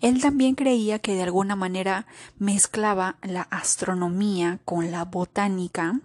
Él 0.00 0.20
también 0.20 0.54
creía 0.54 1.00
que 1.00 1.14
de 1.14 1.24
alguna 1.24 1.56
manera 1.56 2.06
mezclaba 2.38 3.18
la 3.22 3.42
astronomía 3.42 4.60
con 4.64 4.90
la 4.90 5.04
botánica 5.04 6.00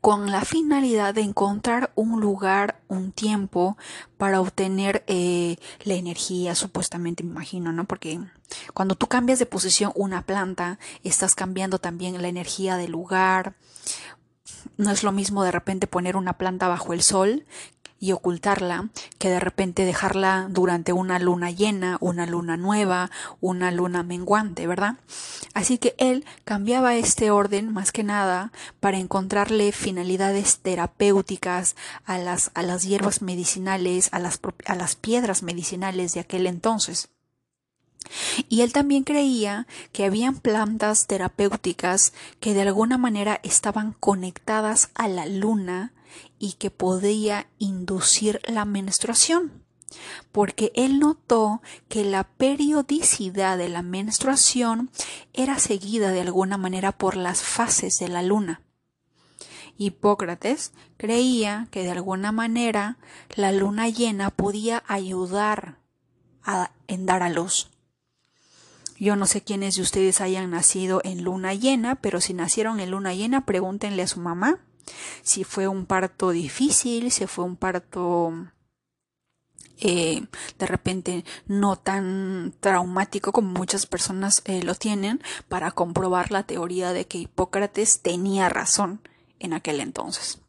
con 0.00 0.30
la 0.30 0.44
finalidad 0.44 1.14
de 1.14 1.22
encontrar 1.22 1.92
un 1.94 2.20
lugar, 2.20 2.80
un 2.88 3.12
tiempo 3.12 3.76
para 4.16 4.40
obtener 4.40 5.04
eh, 5.06 5.56
la 5.84 5.94
energía, 5.94 6.54
supuestamente 6.54 7.22
me 7.22 7.30
imagino, 7.30 7.72
¿no? 7.72 7.84
Porque 7.84 8.18
cuando 8.74 8.94
tú 8.94 9.06
cambias 9.06 9.38
de 9.38 9.46
posición 9.46 9.92
una 9.94 10.22
planta, 10.22 10.78
estás 11.02 11.34
cambiando 11.34 11.78
también 11.78 12.20
la 12.20 12.28
energía 12.28 12.76
del 12.76 12.92
lugar. 12.92 13.54
No 14.76 14.90
es 14.90 15.02
lo 15.02 15.12
mismo 15.12 15.42
de 15.44 15.52
repente 15.52 15.86
poner 15.86 16.16
una 16.16 16.38
planta 16.38 16.68
bajo 16.68 16.92
el 16.92 17.02
sol 17.02 17.44
y 18.00 18.12
ocultarla 18.12 18.90
que 19.18 19.28
de 19.28 19.40
repente 19.40 19.84
dejarla 19.84 20.46
durante 20.50 20.92
una 20.92 21.18
luna 21.18 21.50
llena, 21.50 21.98
una 22.00 22.26
luna 22.26 22.56
nueva, 22.56 23.10
una 23.40 23.70
luna 23.70 24.02
menguante, 24.02 24.66
¿verdad? 24.66 24.96
Así 25.54 25.78
que 25.78 25.94
él 25.98 26.24
cambiaba 26.44 26.94
este 26.94 27.30
orden 27.30 27.72
más 27.72 27.92
que 27.92 28.04
nada 28.04 28.52
para 28.80 28.98
encontrarle 28.98 29.72
finalidades 29.72 30.60
terapéuticas 30.60 31.76
a 32.04 32.18
las, 32.18 32.50
a 32.54 32.62
las 32.62 32.84
hierbas 32.84 33.22
medicinales, 33.22 34.08
a 34.12 34.20
las, 34.20 34.40
a 34.66 34.74
las 34.74 34.96
piedras 34.96 35.42
medicinales 35.42 36.14
de 36.14 36.20
aquel 36.20 36.46
entonces. 36.46 37.10
Y 38.48 38.62
él 38.62 38.72
también 38.72 39.04
creía 39.04 39.66
que 39.92 40.04
habían 40.04 40.36
plantas 40.38 41.06
terapéuticas 41.06 42.12
que 42.40 42.54
de 42.54 42.62
alguna 42.62 42.98
manera 42.98 43.40
estaban 43.42 43.92
conectadas 43.92 44.90
a 44.94 45.08
la 45.08 45.26
luna 45.26 45.92
y 46.38 46.54
que 46.54 46.70
podía 46.70 47.48
inducir 47.58 48.40
la 48.46 48.64
menstruación, 48.64 49.64
porque 50.32 50.72
él 50.74 50.98
notó 50.98 51.62
que 51.88 52.04
la 52.04 52.24
periodicidad 52.24 53.58
de 53.58 53.68
la 53.68 53.82
menstruación 53.82 54.90
era 55.32 55.58
seguida 55.58 56.10
de 56.10 56.20
alguna 56.20 56.56
manera 56.56 56.92
por 56.92 57.16
las 57.16 57.42
fases 57.42 57.98
de 57.98 58.08
la 58.08 58.22
luna. 58.22 58.62
Hipócrates 59.76 60.72
creía 60.96 61.68
que 61.70 61.84
de 61.84 61.92
alguna 61.92 62.32
manera 62.32 62.98
la 63.36 63.52
luna 63.52 63.88
llena 63.88 64.30
podía 64.30 64.82
ayudar 64.88 65.78
a, 66.42 66.72
en 66.88 67.06
dar 67.06 67.22
a 67.22 67.28
luz. 67.28 67.70
Yo 68.98 69.16
no 69.16 69.26
sé 69.26 69.42
quiénes 69.42 69.76
de 69.76 69.82
ustedes 69.82 70.20
hayan 70.20 70.50
nacido 70.50 71.00
en 71.04 71.22
luna 71.22 71.54
llena, 71.54 71.96
pero 71.96 72.20
si 72.20 72.34
nacieron 72.34 72.80
en 72.80 72.90
luna 72.90 73.14
llena, 73.14 73.44
pregúntenle 73.44 74.02
a 74.02 74.08
su 74.08 74.20
mamá 74.20 74.60
si 75.22 75.44
fue 75.44 75.68
un 75.68 75.86
parto 75.86 76.30
difícil, 76.30 77.10
si 77.10 77.26
fue 77.26 77.44
un 77.44 77.56
parto 77.56 78.32
eh, 79.80 80.26
de 80.58 80.66
repente 80.66 81.24
no 81.46 81.76
tan 81.76 82.54
traumático 82.60 83.32
como 83.32 83.52
muchas 83.52 83.86
personas 83.86 84.42
eh, 84.44 84.62
lo 84.62 84.74
tienen 84.74 85.22
para 85.48 85.70
comprobar 85.70 86.32
la 86.32 86.42
teoría 86.42 86.92
de 86.92 87.06
que 87.06 87.18
Hipócrates 87.18 88.00
tenía 88.02 88.48
razón 88.48 89.00
en 89.38 89.52
aquel 89.52 89.80
entonces. 89.80 90.40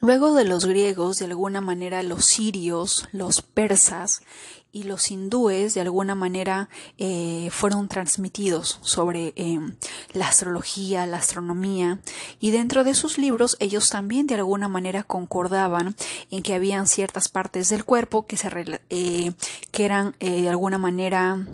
Luego 0.00 0.32
de 0.34 0.44
los 0.44 0.64
griegos, 0.64 1.18
de 1.18 1.24
alguna 1.24 1.60
manera 1.60 2.04
los 2.04 2.24
sirios, 2.24 3.08
los 3.10 3.42
persas 3.42 4.22
y 4.70 4.84
los 4.84 5.10
hindúes, 5.10 5.74
de 5.74 5.80
alguna 5.80 6.14
manera 6.14 6.68
eh, 6.98 7.48
fueron 7.50 7.88
transmitidos 7.88 8.78
sobre 8.82 9.32
em, 9.36 9.76
la 10.12 10.28
astrología, 10.28 11.06
la 11.06 11.18
astronomía, 11.18 12.00
y 12.38 12.50
dentro 12.50 12.84
de 12.84 12.94
sus 12.94 13.18
libros 13.18 13.56
ellos 13.60 13.88
también 13.88 14.26
de 14.26 14.34
alguna 14.34 14.68
manera 14.68 15.02
concordaban 15.02 15.96
en 16.30 16.42
que 16.42 16.54
habían 16.54 16.86
ciertas 16.86 17.28
partes 17.28 17.68
del 17.70 17.84
cuerpo 17.84 18.26
que, 18.26 18.36
se, 18.36 18.50
eh, 18.90 19.32
que 19.70 19.84
eran 19.84 20.14
eh, 20.20 20.42
de 20.42 20.48
alguna 20.48 20.78
manera 20.78 21.46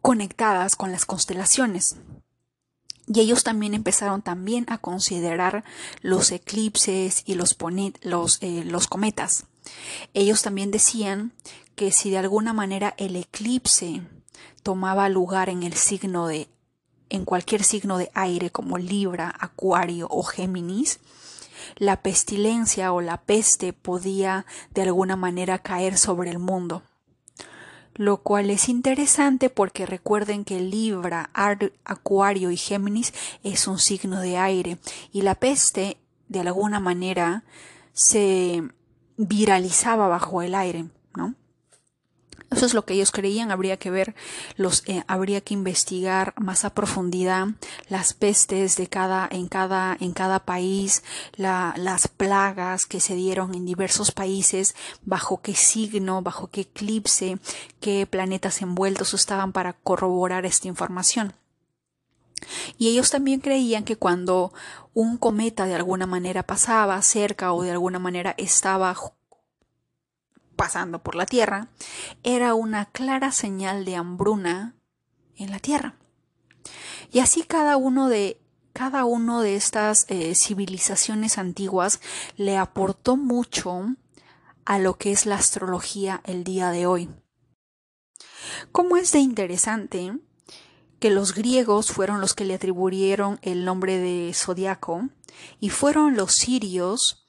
conectadas 0.00 0.76
con 0.76 0.92
las 0.92 1.04
constelaciones. 1.04 1.96
Y 3.12 3.18
ellos 3.18 3.42
también 3.42 3.74
empezaron 3.74 4.22
también 4.22 4.66
a 4.68 4.78
considerar 4.78 5.64
los 6.00 6.30
eclipses 6.30 7.24
y 7.26 7.34
los, 7.34 7.56
los, 8.02 8.38
los 8.40 8.86
cometas. 8.86 9.46
Ellos 10.14 10.42
también 10.42 10.70
decían 10.70 11.32
que 11.80 11.92
si 11.92 12.10
de 12.10 12.18
alguna 12.18 12.52
manera 12.52 12.92
el 12.98 13.16
eclipse 13.16 14.02
tomaba 14.62 15.08
lugar 15.08 15.48
en 15.48 15.62
el 15.62 15.72
signo 15.72 16.26
de 16.26 16.46
en 17.08 17.24
cualquier 17.24 17.64
signo 17.64 17.96
de 17.96 18.10
aire 18.12 18.50
como 18.50 18.76
Libra, 18.76 19.34
Acuario 19.40 20.06
o 20.10 20.22
Géminis, 20.22 21.00
la 21.78 22.02
pestilencia 22.02 22.92
o 22.92 23.00
la 23.00 23.22
peste 23.22 23.72
podía 23.72 24.44
de 24.74 24.82
alguna 24.82 25.16
manera 25.16 25.58
caer 25.58 25.96
sobre 25.96 26.28
el 26.28 26.38
mundo 26.38 26.82
lo 27.94 28.18
cual 28.18 28.50
es 28.50 28.68
interesante 28.68 29.48
porque 29.48 29.86
recuerden 29.86 30.44
que 30.44 30.60
Libra, 30.60 31.30
Acuario 31.32 32.50
y 32.50 32.58
Géminis 32.58 33.14
es 33.42 33.66
un 33.66 33.78
signo 33.78 34.20
de 34.20 34.36
aire 34.36 34.76
y 35.12 35.22
la 35.22 35.34
peste 35.34 35.96
de 36.28 36.40
alguna 36.40 36.78
manera 36.78 37.42
se 37.94 38.64
viralizaba 39.16 40.08
bajo 40.08 40.42
el 40.42 40.54
aire, 40.54 40.84
¿no? 41.14 41.34
Eso 42.50 42.66
es 42.66 42.74
lo 42.74 42.84
que 42.84 42.94
ellos 42.94 43.12
creían, 43.12 43.52
habría 43.52 43.76
que 43.76 43.92
ver, 43.92 44.16
los, 44.56 44.82
eh, 44.88 45.04
habría 45.06 45.40
que 45.40 45.54
investigar 45.54 46.34
más 46.36 46.64
a 46.64 46.74
profundidad 46.74 47.46
las 47.88 48.12
pestes 48.12 48.76
de 48.76 48.88
cada, 48.88 49.28
en 49.30 49.46
cada, 49.46 49.96
en 50.00 50.12
cada 50.12 50.40
país, 50.40 51.04
las 51.36 52.08
plagas 52.08 52.86
que 52.86 52.98
se 52.98 53.14
dieron 53.14 53.54
en 53.54 53.66
diversos 53.66 54.10
países, 54.10 54.74
bajo 55.04 55.40
qué 55.40 55.54
signo, 55.54 56.22
bajo 56.22 56.48
qué 56.48 56.62
eclipse, 56.62 57.38
qué 57.80 58.04
planetas 58.06 58.62
envueltos 58.62 59.14
estaban 59.14 59.52
para 59.52 59.74
corroborar 59.74 60.44
esta 60.44 60.66
información. 60.66 61.34
Y 62.78 62.88
ellos 62.88 63.10
también 63.10 63.40
creían 63.40 63.84
que 63.84 63.96
cuando 63.96 64.52
un 64.92 65.18
cometa 65.18 65.66
de 65.66 65.76
alguna 65.76 66.06
manera 66.06 66.42
pasaba 66.42 67.00
cerca 67.02 67.52
o 67.52 67.62
de 67.62 67.70
alguna 67.70 68.00
manera 68.00 68.34
estaba 68.38 68.96
pasando 70.60 70.98
por 70.98 71.14
la 71.14 71.24
tierra, 71.24 71.68
era 72.22 72.52
una 72.52 72.84
clara 72.84 73.32
señal 73.32 73.86
de 73.86 73.96
hambruna 73.96 74.74
en 75.36 75.50
la 75.50 75.58
tierra. 75.58 75.94
Y 77.10 77.20
así 77.20 77.44
cada 77.44 77.78
uno 77.78 78.10
de 78.10 78.38
cada 78.74 79.06
uno 79.06 79.40
de 79.40 79.56
estas 79.56 80.04
eh, 80.10 80.34
civilizaciones 80.34 81.38
antiguas 81.38 82.02
le 82.36 82.58
aportó 82.58 83.16
mucho 83.16 83.86
a 84.66 84.78
lo 84.78 84.98
que 84.98 85.12
es 85.12 85.24
la 85.24 85.36
astrología 85.36 86.20
el 86.24 86.44
día 86.44 86.70
de 86.70 86.84
hoy. 86.84 87.08
¿Cómo 88.70 88.98
es 88.98 89.12
de 89.12 89.20
interesante 89.20 90.12
que 90.98 91.08
los 91.08 91.32
griegos 91.32 91.90
fueron 91.90 92.20
los 92.20 92.34
que 92.34 92.44
le 92.44 92.52
atribuyeron 92.52 93.38
el 93.40 93.64
nombre 93.64 93.96
de 93.96 94.30
zodiaco 94.34 95.08
y 95.58 95.70
fueron 95.70 96.16
los 96.16 96.34
sirios 96.34 97.26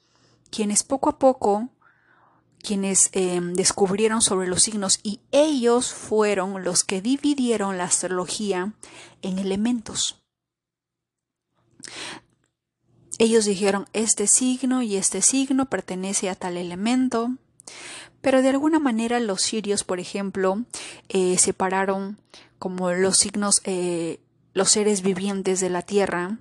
quienes 0.50 0.82
poco 0.82 1.08
a 1.08 1.18
poco 1.18 1.70
quienes 2.62 3.10
em, 3.12 3.54
descubrieron 3.54 4.22
sobre 4.22 4.48
los 4.48 4.62
signos 4.62 5.00
y 5.02 5.20
ellos 5.32 5.92
fueron 5.92 6.64
los 6.64 6.84
que 6.84 7.02
dividieron 7.02 7.76
la 7.76 7.84
astrología 7.84 8.72
en 9.20 9.38
elementos. 9.38 10.22
Ellos 13.18 13.44
dijeron 13.44 13.86
este 13.92 14.26
signo 14.26 14.82
y 14.82 14.96
este 14.96 15.22
signo 15.22 15.66
pertenece 15.66 16.30
a 16.30 16.34
tal 16.34 16.56
elemento, 16.56 17.32
pero 18.20 18.42
de 18.42 18.48
alguna 18.48 18.78
manera 18.78 19.20
los 19.20 19.42
sirios, 19.42 19.84
por 19.84 20.00
ejemplo, 20.00 20.64
eh, 21.08 21.36
separaron 21.38 22.18
como 22.58 22.92
los 22.92 23.18
signos, 23.18 23.60
eh, 23.64 24.20
los 24.54 24.70
seres 24.70 25.02
vivientes 25.02 25.60
de 25.60 25.70
la 25.70 25.82
Tierra, 25.82 26.38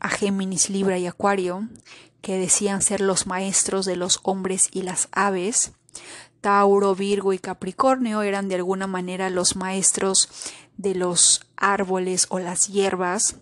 a 0.00 0.08
Géminis, 0.08 0.70
Libra 0.70 0.98
y 0.98 1.06
Acuario, 1.06 1.68
que 2.20 2.38
decían 2.38 2.82
ser 2.82 3.00
los 3.00 3.26
maestros 3.26 3.86
de 3.86 3.96
los 3.96 4.20
hombres 4.22 4.68
y 4.72 4.82
las 4.82 5.08
aves. 5.12 5.72
Tauro, 6.40 6.94
Virgo 6.94 7.32
y 7.32 7.38
Capricornio 7.38 8.22
eran 8.22 8.48
de 8.48 8.56
alguna 8.56 8.86
manera 8.86 9.30
los 9.30 9.56
maestros 9.56 10.28
de 10.76 10.94
los 10.94 11.46
árboles 11.56 12.26
o 12.30 12.38
las 12.38 12.68
hierbas. 12.68 13.36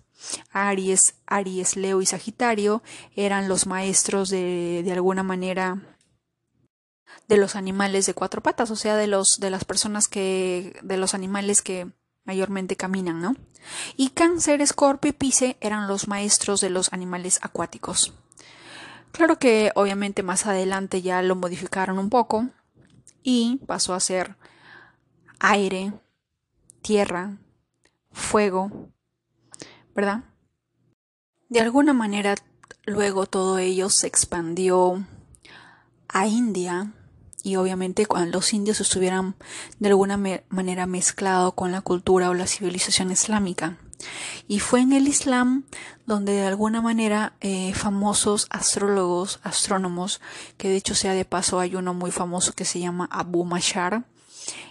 Aries, 0.51 1.15
Aries, 1.27 1.77
Leo 1.77 2.01
y 2.01 2.07
Sagitario 2.07 2.83
eran 3.15 3.49
los 3.49 3.67
maestros 3.67 4.31
de, 4.31 4.83
de 4.85 4.93
alguna 4.93 5.23
manera 5.23 5.83
de 7.29 7.37
los 7.37 7.55
animales 7.55 8.07
de 8.07 8.15
cuatro 8.15 8.43
patas, 8.43 8.71
o 8.71 8.77
sea, 8.77 8.97
de 8.97 9.07
los 9.07 9.41
de 9.41 9.51
las 9.51 9.65
personas 9.65 10.09
que 10.09 10.79
de 10.83 10.97
los 10.97 11.15
animales 11.15 11.61
que 11.61 11.89
mayormente 12.25 12.77
caminan, 12.77 13.21
¿no? 13.21 13.37
Y 13.97 14.11
Cáncer, 14.11 14.61
Escorpio 14.61 15.11
y 15.11 15.13
Pisce 15.13 15.57
eran 15.61 15.87
los 15.87 16.09
maestros 16.09 16.61
de 16.61 16.71
los 16.71 16.93
animales 16.93 17.39
acuáticos. 17.43 18.15
Claro 19.13 19.39
que 19.39 19.73
obviamente 19.75 20.23
más 20.23 20.47
adelante 20.47 21.03
ya 21.03 21.23
lo 21.23 21.37
modificaron 21.37 21.99
un 21.99 22.11
poco 22.11 22.49
y 23.23 23.61
pasó 23.67 23.95
a 23.95 24.01
ser 24.01 24.37
aire, 25.41 25.93
tierra, 26.83 27.39
fuego, 28.13 28.91
¿verdad? 29.95 30.25
De 31.49 31.61
alguna 31.61 31.93
manera 31.93 32.35
luego 32.85 33.27
todo 33.27 33.59
ello 33.59 33.91
se 33.91 34.07
expandió 34.07 35.05
a 36.09 36.27
India 36.27 36.93
y 37.43 37.57
obviamente 37.57 38.07
cuando 38.07 38.39
los 38.39 38.53
indios 38.53 38.81
estuvieran 38.81 39.37
de 39.79 39.89
alguna 39.89 40.17
manera 40.49 40.87
mezclado 40.87 41.53
con 41.53 41.73
la 41.73 41.81
cultura 41.81 42.31
o 42.31 42.35
la 42.35 42.47
civilización 42.47 43.11
islámica. 43.11 43.79
Y 44.49 44.61
fue 44.61 44.81
en 44.81 44.93
el 44.93 45.09
Islam 45.09 45.65
donde 46.07 46.33
de 46.33 46.47
alguna 46.47 46.81
manera 46.81 47.35
eh, 47.41 47.75
famosos 47.75 48.47
astrólogos, 48.51 49.41
astrónomos, 49.43 50.21
que 50.57 50.69
de 50.69 50.77
hecho 50.77 50.95
sea 50.95 51.15
de 51.15 51.25
paso 51.25 51.59
hay 51.59 51.75
uno 51.75 51.95
muy 51.95 52.11
famoso 52.11 52.53
que 52.53 52.65
se 52.65 52.79
llama 52.81 53.09
Abu 53.11 53.45
Mashar, 53.45 54.05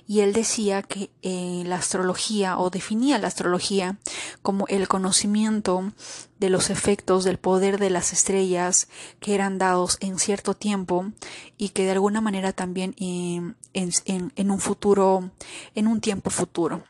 y 0.07 0.19
él 0.21 0.33
decía 0.33 0.83
que 0.83 1.09
eh, 1.21 1.63
la 1.65 1.77
astrología 1.77 2.57
o 2.57 2.69
definía 2.69 3.17
la 3.17 3.27
astrología 3.27 3.97
como 4.41 4.67
el 4.67 4.87
conocimiento 4.87 5.91
de 6.39 6.49
los 6.49 6.69
efectos 6.69 7.23
del 7.23 7.37
poder 7.37 7.79
de 7.79 7.89
las 7.89 8.13
estrellas 8.13 8.87
que 9.19 9.33
eran 9.33 9.57
dados 9.57 9.97
en 10.01 10.19
cierto 10.19 10.53
tiempo 10.53 11.11
y 11.57 11.69
que 11.69 11.85
de 11.85 11.91
alguna 11.91 12.21
manera 12.21 12.53
también 12.53 12.95
eh, 12.99 13.41
en, 13.73 14.51
un 14.51 14.59
futuro, 14.59 15.31
en 15.73 15.87
un 15.87 16.01
tiempo 16.01 16.29
futuro. 16.29 16.83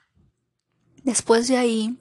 Después 1.04 1.48
de 1.48 1.58
ahí, 1.58 1.98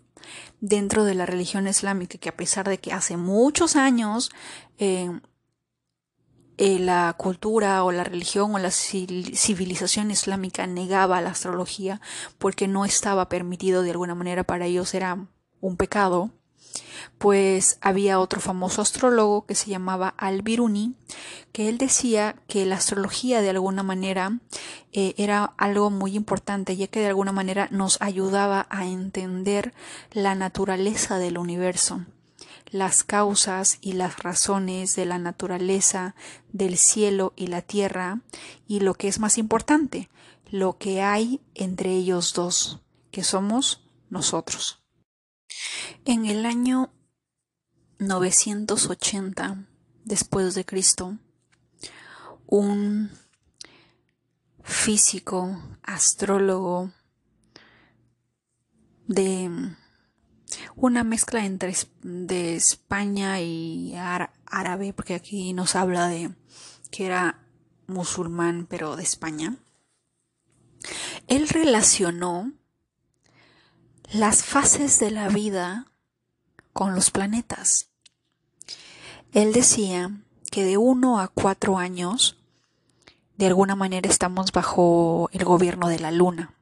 dentro 0.67 1.05
de 1.05 1.15
la 1.15 1.27
religión 1.27 1.69
islámica, 1.69 2.17
que 2.17 2.31
a 2.31 2.37
pesar 2.37 2.67
de 2.67 2.79
que 2.79 2.93
hace 2.93 3.19
muchos 3.19 3.77
años 3.77 4.31
eh, 4.79 5.11
eh, 6.57 6.79
la 6.79 7.15
cultura 7.19 7.85
o 7.85 7.93
la 7.93 8.03
religión 8.03 8.55
o 8.55 8.59
la 8.59 8.71
civilización 8.71 10.11
islámica 10.11 10.67
negaba 10.67 11.21
la 11.21 11.31
astrología 11.31 12.01
porque 12.39 12.67
no 12.67 12.87
estaba 12.87 13.29
permitido 13.29 13.83
de 13.83 13.91
alguna 13.91 14.15
manera 14.15 14.43
para 14.45 14.65
ellos 14.65 14.95
era 14.95 15.27
un 15.61 15.77
pecado, 15.77 16.31
pues 17.19 17.79
había 17.81 18.21
otro 18.21 18.41
famoso 18.41 18.83
astrólogo 18.83 19.47
que 19.47 19.55
se 19.55 19.71
llamaba 19.71 20.15
Al-Biruni, 20.17 20.95
que 21.53 21.69
él 21.69 21.79
decía 21.79 22.37
que 22.49 22.67
la 22.67 22.77
astrología 22.77 23.41
de 23.41 23.51
alguna 23.51 23.83
manera 23.83 24.39
eh, 24.93 25.15
era 25.17 25.55
algo 25.57 25.91
muy 25.91 26.17
importante, 26.17 26.77
ya 26.77 26.87
que 26.87 27.01
de 27.01 27.09
alguna 27.09 27.33
manera 27.33 27.69
nos 27.71 28.01
ayudaba 28.01 28.67
a 28.71 28.87
entender 28.87 29.75
la 30.13 30.35
naturaleza 30.35 31.19
del 31.19 31.39
universo 31.39 32.05
las 32.75 33.05
causas 33.05 33.79
y 33.83 33.93
las 33.93 34.19
razones 34.19 34.97
de 34.97 35.05
la 35.05 35.19
naturaleza, 35.19 36.17
del 36.53 36.77
cielo 36.77 37.33
y 37.37 37.47
la 37.47 37.63
tierra, 37.63 38.23
y 38.67 38.81
lo 38.81 38.95
que 38.95 39.07
es 39.07 39.21
más 39.21 39.39
importante, 39.39 40.11
lo 40.51 40.77
que 40.77 41.01
hay 41.01 41.41
entre 41.55 41.93
ellos 41.93 42.33
dos, 42.35 42.81
que 43.13 43.23
somos 43.23 43.87
nosotros. 44.11 44.84
En 46.05 46.27
el 46.27 46.47
año 46.47 46.93
980 47.99 49.67
después 50.05 50.55
de 50.55 50.65
Cristo, 50.65 51.19
un 52.47 53.11
físico, 54.63 55.61
astrólogo 55.83 56.93
de 59.07 59.51
una 60.77 61.05
mezcla 61.05 61.45
entre 61.45 61.75
de 62.03 62.57
España 62.57 63.41
y 63.41 63.95
árabe, 63.97 64.93
porque 64.93 65.15
aquí 65.15 65.53
nos 65.53 65.77
habla 65.77 66.09
de 66.09 66.35
que 66.91 67.07
era 67.07 67.47
musulmán, 67.87 68.67
pero 68.69 68.97
de 68.97 69.03
España. 69.03 69.57
Él 71.27 71.49
relacionó 71.49 72.53
las 74.15 74.45
fases 74.45 75.01
de 75.01 75.11
la 75.11 75.29
vida 75.29 75.89
con 76.73 76.95
los 76.95 77.11
planetas. 77.11 77.89
Él 79.33 79.53
decía 79.53 80.21
que 80.53 80.65
de 80.65 80.77
uno 80.77 81.19
a 81.19 81.27
cuatro 81.27 81.79
años, 81.79 82.39
de 83.37 83.49
alguna 83.49 83.75
manera 83.75 84.09
estamos 84.09 84.53
bajo 84.53 85.29
el 85.33 85.45
gobierno 85.45 85.89
de 85.89 85.99
la 85.99 86.13
luna. 86.13 86.55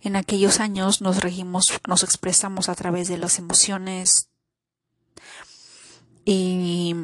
En 0.00 0.16
aquellos 0.16 0.58
años 0.58 1.02
nos 1.02 1.20
regimos, 1.20 1.78
nos 1.86 2.02
expresamos 2.02 2.70
a 2.70 2.74
través 2.74 3.08
de 3.08 3.18
las 3.18 3.38
emociones 3.38 4.30
y 6.24 6.96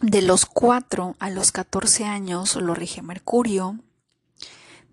de 0.00 0.22
los 0.22 0.46
4 0.46 1.16
a 1.18 1.30
los 1.30 1.50
14 1.50 2.04
años 2.04 2.54
lo 2.54 2.76
rige 2.76 3.02
Mercurio. 3.02 3.80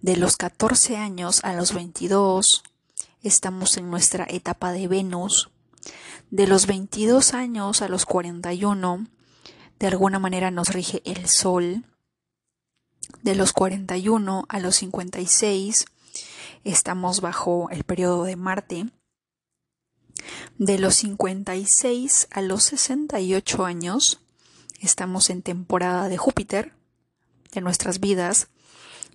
De 0.02 0.18
los 0.18 0.38
14 0.38 0.98
años 0.98 1.44
a 1.44 1.54
los 1.54 1.74
22 1.74 2.64
estamos 3.24 3.78
en 3.78 3.90
nuestra 3.90 4.26
etapa 4.30 4.72
de 4.72 4.88
Venus. 4.88 5.50
De 6.32 6.48
los 6.48 6.68
22 6.68 7.34
años 7.34 7.82
a 7.82 7.90
los 7.90 8.06
41 8.06 9.08
de 9.80 9.88
alguna 9.88 10.20
manera 10.20 10.52
nos 10.52 10.70
rige 10.70 11.02
el 11.06 11.28
Sol. 11.28 11.86
De 13.24 13.34
los 13.34 13.54
41 13.54 14.46
a 14.48 14.60
los 14.60 14.76
56 14.76 15.86
estamos 16.64 17.22
bajo 17.22 17.70
el 17.72 17.84
periodo 17.84 18.26
de 18.26 18.36
Marte. 18.36 18.90
De 20.58 20.78
los 20.78 20.96
56 20.96 22.28
a 22.32 22.42
los 22.42 22.64
68 22.64 23.66
años 23.66 24.20
estamos 24.82 25.30
en 25.30 25.42
temporada 25.42 26.10
de 26.10 26.18
Júpiter, 26.18 26.74
de 27.54 27.62
nuestras 27.62 28.00
vidas. 28.00 28.50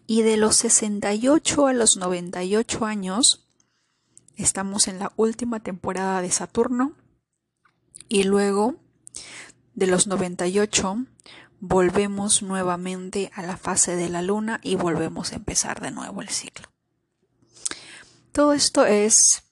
Y 0.07 0.23
de 0.23 0.37
los 0.37 0.57
68 0.57 1.67
a 1.67 1.73
los 1.73 1.97
98 1.97 2.85
años 2.85 3.44
estamos 4.37 4.89
en 4.89 4.99
la 4.99 5.13
última 5.17 5.61
temporada 5.61 6.23
de 6.23 6.31
Saturno. 6.31 6.93
Y 8.09 8.25
luego, 8.25 8.77
de 9.75 9.87
los 9.87 10.07
98, 10.07 11.07
volvemos 11.61 12.43
nuevamente 12.43 13.31
a 13.35 13.43
la 13.43 13.57
fase 13.57 13.97
de 13.97 14.09
la 14.09 14.23
luna 14.23 14.61
y 14.63 14.77
volvemos 14.77 15.33
a 15.33 15.37
empezar 15.37 15.81
de 15.81 15.91
nuevo 15.91 16.21
el 16.21 16.29
ciclo. 16.29 16.69
Todo 18.33 18.53
esto 18.53 18.85
es 18.85 19.45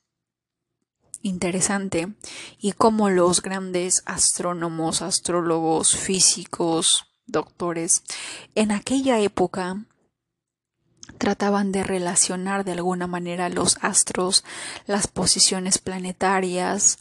interesante 1.23 2.13
y 2.59 2.73
como 2.73 3.09
los 3.09 3.41
grandes 3.41 4.03
astrónomos, 4.07 5.03
astrólogos, 5.03 5.97
físicos, 5.97 7.07
doctores, 7.27 8.03
en 8.55 8.73
aquella 8.73 9.21
época 9.21 9.85
trataban 11.23 11.71
de 11.71 11.85
relacionar 11.85 12.65
de 12.65 12.73
alguna 12.73 13.07
manera 13.07 13.49
los 13.49 13.79
astros, 13.81 14.43
las 14.89 15.07
posiciones 15.07 15.79
planetarias, 15.79 16.99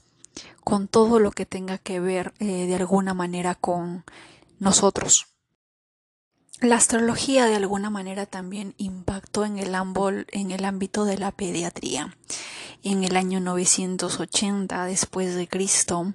con 0.64 0.88
todo 0.88 1.18
lo 1.18 1.32
que 1.32 1.48
tenga 1.48 1.80
que 1.80 2.00
ver 2.00 2.32
eh, 2.38 2.68
de 2.68 2.76
alguna 2.76 3.16
manera 3.16 3.56
con 3.56 4.04
nosotros. 4.60 5.26
La 6.60 6.76
astrología 6.76 7.48
de 7.48 7.56
alguna 7.56 7.90
manera 7.90 8.28
también 8.28 8.76
impactó 8.78 9.44
en 9.44 9.58
el, 9.58 9.76
en 10.32 10.52
el 10.52 10.66
ámbito 10.66 11.06
de 11.06 11.18
la 11.18 11.32
pediatría. 11.32 12.16
En 12.84 13.04
el 13.04 13.18
año 13.18 13.40
980 13.40 14.86
después 14.86 15.34
de 15.34 15.48
Cristo, 15.48 16.14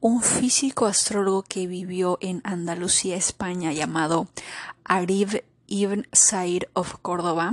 un 0.00 0.20
físico 0.20 0.84
astrólogo 0.84 1.42
que 1.42 1.66
vivió 1.66 2.18
en 2.20 2.42
Andalucía, 2.44 3.16
España, 3.16 3.72
llamado 3.72 4.28
Arif 4.84 5.36
ibn 5.66 6.06
Said 6.12 6.64
of 6.74 6.96
Córdoba, 7.02 7.52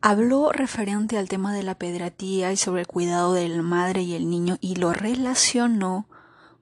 habló 0.00 0.50
referente 0.52 1.18
al 1.18 1.28
tema 1.28 1.52
de 1.54 1.62
la 1.62 1.74
pediatría 1.74 2.52
y 2.52 2.56
sobre 2.56 2.82
el 2.82 2.86
cuidado 2.86 3.34
de 3.34 3.48
la 3.48 3.62
madre 3.62 4.02
y 4.02 4.14
el 4.14 4.28
niño 4.30 4.56
y 4.60 4.76
lo 4.76 4.92
relacionó 4.92 6.06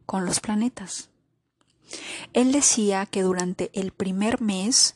con 0.06 0.24
los 0.26 0.40
planetas. 0.40 1.10
Él 2.32 2.52
decía 2.52 3.06
que 3.06 3.22
durante 3.22 3.70
el 3.72 3.92
primer 3.92 4.40
mes, 4.40 4.94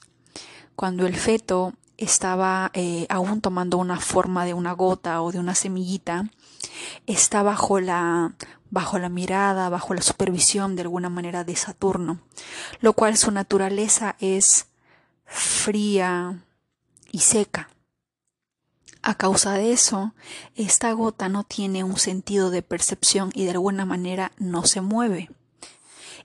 cuando 0.76 1.06
el 1.06 1.16
feto 1.16 1.72
estaba 1.96 2.70
eh, 2.74 3.06
aún 3.08 3.40
tomando 3.40 3.78
una 3.78 4.00
forma 4.00 4.44
de 4.44 4.54
una 4.54 4.72
gota 4.72 5.22
o 5.22 5.32
de 5.32 5.38
una 5.38 5.54
semillita, 5.54 6.30
está 7.06 7.42
bajo 7.42 7.80
la, 7.80 8.34
bajo 8.70 8.98
la 8.98 9.08
mirada, 9.08 9.68
bajo 9.68 9.94
la 9.94 10.02
supervisión 10.02 10.76
de 10.76 10.82
alguna 10.82 11.08
manera 11.08 11.44
de 11.44 11.56
Saturno, 11.56 12.20
lo 12.80 12.92
cual 12.94 13.16
su 13.16 13.30
naturaleza 13.30 14.16
es 14.18 14.66
fría 15.24 16.42
y 17.10 17.20
seca. 17.20 17.68
A 19.02 19.14
causa 19.16 19.54
de 19.54 19.72
eso, 19.72 20.14
esta 20.54 20.92
gota 20.92 21.28
no 21.28 21.42
tiene 21.42 21.82
un 21.82 21.98
sentido 21.98 22.50
de 22.50 22.62
percepción 22.62 23.30
y 23.34 23.44
de 23.44 23.50
alguna 23.50 23.84
manera 23.84 24.30
no 24.38 24.64
se 24.64 24.80
mueve. 24.80 25.28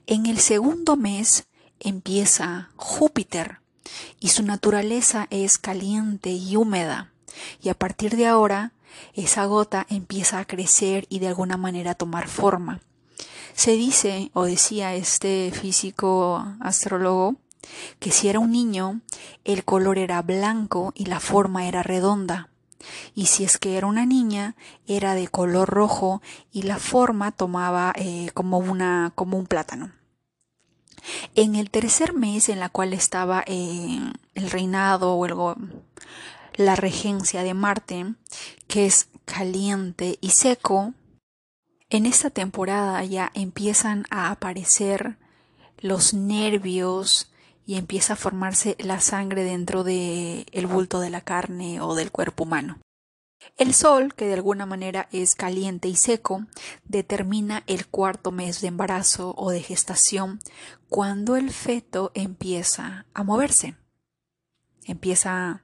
En 0.06 0.26
el 0.26 0.38
segundo 0.38 0.96
mes 0.96 1.48
empieza 1.80 2.70
Júpiter 2.76 3.60
y 4.20 4.28
su 4.28 4.42
naturaleza 4.42 5.26
es 5.30 5.58
caliente 5.58 6.30
y 6.30 6.56
húmeda 6.56 7.12
y 7.60 7.68
a 7.68 7.74
partir 7.74 8.16
de 8.16 8.26
ahora 8.26 8.72
esa 9.14 9.44
gota 9.46 9.86
empieza 9.88 10.38
a 10.38 10.44
crecer 10.44 11.06
y 11.08 11.18
de 11.18 11.28
alguna 11.28 11.56
manera 11.56 11.92
a 11.92 11.94
tomar 11.94 12.28
forma. 12.28 12.80
Se 13.54 13.72
dice 13.72 14.30
o 14.34 14.44
decía 14.44 14.94
este 14.94 15.50
físico 15.52 16.44
astrólogo 16.60 17.36
que 17.98 18.10
si 18.10 18.28
era 18.28 18.38
un 18.38 18.52
niño 18.52 19.00
el 19.44 19.64
color 19.64 19.98
era 19.98 20.22
blanco 20.22 20.92
y 20.94 21.06
la 21.06 21.20
forma 21.20 21.66
era 21.66 21.82
redonda 21.82 22.48
y 23.14 23.26
si 23.26 23.44
es 23.44 23.58
que 23.58 23.76
era 23.76 23.86
una 23.86 24.06
niña 24.06 24.54
era 24.86 25.14
de 25.14 25.28
color 25.28 25.68
rojo 25.68 26.22
y 26.52 26.62
la 26.62 26.78
forma 26.78 27.32
tomaba 27.32 27.92
eh, 27.96 28.30
como 28.32 28.58
una 28.58 29.12
como 29.14 29.36
un 29.36 29.46
plátano 29.46 29.92
en 31.34 31.56
el 31.56 31.70
tercer 31.70 32.12
mes 32.12 32.48
en 32.48 32.60
la 32.60 32.68
cual 32.68 32.92
estaba 32.92 33.42
eh, 33.46 33.98
el 34.34 34.50
reinado 34.50 35.14
o 35.14 35.26
la 36.58 36.74
regencia 36.74 37.44
de 37.44 37.54
Marte, 37.54 38.14
que 38.66 38.84
es 38.84 39.08
caliente 39.24 40.18
y 40.20 40.30
seco, 40.30 40.92
en 41.88 42.04
esta 42.04 42.30
temporada 42.30 43.02
ya 43.04 43.30
empiezan 43.32 44.04
a 44.10 44.30
aparecer 44.30 45.16
los 45.78 46.12
nervios 46.12 47.30
y 47.64 47.76
empieza 47.76 48.14
a 48.14 48.16
formarse 48.16 48.76
la 48.80 49.00
sangre 49.00 49.44
dentro 49.44 49.84
del 49.84 50.46
el 50.50 50.66
bulto 50.66 50.98
de 51.00 51.10
la 51.10 51.20
carne 51.20 51.80
o 51.80 51.94
del 51.94 52.10
cuerpo 52.10 52.42
humano. 52.42 52.78
El 53.56 53.72
sol, 53.72 54.14
que 54.14 54.26
de 54.26 54.34
alguna 54.34 54.66
manera 54.66 55.08
es 55.12 55.36
caliente 55.36 55.86
y 55.86 55.94
seco, 55.94 56.44
determina 56.84 57.62
el 57.68 57.86
cuarto 57.86 58.32
mes 58.32 58.60
de 58.60 58.68
embarazo 58.68 59.32
o 59.36 59.50
de 59.50 59.62
gestación 59.62 60.40
cuando 60.88 61.36
el 61.36 61.50
feto 61.52 62.10
empieza 62.14 63.06
a 63.14 63.22
moverse, 63.22 63.76
empieza 64.88 65.62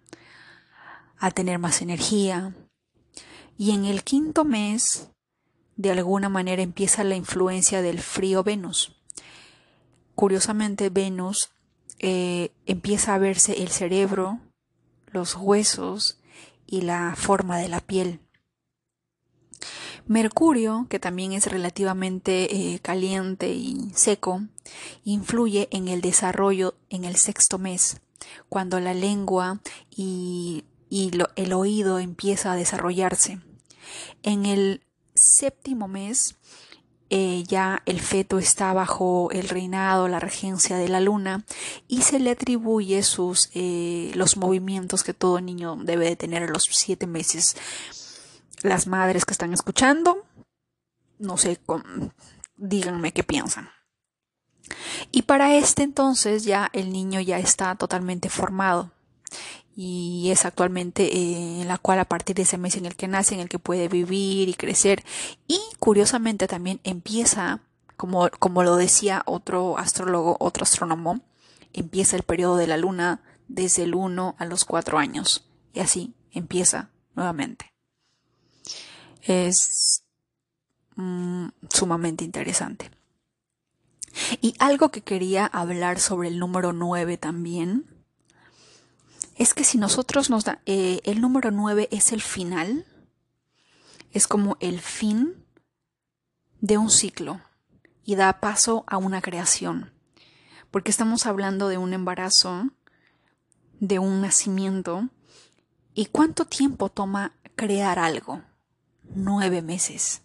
a 1.19 1.31
tener 1.31 1.59
más 1.59 1.83
energía 1.83 2.55
y 3.57 3.71
en 3.73 3.85
el 3.85 4.03
quinto 4.03 4.45
mes 4.45 5.11
de 5.77 5.91
alguna 5.91 6.29
manera 6.29 6.63
empieza 6.63 7.05
la 7.05 7.17
influencia 7.17 7.83
del 7.83 8.01
frío 8.01 8.43
Venus. 8.43 8.97
Curiosamente 10.15 10.91
Venus 10.91 11.51
eh, 11.99 12.53
empieza 12.67 13.15
a 13.15 13.19
verse 13.19 13.63
el 13.63 13.69
cerebro, 13.69 14.41
los 15.07 15.37
huesos 15.37 16.19
y 16.67 16.83
la 16.83 17.15
forma 17.17 17.59
de 17.59 17.69
la 17.69 17.81
piel. 17.81 18.21
Mercurio, 20.07 20.87
que 20.91 20.99
también 20.99 21.33
es 21.33 21.47
relativamente 21.47 22.75
eh, 22.75 22.79
caliente 22.81 23.55
y 23.55 23.91
seco, 23.95 24.43
influye 25.05 25.69
en 25.71 25.89
el 25.89 26.03
desarrollo 26.03 26.75
en 26.91 27.05
el 27.05 27.17
sexto 27.17 27.59
mes, 27.59 28.01
cuando 28.51 28.81
la 28.81 28.93
lengua 28.93 29.61
y, 29.91 30.65
el 30.91 31.53
oído 31.53 31.99
empieza 31.99 32.53
a 32.53 32.57
desarrollarse. 32.57 33.41
En 34.23 34.47
el 34.47 34.83
séptimo 35.15 35.89
mes 35.89 36.37
eh, 37.11 37.45
ya 37.47 37.83
el 37.87 38.01
feto 38.01 38.39
está 38.39 38.73
bajo 38.73 39.31
el 39.31 39.49
reinado, 39.49 40.09
la 40.09 40.21
regencia 40.21 40.79
de 40.79 40.89
la 40.89 41.01
luna 41.01 41.45
y 41.87 42.03
se 42.03 42.19
le 42.19 42.31
atribuye 42.31 43.03
sus 43.03 43.51
eh, 43.55 44.11
los 44.15 44.37
movimientos 44.37 45.05
que 45.05 45.15
todo 45.15 45.41
niño 45.41 45.77
debe 45.77 46.07
de 46.07 46.17
tener 46.17 46.43
a 46.43 46.49
los 46.49 46.65
siete 46.65 47.07
meses. 47.07 47.57
Las 48.63 48.87
madres 48.87 49.27
que 49.27 49.33
están 49.33 49.53
escuchando, 49.53 50.25
no 51.19 51.37
sé, 51.37 51.61
díganme 52.57 53.13
qué 53.13 53.23
piensan. 53.23 53.69
Y 55.13 55.23
para 55.23 55.55
este 55.55 55.83
entonces 55.83 56.45
ya 56.45 56.71
el 56.73 56.91
niño 56.91 57.21
ya 57.21 57.39
está 57.39 57.75
totalmente 57.75 58.31
formado 58.31 58.91
y 59.77 60.31
es 60.31 60.45
actualmente 60.45 61.17
eh, 61.17 61.63
en 61.63 61.69
la 61.69 61.79
cual 61.79 61.99
a 61.99 62.05
partir 62.05 62.37
de 62.37 62.43
ese 62.43 62.59
mes 62.59 62.77
en 62.77 62.87
el 62.87 62.95
que 62.95 63.09
nace, 63.09 63.35
en 63.35 63.41
el 63.41 63.49
que 63.49 63.59
puede 63.59 63.89
vivir 63.89 64.49
y 64.49 64.55
crecer. 64.55 65.03
Y 65.49 65.61
curiosamente 65.81 66.47
también 66.47 66.81
empieza, 66.85 67.61
como, 67.97 68.29
como 68.39 68.63
lo 68.63 68.77
decía 68.77 69.23
otro 69.27 69.77
astrólogo, 69.79 70.37
otro 70.39 70.63
astrónomo, 70.63 71.21
empieza 71.73 72.17
el 72.17 72.23
periodo 72.23 72.57
de 72.57 72.69
la 72.69 72.77
luna 72.77 73.23
desde 73.49 73.83
el 73.83 73.95
1 73.95 74.37
a 74.39 74.45
los 74.45 74.65
4 74.65 74.99
años. 74.99 75.45
Y 75.73 75.81
así 75.81 76.15
empieza 76.31 76.91
nuevamente. 77.17 77.73
Es 79.23 80.05
mm, 80.95 81.49
sumamente 81.69 82.25
interesante. 82.25 82.91
Y 84.41 84.55
algo 84.61 84.91
que 84.91 85.01
quería 85.01 85.47
hablar 85.47 85.99
sobre 85.99 86.29
el 86.29 86.39
número 86.39 86.73
9 86.73 87.17
también 87.17 87.94
es 89.37 89.55
que 89.55 89.65
si 89.65 89.79
nosotros 89.79 90.31
nos 90.31 90.45
da, 90.45 90.61
eh, 90.67 91.01
el 91.05 91.21
número 91.21 91.51
9 91.51 91.89
es 91.91 92.13
el 92.13 92.23
final, 92.23 92.87
es 94.13 94.29
como 94.29 94.57
el 94.61 94.81
fin 94.81 95.45
de 96.61 96.79
un 96.79 96.91
ciclo 96.91 97.41
y 98.05 98.15
da 98.15 98.41
paso 98.41 98.85
a 98.87 98.97
una 98.97 99.21
creación, 99.21 99.93
porque 100.71 100.91
estamos 100.91 101.27
hablando 101.27 101.69
de 101.69 101.79
un 101.79 101.93
embarazo, 101.93 102.71
de 103.81 103.99
un 103.99 104.21
nacimiento, 104.21 105.09
¿y 105.95 106.07
cuánto 106.07 106.45
tiempo 106.45 106.89
toma 106.89 107.35
crear 107.57 107.99
algo? 107.99 108.43
Nueve 109.15 109.63
meses. 109.63 110.23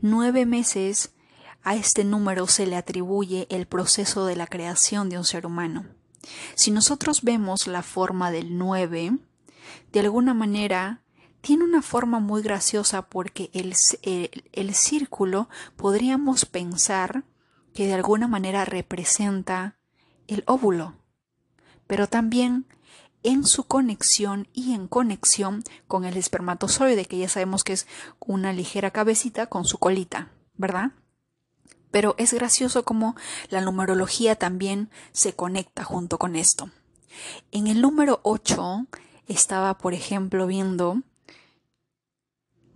Nueve 0.00 0.46
meses 0.46 1.12
a 1.62 1.74
este 1.74 2.04
número 2.04 2.46
se 2.46 2.66
le 2.66 2.76
atribuye 2.76 3.46
el 3.50 3.66
proceso 3.66 4.26
de 4.26 4.36
la 4.36 4.46
creación 4.46 5.08
de 5.08 5.18
un 5.18 5.24
ser 5.24 5.44
humano. 5.44 5.86
Si 6.54 6.70
nosotros 6.70 7.22
vemos 7.22 7.66
la 7.66 7.82
forma 7.82 8.30
del 8.30 8.58
9, 8.58 9.18
de 9.92 10.00
alguna 10.00 10.34
manera 10.34 11.02
tiene 11.40 11.64
una 11.64 11.82
forma 11.82 12.20
muy 12.20 12.42
graciosa 12.42 13.02
porque 13.02 13.50
el, 13.54 13.74
el, 14.52 14.74
círculo 14.74 15.48
podríamos 15.76 16.44
pensar 16.44 17.24
que 17.72 17.86
de 17.86 17.94
alguna 17.94 18.28
manera 18.28 18.64
representa 18.64 19.78
el 20.26 20.44
óvulo, 20.46 20.96
pero 21.86 22.08
también 22.08 22.66
en 23.22 23.44
su 23.44 23.64
conexión 23.64 24.48
y 24.52 24.74
en 24.74 24.86
conexión 24.86 25.62
con 25.86 26.04
el 26.04 26.16
espermatozoide, 26.16 27.06
que 27.06 27.18
ya 27.18 27.28
sabemos 27.28 27.64
que 27.64 27.72
es 27.72 27.86
una 28.18 28.52
ligera 28.52 28.90
cabecita 28.90 29.46
con 29.46 29.64
su 29.64 29.78
colita, 29.78 30.30
¿verdad? 30.56 30.92
Pero 31.90 32.14
es 32.18 32.32
gracioso 32.32 32.84
como 32.84 33.16
la 33.48 33.60
numerología 33.60 34.36
también 34.36 34.90
se 35.12 35.34
conecta 35.34 35.84
junto 35.84 36.18
con 36.18 36.36
esto. 36.36 36.70
En 37.50 37.66
el 37.66 37.80
número 37.80 38.20
8 38.22 38.86
estaba, 39.26 39.76
por 39.78 39.94
ejemplo, 39.94 40.46
viendo 40.46 41.02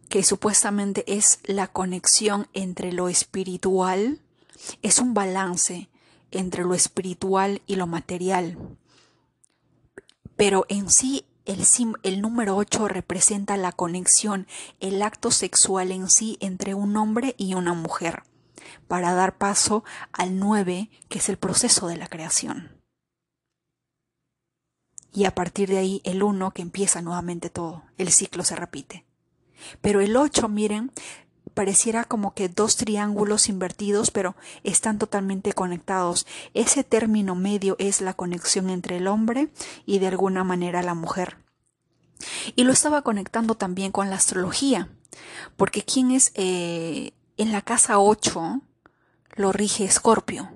que 0.08 0.22
supuestamente 0.22 1.04
es 1.06 1.40
la 1.44 1.66
conexión 1.68 2.48
entre 2.52 2.92
lo 2.92 3.08
espiritual, 3.08 4.20
es 4.82 4.98
un 4.98 5.14
balance 5.14 5.88
entre 6.30 6.64
lo 6.64 6.74
espiritual 6.74 7.62
y 7.66 7.76
lo 7.76 7.86
material. 7.86 8.58
Pero 10.36 10.66
en 10.68 10.90
sí 10.90 11.24
el, 11.44 11.64
el, 12.02 12.20
número 12.20 12.56
8 12.56 12.88
representa 12.88 13.56
la 13.56 13.72
conexión, 13.72 14.46
el 14.80 15.02
acto 15.02 15.30
sexual 15.30 15.92
en 15.92 16.10
sí 16.10 16.36
entre 16.40 16.74
un 16.74 16.96
hombre 16.96 17.34
y 17.38 17.54
una 17.54 17.74
mujer 17.74 18.22
para 18.88 19.12
dar 19.12 19.38
paso 19.38 19.84
al 20.12 20.38
9, 20.38 20.90
que 21.08 21.18
es 21.18 21.28
el 21.28 21.36
proceso 21.36 21.86
de 21.88 21.96
la 21.96 22.08
creación. 22.08 22.70
Y 25.12 25.26
a 25.26 25.34
partir 25.34 25.68
de 25.68 25.78
ahí 25.78 26.00
el 26.04 26.22
1 26.22 26.50
que 26.52 26.62
empieza 26.62 27.00
nuevamente 27.00 27.50
todo, 27.50 27.84
el 27.98 28.10
ciclo 28.10 28.42
se 28.42 28.56
repite. 28.56 29.04
Pero 29.80 30.00
el 30.00 30.16
8, 30.16 30.48
miren, 30.48 30.90
pareciera 31.54 32.04
como 32.04 32.34
que 32.34 32.48
dos 32.48 32.76
triángulos 32.76 33.48
invertidos, 33.48 34.10
pero 34.10 34.34
están 34.64 34.98
totalmente 34.98 35.52
conectados. 35.52 36.26
Ese 36.52 36.82
término 36.84 37.34
medio 37.36 37.76
es 37.78 38.00
la 38.00 38.14
conexión 38.14 38.70
entre 38.70 38.96
el 38.96 39.06
hombre 39.06 39.48
y 39.86 40.00
de 40.00 40.08
alguna 40.08 40.42
manera 40.44 40.82
la 40.82 40.94
mujer. 40.94 41.36
Y 42.56 42.64
lo 42.64 42.72
estaba 42.72 43.02
conectando 43.02 43.54
también 43.54 43.92
con 43.92 44.10
la 44.10 44.16
astrología, 44.16 44.88
porque 45.56 45.82
¿quién 45.82 46.10
es 46.10 46.32
eh, 46.34 47.12
en 47.36 47.52
la 47.52 47.62
casa 47.62 47.98
8 47.98 48.60
lo 49.36 49.52
rige 49.52 49.84
Escorpio. 49.84 50.50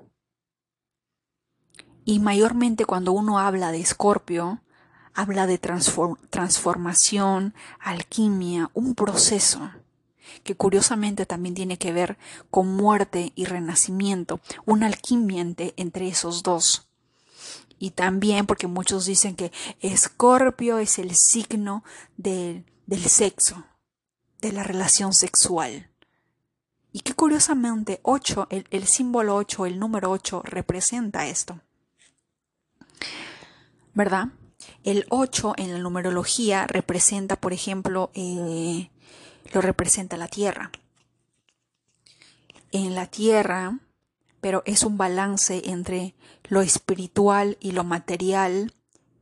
Y 2.05 2.20
mayormente 2.20 2.85
cuando 2.85 3.12
uno 3.12 3.39
habla 3.39 3.72
de 3.72 3.81
Escorpio, 3.81 4.62
habla 5.14 5.47
de 5.47 5.59
transformación, 5.59 7.55
alquimia, 7.81 8.70
un 8.72 8.95
proceso 8.95 9.70
que 10.45 10.55
curiosamente 10.55 11.26
también 11.26 11.55
tiene 11.55 11.79
que 11.79 11.93
ver 11.93 12.18
con 12.51 12.76
muerte 12.76 13.33
y 13.35 13.47
renacimiento, 13.47 14.41
una 14.64 14.87
alquimia 14.87 15.45
entre 15.76 16.09
esos 16.09 16.43
dos. 16.43 16.87
Y 17.79 17.91
también 17.91 18.47
porque 18.47 18.66
muchos 18.66 19.07
dicen 19.07 19.37
que 19.37 19.53
Escorpio 19.81 20.79
es 20.79 20.99
el 20.99 21.14
signo 21.14 21.85
del 22.16 22.64
sexo, 23.07 23.64
de 24.41 24.53
la 24.53 24.62
relación 24.62 25.12
sexual. 25.12 25.88
Y 26.93 27.01
que 27.01 27.14
curiosamente 27.14 28.01
8, 28.03 28.49
el, 28.51 28.86
símbolo 28.86 29.36
8, 29.36 29.66
el 29.66 29.78
número 29.78 30.11
8 30.11 30.43
representa 30.45 31.26
esto. 31.26 31.61
¿Verdad? 33.95 34.28
El 34.84 35.07
8 35.11 35.55
en 35.59 35.72
la 35.72 35.78
numerología 35.78 36.66
representa, 36.66 37.36
por 37.36 37.53
ejemplo, 37.53 38.11
eh, 38.14 38.91
lo 39.53 39.61
representa 39.61 40.16
la 40.16 40.28
Tierra. 40.28 40.70
En 42.72 42.95
la 42.95 43.07
Tierra, 43.07 43.78
pero 44.41 44.62
es 44.66 44.82
un 44.82 44.97
balance 44.97 45.70
entre 45.70 46.14
lo 46.45 46.62
espiritual 46.62 47.57
y 47.61 47.72
lo 47.72 47.84
material, 47.84 48.72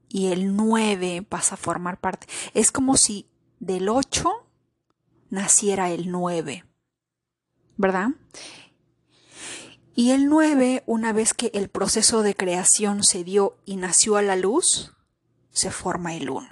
y 0.08 0.26
el 0.28 0.56
9 0.56 1.22
pasa 1.28 1.54
a 1.54 1.58
formar 1.58 1.98
parte. 1.98 2.26
Es 2.54 2.70
como 2.70 2.96
si 2.96 3.26
del 3.58 3.88
8 3.88 4.30
naciera 5.30 5.90
el 5.90 6.10
9. 6.10 6.64
¿Verdad? 7.76 8.10
Y 9.94 10.10
el 10.10 10.28
9, 10.28 10.82
una 10.86 11.12
vez 11.12 11.32
que 11.32 11.50
el 11.54 11.68
proceso 11.68 12.22
de 12.22 12.34
creación 12.34 13.02
se 13.02 13.24
dio 13.24 13.56
y 13.64 13.76
nació 13.76 14.16
a 14.16 14.22
la 14.22 14.36
luz, 14.36 14.92
se 15.50 15.70
forma 15.70 16.14
el 16.14 16.28
1, 16.28 16.46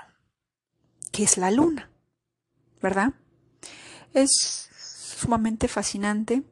que 1.13 1.25
es 1.25 1.37
la 1.37 1.51
luna, 1.51 1.91
¿verdad? 2.81 3.13
Es 4.15 4.71
sumamente 5.19 5.69
fascinante 5.69 6.43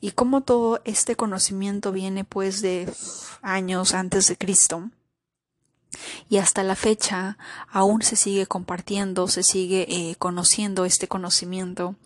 y 0.00 0.12
como 0.12 0.42
todo 0.42 0.80
este 0.84 1.16
conocimiento 1.16 1.92
viene 1.92 2.24
pues 2.24 2.60
de 2.60 2.92
años 3.42 3.94
antes 3.94 4.26
de 4.28 4.36
Cristo, 4.36 4.90
y 6.28 6.38
hasta 6.38 6.62
la 6.62 6.76
fecha 6.76 7.36
aún 7.68 8.02
se 8.02 8.16
sigue 8.16 8.46
compartiendo, 8.46 9.28
se 9.28 9.42
sigue 9.42 9.86
eh, 9.88 10.16
conociendo 10.16 10.84
este 10.84 11.08
conocimiento 11.08 11.96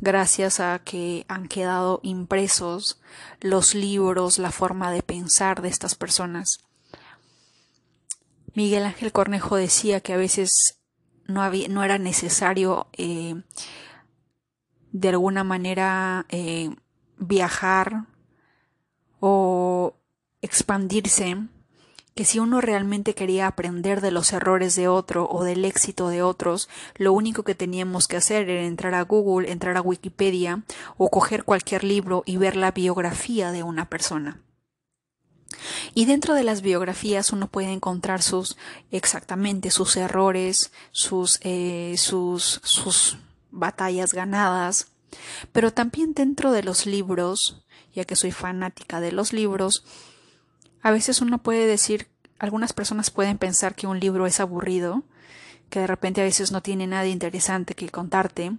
gracias 0.00 0.60
a 0.60 0.80
que 0.80 1.24
han 1.28 1.48
quedado 1.48 2.00
impresos 2.02 3.00
los 3.40 3.74
libros, 3.74 4.38
la 4.38 4.50
forma 4.50 4.90
de 4.90 5.02
pensar 5.02 5.62
de 5.62 5.68
estas 5.68 5.94
personas. 5.94 6.58
Miguel 8.54 8.84
Ángel 8.84 9.12
Cornejo 9.12 9.56
decía 9.56 10.00
que 10.00 10.14
a 10.14 10.16
veces 10.16 10.78
no, 11.26 11.42
había, 11.42 11.68
no 11.68 11.84
era 11.84 11.98
necesario 11.98 12.88
eh, 12.94 13.40
de 14.90 15.08
alguna 15.10 15.44
manera 15.44 16.26
eh, 16.28 16.74
viajar 17.18 18.06
o 19.20 19.94
expandirse 20.40 21.36
que 22.18 22.24
si 22.24 22.40
uno 22.40 22.60
realmente 22.60 23.14
quería 23.14 23.46
aprender 23.46 24.00
de 24.00 24.10
los 24.10 24.32
errores 24.32 24.74
de 24.74 24.88
otro 24.88 25.28
o 25.30 25.44
del 25.44 25.64
éxito 25.64 26.08
de 26.08 26.20
otros, 26.20 26.68
lo 26.96 27.12
único 27.12 27.44
que 27.44 27.54
teníamos 27.54 28.08
que 28.08 28.16
hacer 28.16 28.50
era 28.50 28.64
entrar 28.64 28.94
a 28.94 29.02
Google, 29.02 29.52
entrar 29.52 29.76
a 29.76 29.82
Wikipedia 29.82 30.64
o 30.96 31.10
coger 31.10 31.44
cualquier 31.44 31.84
libro 31.84 32.24
y 32.26 32.36
ver 32.36 32.56
la 32.56 32.72
biografía 32.72 33.52
de 33.52 33.62
una 33.62 33.88
persona. 33.88 34.42
Y 35.94 36.06
dentro 36.06 36.34
de 36.34 36.42
las 36.42 36.60
biografías 36.60 37.30
uno 37.30 37.46
puede 37.46 37.70
encontrar 37.70 38.20
sus 38.20 38.56
exactamente 38.90 39.70
sus 39.70 39.96
errores, 39.96 40.72
sus, 40.90 41.38
eh, 41.42 41.94
sus, 41.98 42.60
sus 42.64 43.16
batallas 43.52 44.12
ganadas, 44.12 44.88
pero 45.52 45.72
también 45.72 46.14
dentro 46.14 46.50
de 46.50 46.64
los 46.64 46.84
libros, 46.84 47.62
ya 47.94 48.04
que 48.04 48.16
soy 48.16 48.32
fanática 48.32 49.00
de 49.00 49.12
los 49.12 49.32
libros, 49.32 49.84
a 50.82 50.90
veces 50.90 51.20
uno 51.20 51.38
puede 51.38 51.66
decir, 51.66 52.08
algunas 52.38 52.72
personas 52.72 53.10
pueden 53.10 53.38
pensar 53.38 53.74
que 53.74 53.86
un 53.86 54.00
libro 54.00 54.26
es 54.26 54.40
aburrido 54.40 55.04
que 55.68 55.80
de 55.80 55.86
repente 55.86 56.20
a 56.20 56.24
veces 56.24 56.50
no 56.50 56.62
tiene 56.62 56.86
nada 56.86 57.06
interesante 57.06 57.74
que 57.74 57.88
contarte, 57.90 58.52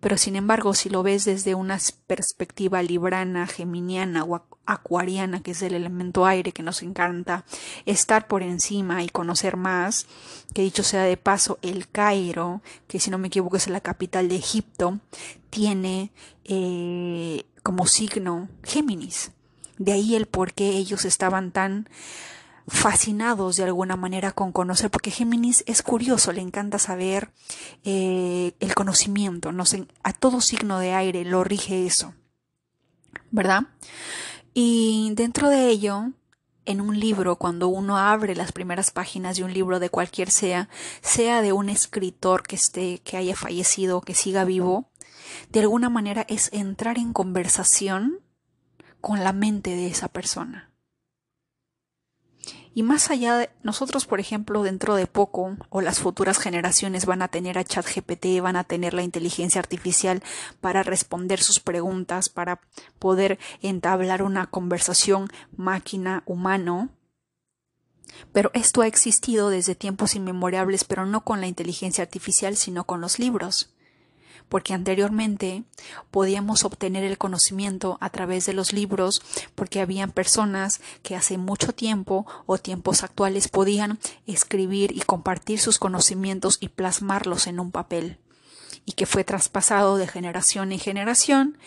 pero 0.00 0.16
sin 0.16 0.36
embargo 0.36 0.74
si 0.74 0.88
lo 0.88 1.02
ves 1.02 1.24
desde 1.24 1.54
una 1.54 1.78
perspectiva 2.06 2.82
librana, 2.82 3.46
geminiana 3.46 4.24
o 4.24 4.42
acuariana, 4.64 5.42
que 5.42 5.50
es 5.50 5.62
el 5.62 5.74
elemento 5.74 6.24
aire 6.24 6.52
que 6.52 6.62
nos 6.62 6.82
encanta, 6.82 7.44
estar 7.84 8.28
por 8.28 8.42
encima 8.42 9.02
y 9.02 9.08
conocer 9.08 9.56
más, 9.56 10.06
que 10.54 10.62
dicho 10.62 10.82
sea 10.82 11.02
de 11.02 11.18
paso, 11.18 11.58
el 11.60 11.88
Cairo, 11.88 12.62
que 12.86 12.98
si 12.98 13.10
no 13.10 13.18
me 13.18 13.28
equivoco 13.28 13.56
es 13.56 13.68
la 13.68 13.80
capital 13.80 14.28
de 14.28 14.36
Egipto, 14.36 15.00
tiene 15.50 16.12
eh, 16.44 17.44
como 17.62 17.86
signo 17.86 18.48
Géminis. 18.62 19.32
De 19.78 19.92
ahí 19.92 20.14
el 20.14 20.26
por 20.26 20.52
qué 20.52 20.70
ellos 20.70 21.04
estaban 21.04 21.50
tan 21.50 21.88
fascinados 22.66 23.56
de 23.56 23.64
alguna 23.64 23.96
manera 23.96 24.32
con 24.32 24.52
conocer, 24.52 24.90
porque 24.90 25.10
Géminis 25.10 25.64
es 25.66 25.82
curioso, 25.82 26.32
le 26.32 26.40
encanta 26.40 26.78
saber 26.78 27.30
eh, 27.84 28.54
el 28.60 28.74
conocimiento, 28.74 29.52
no 29.52 29.66
sé, 29.66 29.86
a 30.02 30.12
todo 30.12 30.40
signo 30.40 30.78
de 30.78 30.94
aire 30.94 31.24
lo 31.24 31.44
rige 31.44 31.84
eso, 31.84 32.14
¿verdad? 33.30 33.64
Y 34.54 35.12
dentro 35.14 35.50
de 35.50 35.68
ello, 35.68 36.12
en 36.64 36.80
un 36.80 36.98
libro, 36.98 37.36
cuando 37.36 37.68
uno 37.68 37.98
abre 37.98 38.34
las 38.34 38.52
primeras 38.52 38.90
páginas 38.90 39.36
de 39.36 39.44
un 39.44 39.52
libro 39.52 39.78
de 39.78 39.90
cualquier 39.90 40.30
sea, 40.30 40.70
sea 41.02 41.42
de 41.42 41.52
un 41.52 41.68
escritor 41.68 42.44
que 42.44 42.56
esté, 42.56 43.00
que 43.00 43.18
haya 43.18 43.36
fallecido, 43.36 44.00
que 44.00 44.14
siga 44.14 44.44
vivo, 44.44 44.88
de 45.50 45.60
alguna 45.60 45.90
manera 45.90 46.24
es 46.28 46.50
entrar 46.52 46.96
en 46.98 47.12
conversación 47.12 48.20
con 49.04 49.22
la 49.22 49.34
mente 49.34 49.76
de 49.76 49.86
esa 49.86 50.08
persona. 50.08 50.72
Y 52.72 52.82
más 52.82 53.10
allá 53.10 53.36
de 53.36 53.50
nosotros, 53.62 54.06
por 54.06 54.18
ejemplo, 54.18 54.62
dentro 54.62 54.94
de 54.94 55.06
poco 55.06 55.58
o 55.68 55.82
las 55.82 55.98
futuras 55.98 56.38
generaciones 56.38 57.04
van 57.04 57.20
a 57.20 57.28
tener 57.28 57.58
a 57.58 57.64
ChatGPT, 57.64 58.40
van 58.40 58.56
a 58.56 58.64
tener 58.64 58.94
la 58.94 59.02
inteligencia 59.02 59.58
artificial 59.58 60.22
para 60.62 60.82
responder 60.82 61.38
sus 61.38 61.60
preguntas, 61.60 62.30
para 62.30 62.62
poder 62.98 63.38
entablar 63.60 64.22
una 64.22 64.46
conversación 64.46 65.28
máquina-humano. 65.54 66.88
Pero 68.32 68.50
esto 68.54 68.80
ha 68.80 68.86
existido 68.86 69.50
desde 69.50 69.74
tiempos 69.74 70.14
inmemorables, 70.14 70.84
pero 70.84 71.04
no 71.04 71.24
con 71.24 71.42
la 71.42 71.46
inteligencia 71.46 72.02
artificial, 72.02 72.56
sino 72.56 72.84
con 72.84 73.02
los 73.02 73.18
libros 73.18 73.73
porque 74.48 74.74
anteriormente 74.74 75.64
podíamos 76.10 76.64
obtener 76.64 77.04
el 77.04 77.18
conocimiento 77.18 77.98
a 78.00 78.10
través 78.10 78.46
de 78.46 78.52
los 78.52 78.72
libros, 78.72 79.22
porque 79.54 79.80
habían 79.80 80.12
personas 80.12 80.80
que 81.02 81.16
hace 81.16 81.38
mucho 81.38 81.72
tiempo 81.72 82.26
o 82.46 82.58
tiempos 82.58 83.02
actuales 83.02 83.48
podían 83.48 83.98
escribir 84.26 84.92
y 84.96 85.00
compartir 85.00 85.58
sus 85.58 85.78
conocimientos 85.78 86.58
y 86.60 86.68
plasmarlos 86.68 87.46
en 87.46 87.60
un 87.60 87.70
papel, 87.70 88.18
y 88.84 88.92
que 88.92 89.06
fue 89.06 89.24
traspasado 89.24 89.96
de 89.96 90.06
generación 90.06 90.72
en 90.72 90.78
generación, 90.78 91.58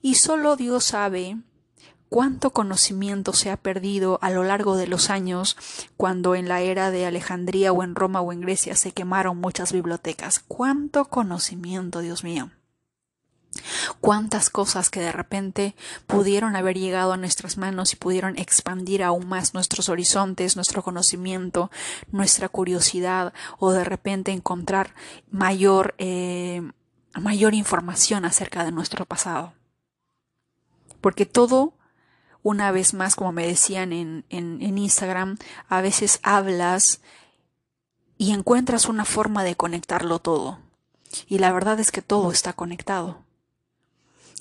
y 0.00 0.16
solo 0.16 0.56
Dios 0.56 0.84
sabe 0.84 1.36
cuánto 2.12 2.50
conocimiento 2.50 3.32
se 3.32 3.50
ha 3.50 3.56
perdido 3.56 4.18
a 4.20 4.28
lo 4.28 4.44
largo 4.44 4.76
de 4.76 4.86
los 4.86 5.08
años 5.08 5.56
cuando 5.96 6.34
en 6.34 6.46
la 6.46 6.60
era 6.60 6.90
de 6.90 7.06
Alejandría 7.06 7.72
o 7.72 7.82
en 7.82 7.94
Roma 7.94 8.20
o 8.20 8.34
en 8.34 8.42
Grecia 8.42 8.76
se 8.76 8.92
quemaron 8.92 9.38
muchas 9.38 9.72
bibliotecas. 9.72 10.44
Cuánto 10.46 11.06
conocimiento, 11.06 12.00
Dios 12.00 12.22
mío. 12.22 12.50
Cuántas 14.02 14.50
cosas 14.50 14.90
que 14.90 15.00
de 15.00 15.10
repente 15.10 15.74
pudieron 16.06 16.54
haber 16.54 16.76
llegado 16.76 17.14
a 17.14 17.16
nuestras 17.16 17.56
manos 17.56 17.94
y 17.94 17.96
pudieron 17.96 18.38
expandir 18.38 19.02
aún 19.02 19.26
más 19.26 19.54
nuestros 19.54 19.88
horizontes, 19.88 20.54
nuestro 20.54 20.82
conocimiento, 20.82 21.70
nuestra 22.10 22.50
curiosidad 22.50 23.32
o 23.58 23.72
de 23.72 23.84
repente 23.84 24.32
encontrar 24.32 24.94
mayor, 25.30 25.94
eh, 25.96 26.60
mayor 27.18 27.54
información 27.54 28.26
acerca 28.26 28.64
de 28.66 28.72
nuestro 28.72 29.06
pasado. 29.06 29.54
Porque 31.00 31.24
todo 31.24 31.72
una 32.42 32.72
vez 32.72 32.94
más, 32.94 33.14
como 33.14 33.32
me 33.32 33.46
decían 33.46 33.92
en, 33.92 34.24
en, 34.28 34.78
Instagram, 34.78 35.38
a 35.68 35.80
veces 35.80 36.18
hablas 36.22 37.00
y 38.18 38.32
encuentras 38.32 38.86
una 38.86 39.04
forma 39.04 39.44
de 39.44 39.56
conectarlo 39.56 40.18
todo. 40.18 40.58
Y 41.28 41.38
la 41.38 41.52
verdad 41.52 41.78
es 41.78 41.92
que 41.92 42.02
todo 42.02 42.32
está 42.32 42.52
conectado. 42.52 43.24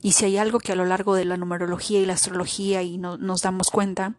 Y 0.01 0.13
si 0.13 0.25
hay 0.25 0.37
algo 0.37 0.59
que 0.59 0.71
a 0.71 0.75
lo 0.75 0.85
largo 0.85 1.13
de 1.13 1.25
la 1.25 1.37
numerología 1.37 1.99
y 1.99 2.05
la 2.05 2.13
astrología 2.13 2.81
y 2.81 2.97
no, 2.97 3.17
nos 3.17 3.43
damos 3.43 3.69
cuenta, 3.69 4.15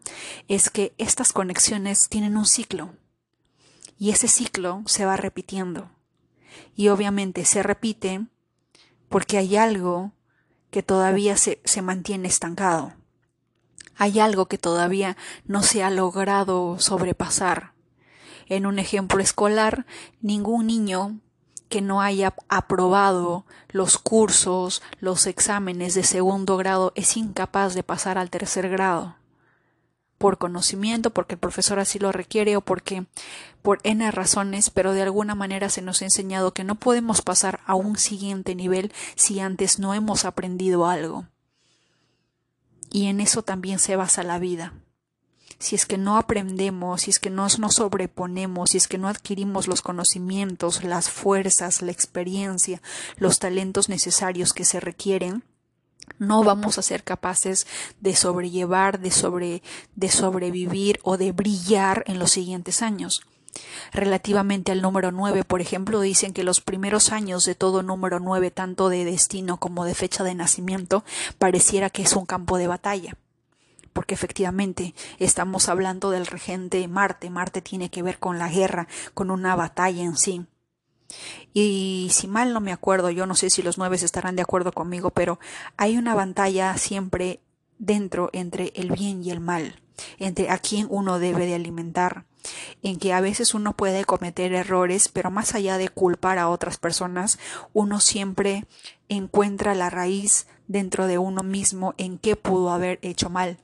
es 0.47 0.69
que 0.69 0.93
estas 0.97 1.33
conexiones 1.33 2.07
tienen 2.07 2.37
un 2.37 2.45
ciclo. 2.45 2.93
Y 3.99 4.11
ese 4.11 4.29
ciclo 4.29 4.81
se 4.85 5.05
va 5.05 5.17
repitiendo. 5.17 5.91
Y 6.75 6.87
obviamente 6.87 7.43
se 7.43 7.63
repite 7.63 8.25
porque 9.09 9.37
hay 9.37 9.57
algo 9.57 10.13
que 10.71 10.83
todavía 10.83 11.35
se, 11.35 11.61
se 11.65 11.81
mantiene 11.81 12.29
estancado 12.29 12.93
hay 13.97 14.19
algo 14.19 14.47
que 14.47 14.57
todavía 14.57 15.17
no 15.45 15.63
se 15.63 15.83
ha 15.83 15.89
logrado 15.89 16.79
sobrepasar. 16.79 17.73
En 18.47 18.65
un 18.65 18.79
ejemplo 18.79 19.21
escolar, 19.21 19.85
ningún 20.21 20.67
niño 20.67 21.19
que 21.69 21.81
no 21.81 22.01
haya 22.01 22.35
aprobado 22.49 23.45
los 23.69 23.97
cursos, 23.97 24.83
los 24.99 25.25
exámenes 25.25 25.95
de 25.95 26.03
segundo 26.03 26.55
grado 26.55 26.91
es 26.95 27.17
incapaz 27.17 27.73
de 27.73 27.81
pasar 27.81 28.17
al 28.17 28.29
tercer 28.29 28.69
grado. 28.69 29.15
Por 30.19 30.37
conocimiento, 30.37 31.09
porque 31.09 31.33
el 31.33 31.39
profesor 31.39 31.79
así 31.79 31.97
lo 31.99 32.11
requiere 32.11 32.55
o 32.55 32.61
porque 32.61 33.05
por 33.63 33.79
N 33.83 34.11
razones, 34.11 34.69
pero 34.69 34.93
de 34.93 35.01
alguna 35.01 35.35
manera 35.35 35.69
se 35.69 35.81
nos 35.81 36.01
ha 36.01 36.05
enseñado 36.05 36.53
que 36.53 36.63
no 36.63 36.75
podemos 36.75 37.21
pasar 37.21 37.61
a 37.65 37.75
un 37.75 37.97
siguiente 37.97 38.53
nivel 38.53 38.93
si 39.15 39.39
antes 39.39 39.79
no 39.79 39.93
hemos 39.93 40.25
aprendido 40.25 40.85
algo. 40.85 41.25
Y 42.93 43.07
en 43.07 43.19
eso 43.19 43.41
también 43.41 43.79
se 43.79 43.95
basa 43.95 44.21
la 44.21 44.37
vida. 44.37 44.71
Si 45.57 45.75
es 45.75 45.87
que 45.87 45.97
no 45.97 46.15
aprendemos, 46.15 47.01
si 47.01 47.09
es 47.09 47.19
que 47.19 47.31
no 47.31 47.47
nos 47.57 47.75
sobreponemos, 47.75 48.69
si 48.69 48.77
es 48.77 48.87
que 48.87 48.99
no 48.99 49.07
adquirimos 49.07 49.67
los 49.67 49.81
conocimientos, 49.81 50.83
las 50.83 51.09
fuerzas, 51.09 51.81
la 51.81 51.91
experiencia, 51.91 52.83
los 53.17 53.39
talentos 53.39 53.89
necesarios 53.89 54.53
que 54.53 54.63
se 54.63 54.79
requieren, 54.79 55.43
no 56.19 56.43
vamos 56.43 56.77
a 56.77 56.83
ser 56.83 57.03
capaces 57.03 57.65
de 57.99 58.15
sobrellevar, 58.15 58.99
de, 58.99 59.09
sobre, 59.09 59.63
de 59.95 60.09
sobrevivir 60.09 60.99
o 61.01 61.17
de 61.17 61.31
brillar 61.31 62.03
en 62.05 62.19
los 62.19 62.29
siguientes 62.29 62.83
años. 62.83 63.23
Relativamente 63.91 64.71
al 64.71 64.81
número 64.81 65.11
9, 65.11 65.43
por 65.43 65.61
ejemplo, 65.61 66.01
dicen 66.01 66.33
que 66.33 66.43
los 66.43 66.61
primeros 66.61 67.11
años 67.11 67.45
de 67.45 67.55
todo 67.55 67.83
número 67.83 68.19
9, 68.19 68.51
tanto 68.51 68.89
de 68.89 69.05
destino 69.05 69.57
como 69.57 69.85
de 69.85 69.95
fecha 69.95 70.23
de 70.23 70.35
nacimiento, 70.35 71.03
pareciera 71.37 71.89
que 71.89 72.03
es 72.03 72.13
un 72.13 72.25
campo 72.25 72.57
de 72.57 72.67
batalla. 72.67 73.15
Porque 73.93 74.15
efectivamente 74.15 74.95
estamos 75.19 75.69
hablando 75.69 76.09
del 76.09 76.25
regente 76.25 76.87
Marte. 76.87 77.29
Marte 77.29 77.61
tiene 77.61 77.89
que 77.91 78.01
ver 78.01 78.17
con 78.17 78.39
la 78.39 78.49
guerra, 78.49 78.87
con 79.13 79.29
una 79.29 79.55
batalla 79.55 80.01
en 80.01 80.17
sí. 80.17 80.47
Y 81.53 82.09
si 82.11 82.27
mal 82.27 82.53
no 82.53 82.59
me 82.59 82.71
acuerdo, 82.71 83.11
yo 83.11 83.27
no 83.27 83.35
sé 83.35 83.51
si 83.51 83.61
los 83.61 83.77
nueve 83.77 83.97
estarán 83.97 84.35
de 84.35 84.41
acuerdo 84.41 84.71
conmigo, 84.71 85.11
pero 85.11 85.39
hay 85.77 85.97
una 85.97 86.15
batalla 86.15 86.75
siempre 86.77 87.39
dentro 87.77 88.29
entre 88.33 88.71
el 88.75 88.91
bien 88.91 89.23
y 89.23 89.29
el 89.29 89.39
mal, 89.39 89.79
entre 90.19 90.49
a 90.49 90.57
quién 90.57 90.87
uno 90.89 91.19
debe 91.19 91.45
de 91.45 91.55
alimentar, 91.55 92.25
en 92.81 92.97
que 92.97 93.13
a 93.13 93.21
veces 93.21 93.53
uno 93.53 93.73
puede 93.73 94.05
cometer 94.05 94.53
errores, 94.53 95.07
pero 95.07 95.31
más 95.31 95.55
allá 95.55 95.77
de 95.77 95.89
culpar 95.89 96.37
a 96.37 96.49
otras 96.49 96.77
personas, 96.77 97.39
uno 97.73 97.99
siempre 97.99 98.65
encuentra 99.09 99.75
la 99.75 99.89
raíz 99.89 100.47
dentro 100.67 101.07
de 101.07 101.17
uno 101.17 101.43
mismo 101.43 101.93
en 101.97 102.17
qué 102.17 102.35
pudo 102.35 102.71
haber 102.71 102.99
hecho 103.01 103.29
mal. 103.29 103.57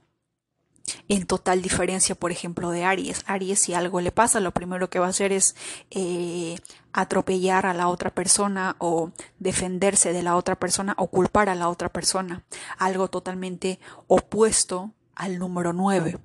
En 1.08 1.26
total 1.26 1.62
diferencia, 1.62 2.16
por 2.16 2.32
ejemplo, 2.32 2.72
de 2.72 2.84
Aries. 2.84 3.24
Aries, 3.28 3.60
si 3.60 3.74
algo 3.74 4.02
le 4.02 4.12
pasa, 4.12 4.40
lo 4.40 4.52
primero 4.52 4.90
que 4.90 5.00
va 5.00 5.08
a 5.08 5.10
hacer 5.10 5.32
es 5.32 5.56
eh, 5.92 6.58
atropellar 6.94 7.66
a 7.66 7.74
la 7.74 7.88
otra 7.88 8.10
persona 8.10 8.76
o 8.80 9.12
defenderse 9.38 10.14
de 10.14 10.24
la 10.24 10.36
otra 10.36 10.56
persona 10.56 10.96
o 10.98 11.08
culpar 11.08 11.50
a 11.50 11.56
la 11.56 11.70
otra 11.70 11.90
persona. 11.90 12.44
Algo 12.78 13.08
totalmente 13.08 13.80
opuesto 14.08 14.92
al 15.20 15.38
número 15.38 15.74
9. 15.74 16.18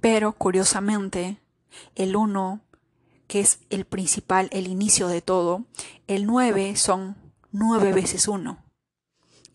Pero, 0.00 0.32
curiosamente, 0.32 1.38
el 1.94 2.14
1, 2.14 2.60
que 3.26 3.40
es 3.40 3.60
el 3.70 3.86
principal, 3.86 4.48
el 4.52 4.68
inicio 4.68 5.08
de 5.08 5.22
todo, 5.22 5.64
el 6.06 6.26
9 6.26 6.76
son 6.76 7.16
9 7.50 7.92
veces 7.94 8.28
1. 8.28 8.62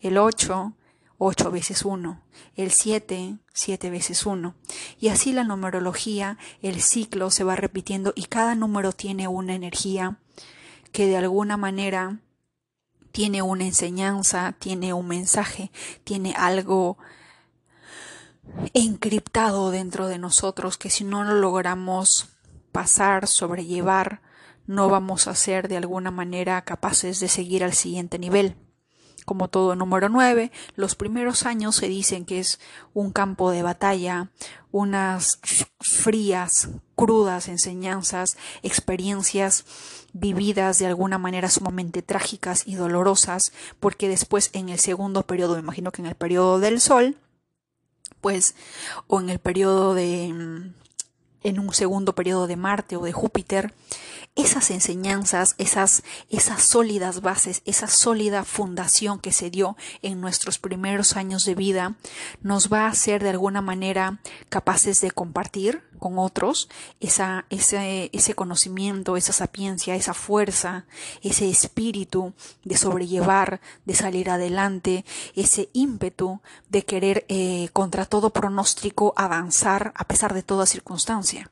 El 0.00 0.18
8, 0.18 0.72
8 1.18 1.50
veces 1.52 1.84
1. 1.84 2.22
El 2.56 2.72
7, 2.72 3.38
7 3.52 3.90
veces 3.90 4.26
1. 4.26 4.54
Y 4.98 5.08
así 5.08 5.32
la 5.32 5.44
numerología, 5.44 6.38
el 6.60 6.80
ciclo 6.80 7.30
se 7.30 7.44
va 7.44 7.54
repitiendo 7.54 8.12
y 8.16 8.24
cada 8.24 8.56
número 8.56 8.90
tiene 8.92 9.28
una 9.28 9.54
energía 9.54 10.18
que 10.90 11.06
de 11.06 11.16
alguna 11.16 11.56
manera 11.56 12.18
tiene 13.12 13.42
una 13.42 13.64
enseñanza, 13.64 14.56
tiene 14.58 14.92
un 14.92 15.06
mensaje, 15.06 15.70
tiene 16.02 16.34
algo 16.36 16.98
encriptado 18.74 19.70
dentro 19.70 20.08
de 20.08 20.18
nosotros 20.18 20.78
que 20.78 20.90
si 20.90 21.04
no 21.04 21.24
lo 21.24 21.34
logramos 21.34 22.28
pasar, 22.72 23.26
sobrellevar, 23.26 24.20
no 24.66 24.88
vamos 24.88 25.26
a 25.26 25.34
ser 25.34 25.68
de 25.68 25.78
alguna 25.78 26.10
manera 26.10 26.62
capaces 26.62 27.20
de 27.20 27.28
seguir 27.28 27.64
al 27.64 27.72
siguiente 27.72 28.18
nivel. 28.18 28.54
Como 29.24 29.48
todo 29.48 29.76
número 29.76 30.08
9, 30.08 30.52
los 30.74 30.94
primeros 30.94 31.44
años 31.44 31.76
se 31.76 31.88
dicen 31.88 32.24
que 32.24 32.38
es 32.38 32.60
un 32.94 33.12
campo 33.12 33.50
de 33.50 33.62
batalla, 33.62 34.30
unas 34.70 35.38
frías, 35.80 36.68
crudas 36.94 37.48
enseñanzas, 37.48 38.38
experiencias 38.62 39.64
vividas 40.12 40.78
de 40.78 40.86
alguna 40.86 41.18
manera 41.18 41.50
sumamente 41.50 42.00
trágicas 42.00 42.62
y 42.66 42.76
dolorosas, 42.76 43.52
porque 43.80 44.08
después 44.08 44.50
en 44.54 44.70
el 44.70 44.78
segundo 44.78 45.24
periodo, 45.24 45.54
me 45.54 45.60
imagino 45.60 45.92
que 45.92 46.02
en 46.02 46.08
el 46.08 46.14
periodo 46.14 46.58
del 46.58 46.80
Sol, 46.80 47.18
pues, 48.20 48.54
o 49.06 49.20
en 49.20 49.30
el 49.30 49.38
periodo 49.38 49.94
de, 49.94 50.26
en 51.42 51.58
un 51.58 51.72
segundo 51.72 52.14
periodo 52.14 52.46
de 52.46 52.56
Marte 52.56 52.96
o 52.96 53.02
de 53.02 53.12
Júpiter, 53.12 53.74
esas 54.36 54.70
enseñanzas, 54.70 55.56
esas, 55.58 56.04
esas 56.30 56.62
sólidas 56.62 57.22
bases, 57.22 57.62
esa 57.64 57.88
sólida 57.88 58.44
fundación 58.44 59.18
que 59.18 59.32
se 59.32 59.50
dio 59.50 59.76
en 60.02 60.20
nuestros 60.20 60.58
primeros 60.58 61.16
años 61.16 61.44
de 61.44 61.56
vida, 61.56 61.96
nos 62.40 62.72
va 62.72 62.86
a 62.86 62.90
hacer 62.90 63.22
de 63.22 63.30
alguna 63.30 63.62
manera 63.62 64.20
capaces 64.48 65.00
de 65.00 65.10
compartir 65.10 65.82
con 65.98 66.18
otros 66.18 66.68
esa, 67.00 67.46
ese, 67.50 68.10
ese 68.12 68.34
conocimiento, 68.34 69.16
esa 69.16 69.32
sapiencia, 69.32 69.94
esa 69.94 70.14
fuerza, 70.14 70.86
ese 71.22 71.48
espíritu 71.48 72.32
de 72.64 72.76
sobrellevar, 72.76 73.60
de 73.84 73.94
salir 73.94 74.30
adelante, 74.30 75.04
ese 75.34 75.68
ímpetu 75.72 76.40
de 76.68 76.84
querer 76.84 77.24
eh, 77.28 77.68
contra 77.72 78.06
todo 78.06 78.30
pronóstico 78.30 79.12
avanzar 79.16 79.92
a 79.94 80.04
pesar 80.04 80.34
de 80.34 80.42
toda 80.42 80.66
circunstancia 80.66 81.50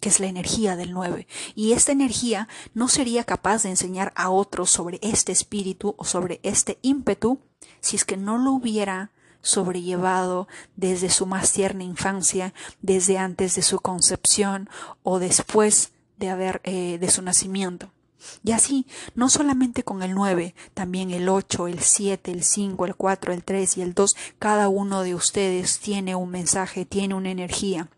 que 0.00 0.08
es 0.08 0.20
la 0.20 0.28
energía 0.28 0.76
del 0.76 0.92
9. 0.92 1.26
Y 1.56 1.72
esta 1.72 1.90
energía 1.90 2.48
no 2.72 2.86
sería 2.86 3.24
capaz 3.24 3.64
de 3.64 3.70
enseñar 3.70 4.12
a 4.14 4.30
otros 4.30 4.70
sobre 4.70 5.00
este 5.02 5.32
espíritu 5.32 5.94
o 5.98 6.04
sobre 6.04 6.38
este 6.44 6.78
ímpetu 6.82 7.40
si 7.80 7.96
es 7.96 8.04
que 8.04 8.16
no 8.16 8.38
lo 8.38 8.52
hubiera 8.52 9.10
sobrellevado 9.42 10.48
desde 10.76 11.10
su 11.10 11.26
más 11.26 11.52
tierna 11.52 11.84
infancia, 11.84 12.54
desde 12.82 13.18
antes 13.18 13.54
de 13.54 13.62
su 13.62 13.80
concepción 13.80 14.68
o 15.02 15.18
después 15.18 15.92
de 16.16 16.30
haber 16.30 16.60
eh, 16.64 16.98
de 16.98 17.10
su 17.10 17.22
nacimiento. 17.22 17.90
Y 18.42 18.52
así, 18.52 18.86
no 19.14 19.28
solamente 19.28 19.84
con 19.84 20.02
el 20.02 20.14
9, 20.14 20.54
también 20.74 21.10
el 21.12 21.28
8, 21.28 21.68
el 21.68 21.80
7, 21.80 22.32
el 22.32 22.42
5, 22.42 22.84
el 22.86 22.96
4, 22.96 23.32
el 23.32 23.44
3 23.44 23.76
y 23.76 23.82
el 23.82 23.94
2, 23.94 24.16
cada 24.38 24.68
uno 24.68 25.02
de 25.02 25.14
ustedes 25.14 25.78
tiene 25.78 26.14
un 26.14 26.30
mensaje, 26.30 26.84
tiene 26.84 27.14
una 27.14 27.30
energía 27.30 27.88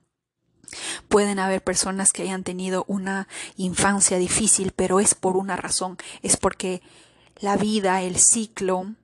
Pueden 1.09 1.39
haber 1.39 1.63
personas 1.63 2.13
que 2.13 2.23
hayan 2.23 2.45
tenido 2.45 2.85
una 2.87 3.29
infancia 3.57 4.19
difícil, 4.19 4.73
pero 4.75 5.01
es 5.01 5.15
por 5.15 5.37
una 5.37 5.57
razón, 5.57 5.97
es 6.23 6.37
porque 6.37 6.83
la 7.41 7.57
vida, 7.57 8.03
el 8.03 8.17
ciclo, 8.17 8.95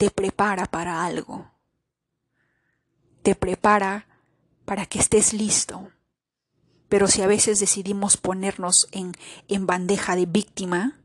te 0.00 0.10
prepara 0.10 0.64
para 0.64 1.04
algo. 1.04 1.50
Te 3.22 3.34
prepara 3.34 4.06
para 4.64 4.86
que 4.86 4.98
estés 4.98 5.34
listo. 5.34 5.90
Pero 6.88 7.06
si 7.06 7.20
a 7.20 7.26
veces 7.26 7.60
decidimos 7.60 8.16
ponernos 8.16 8.88
en, 8.92 9.12
en 9.48 9.66
bandeja 9.66 10.16
de 10.16 10.24
víctima, 10.24 10.98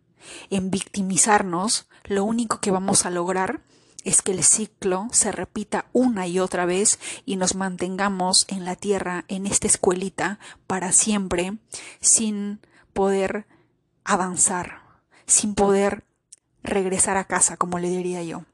en 0.50 0.72
victimizarnos, 0.72 1.90
lo 2.06 2.24
único 2.24 2.62
que 2.62 2.72
vamos 2.72 3.06
a 3.06 3.10
lograr 3.10 3.64
es 4.06 4.22
que 4.22 4.32
el 4.32 4.46
ciclo 4.46 5.10
se 5.12 5.34
repita 5.34 5.88
una 5.92 6.26
y 6.26 6.40
otra 6.40 6.66
vez 6.66 6.98
y 7.26 7.36
nos 7.36 7.54
mantengamos 7.54 8.46
en 8.48 8.64
la 8.64 8.78
tierra, 8.78 9.26
en 9.28 9.46
esta 9.46 9.68
escuelita, 9.68 10.40
para 10.68 10.94
siempre, 10.94 11.58
sin 12.00 12.62
poder 12.94 13.46
avanzar, 14.06 14.84
sin 15.26 15.54
poder 15.54 16.06
regresar 16.64 17.18
a 17.18 17.26
casa, 17.26 17.58
como 17.58 17.78
le 17.78 17.90
diría 17.90 18.24
yo. 18.24 18.46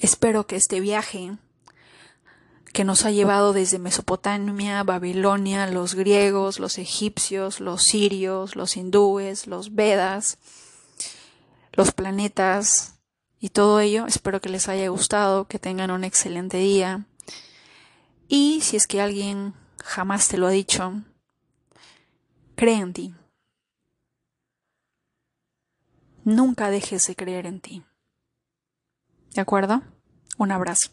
Espero 0.00 0.46
que 0.46 0.56
este 0.56 0.80
viaje 0.80 1.36
que 2.72 2.84
nos 2.84 3.04
ha 3.04 3.10
llevado 3.10 3.52
desde 3.52 3.78
Mesopotamia, 3.78 4.82
Babilonia, 4.84 5.66
los 5.66 5.94
griegos, 5.94 6.60
los 6.60 6.78
egipcios, 6.78 7.60
los 7.60 7.82
sirios, 7.82 8.56
los 8.56 8.76
hindúes, 8.76 9.46
los 9.46 9.74
Vedas, 9.74 10.38
los 11.72 11.92
planetas, 11.92 12.98
y 13.40 13.50
todo 13.50 13.80
ello. 13.80 14.06
Espero 14.06 14.40
que 14.40 14.48
les 14.48 14.68
haya 14.68 14.88
gustado, 14.88 15.46
que 15.46 15.58
tengan 15.58 15.90
un 15.90 16.04
excelente 16.04 16.58
día. 16.58 17.06
Y 18.28 18.60
si 18.62 18.76
es 18.76 18.86
que 18.86 19.00
alguien 19.00 19.54
jamás 19.82 20.28
te 20.28 20.36
lo 20.38 20.46
ha 20.46 20.50
dicho, 20.50 21.02
cree 22.56 22.76
en 22.76 22.92
ti. 22.92 23.14
Nunca 26.24 26.70
dejes 26.70 27.06
de 27.06 27.16
creer 27.16 27.46
en 27.46 27.60
ti. 27.60 27.84
¿De 29.34 29.40
acuerdo? 29.40 29.82
Un 30.38 30.52
abrazo. 30.52 30.90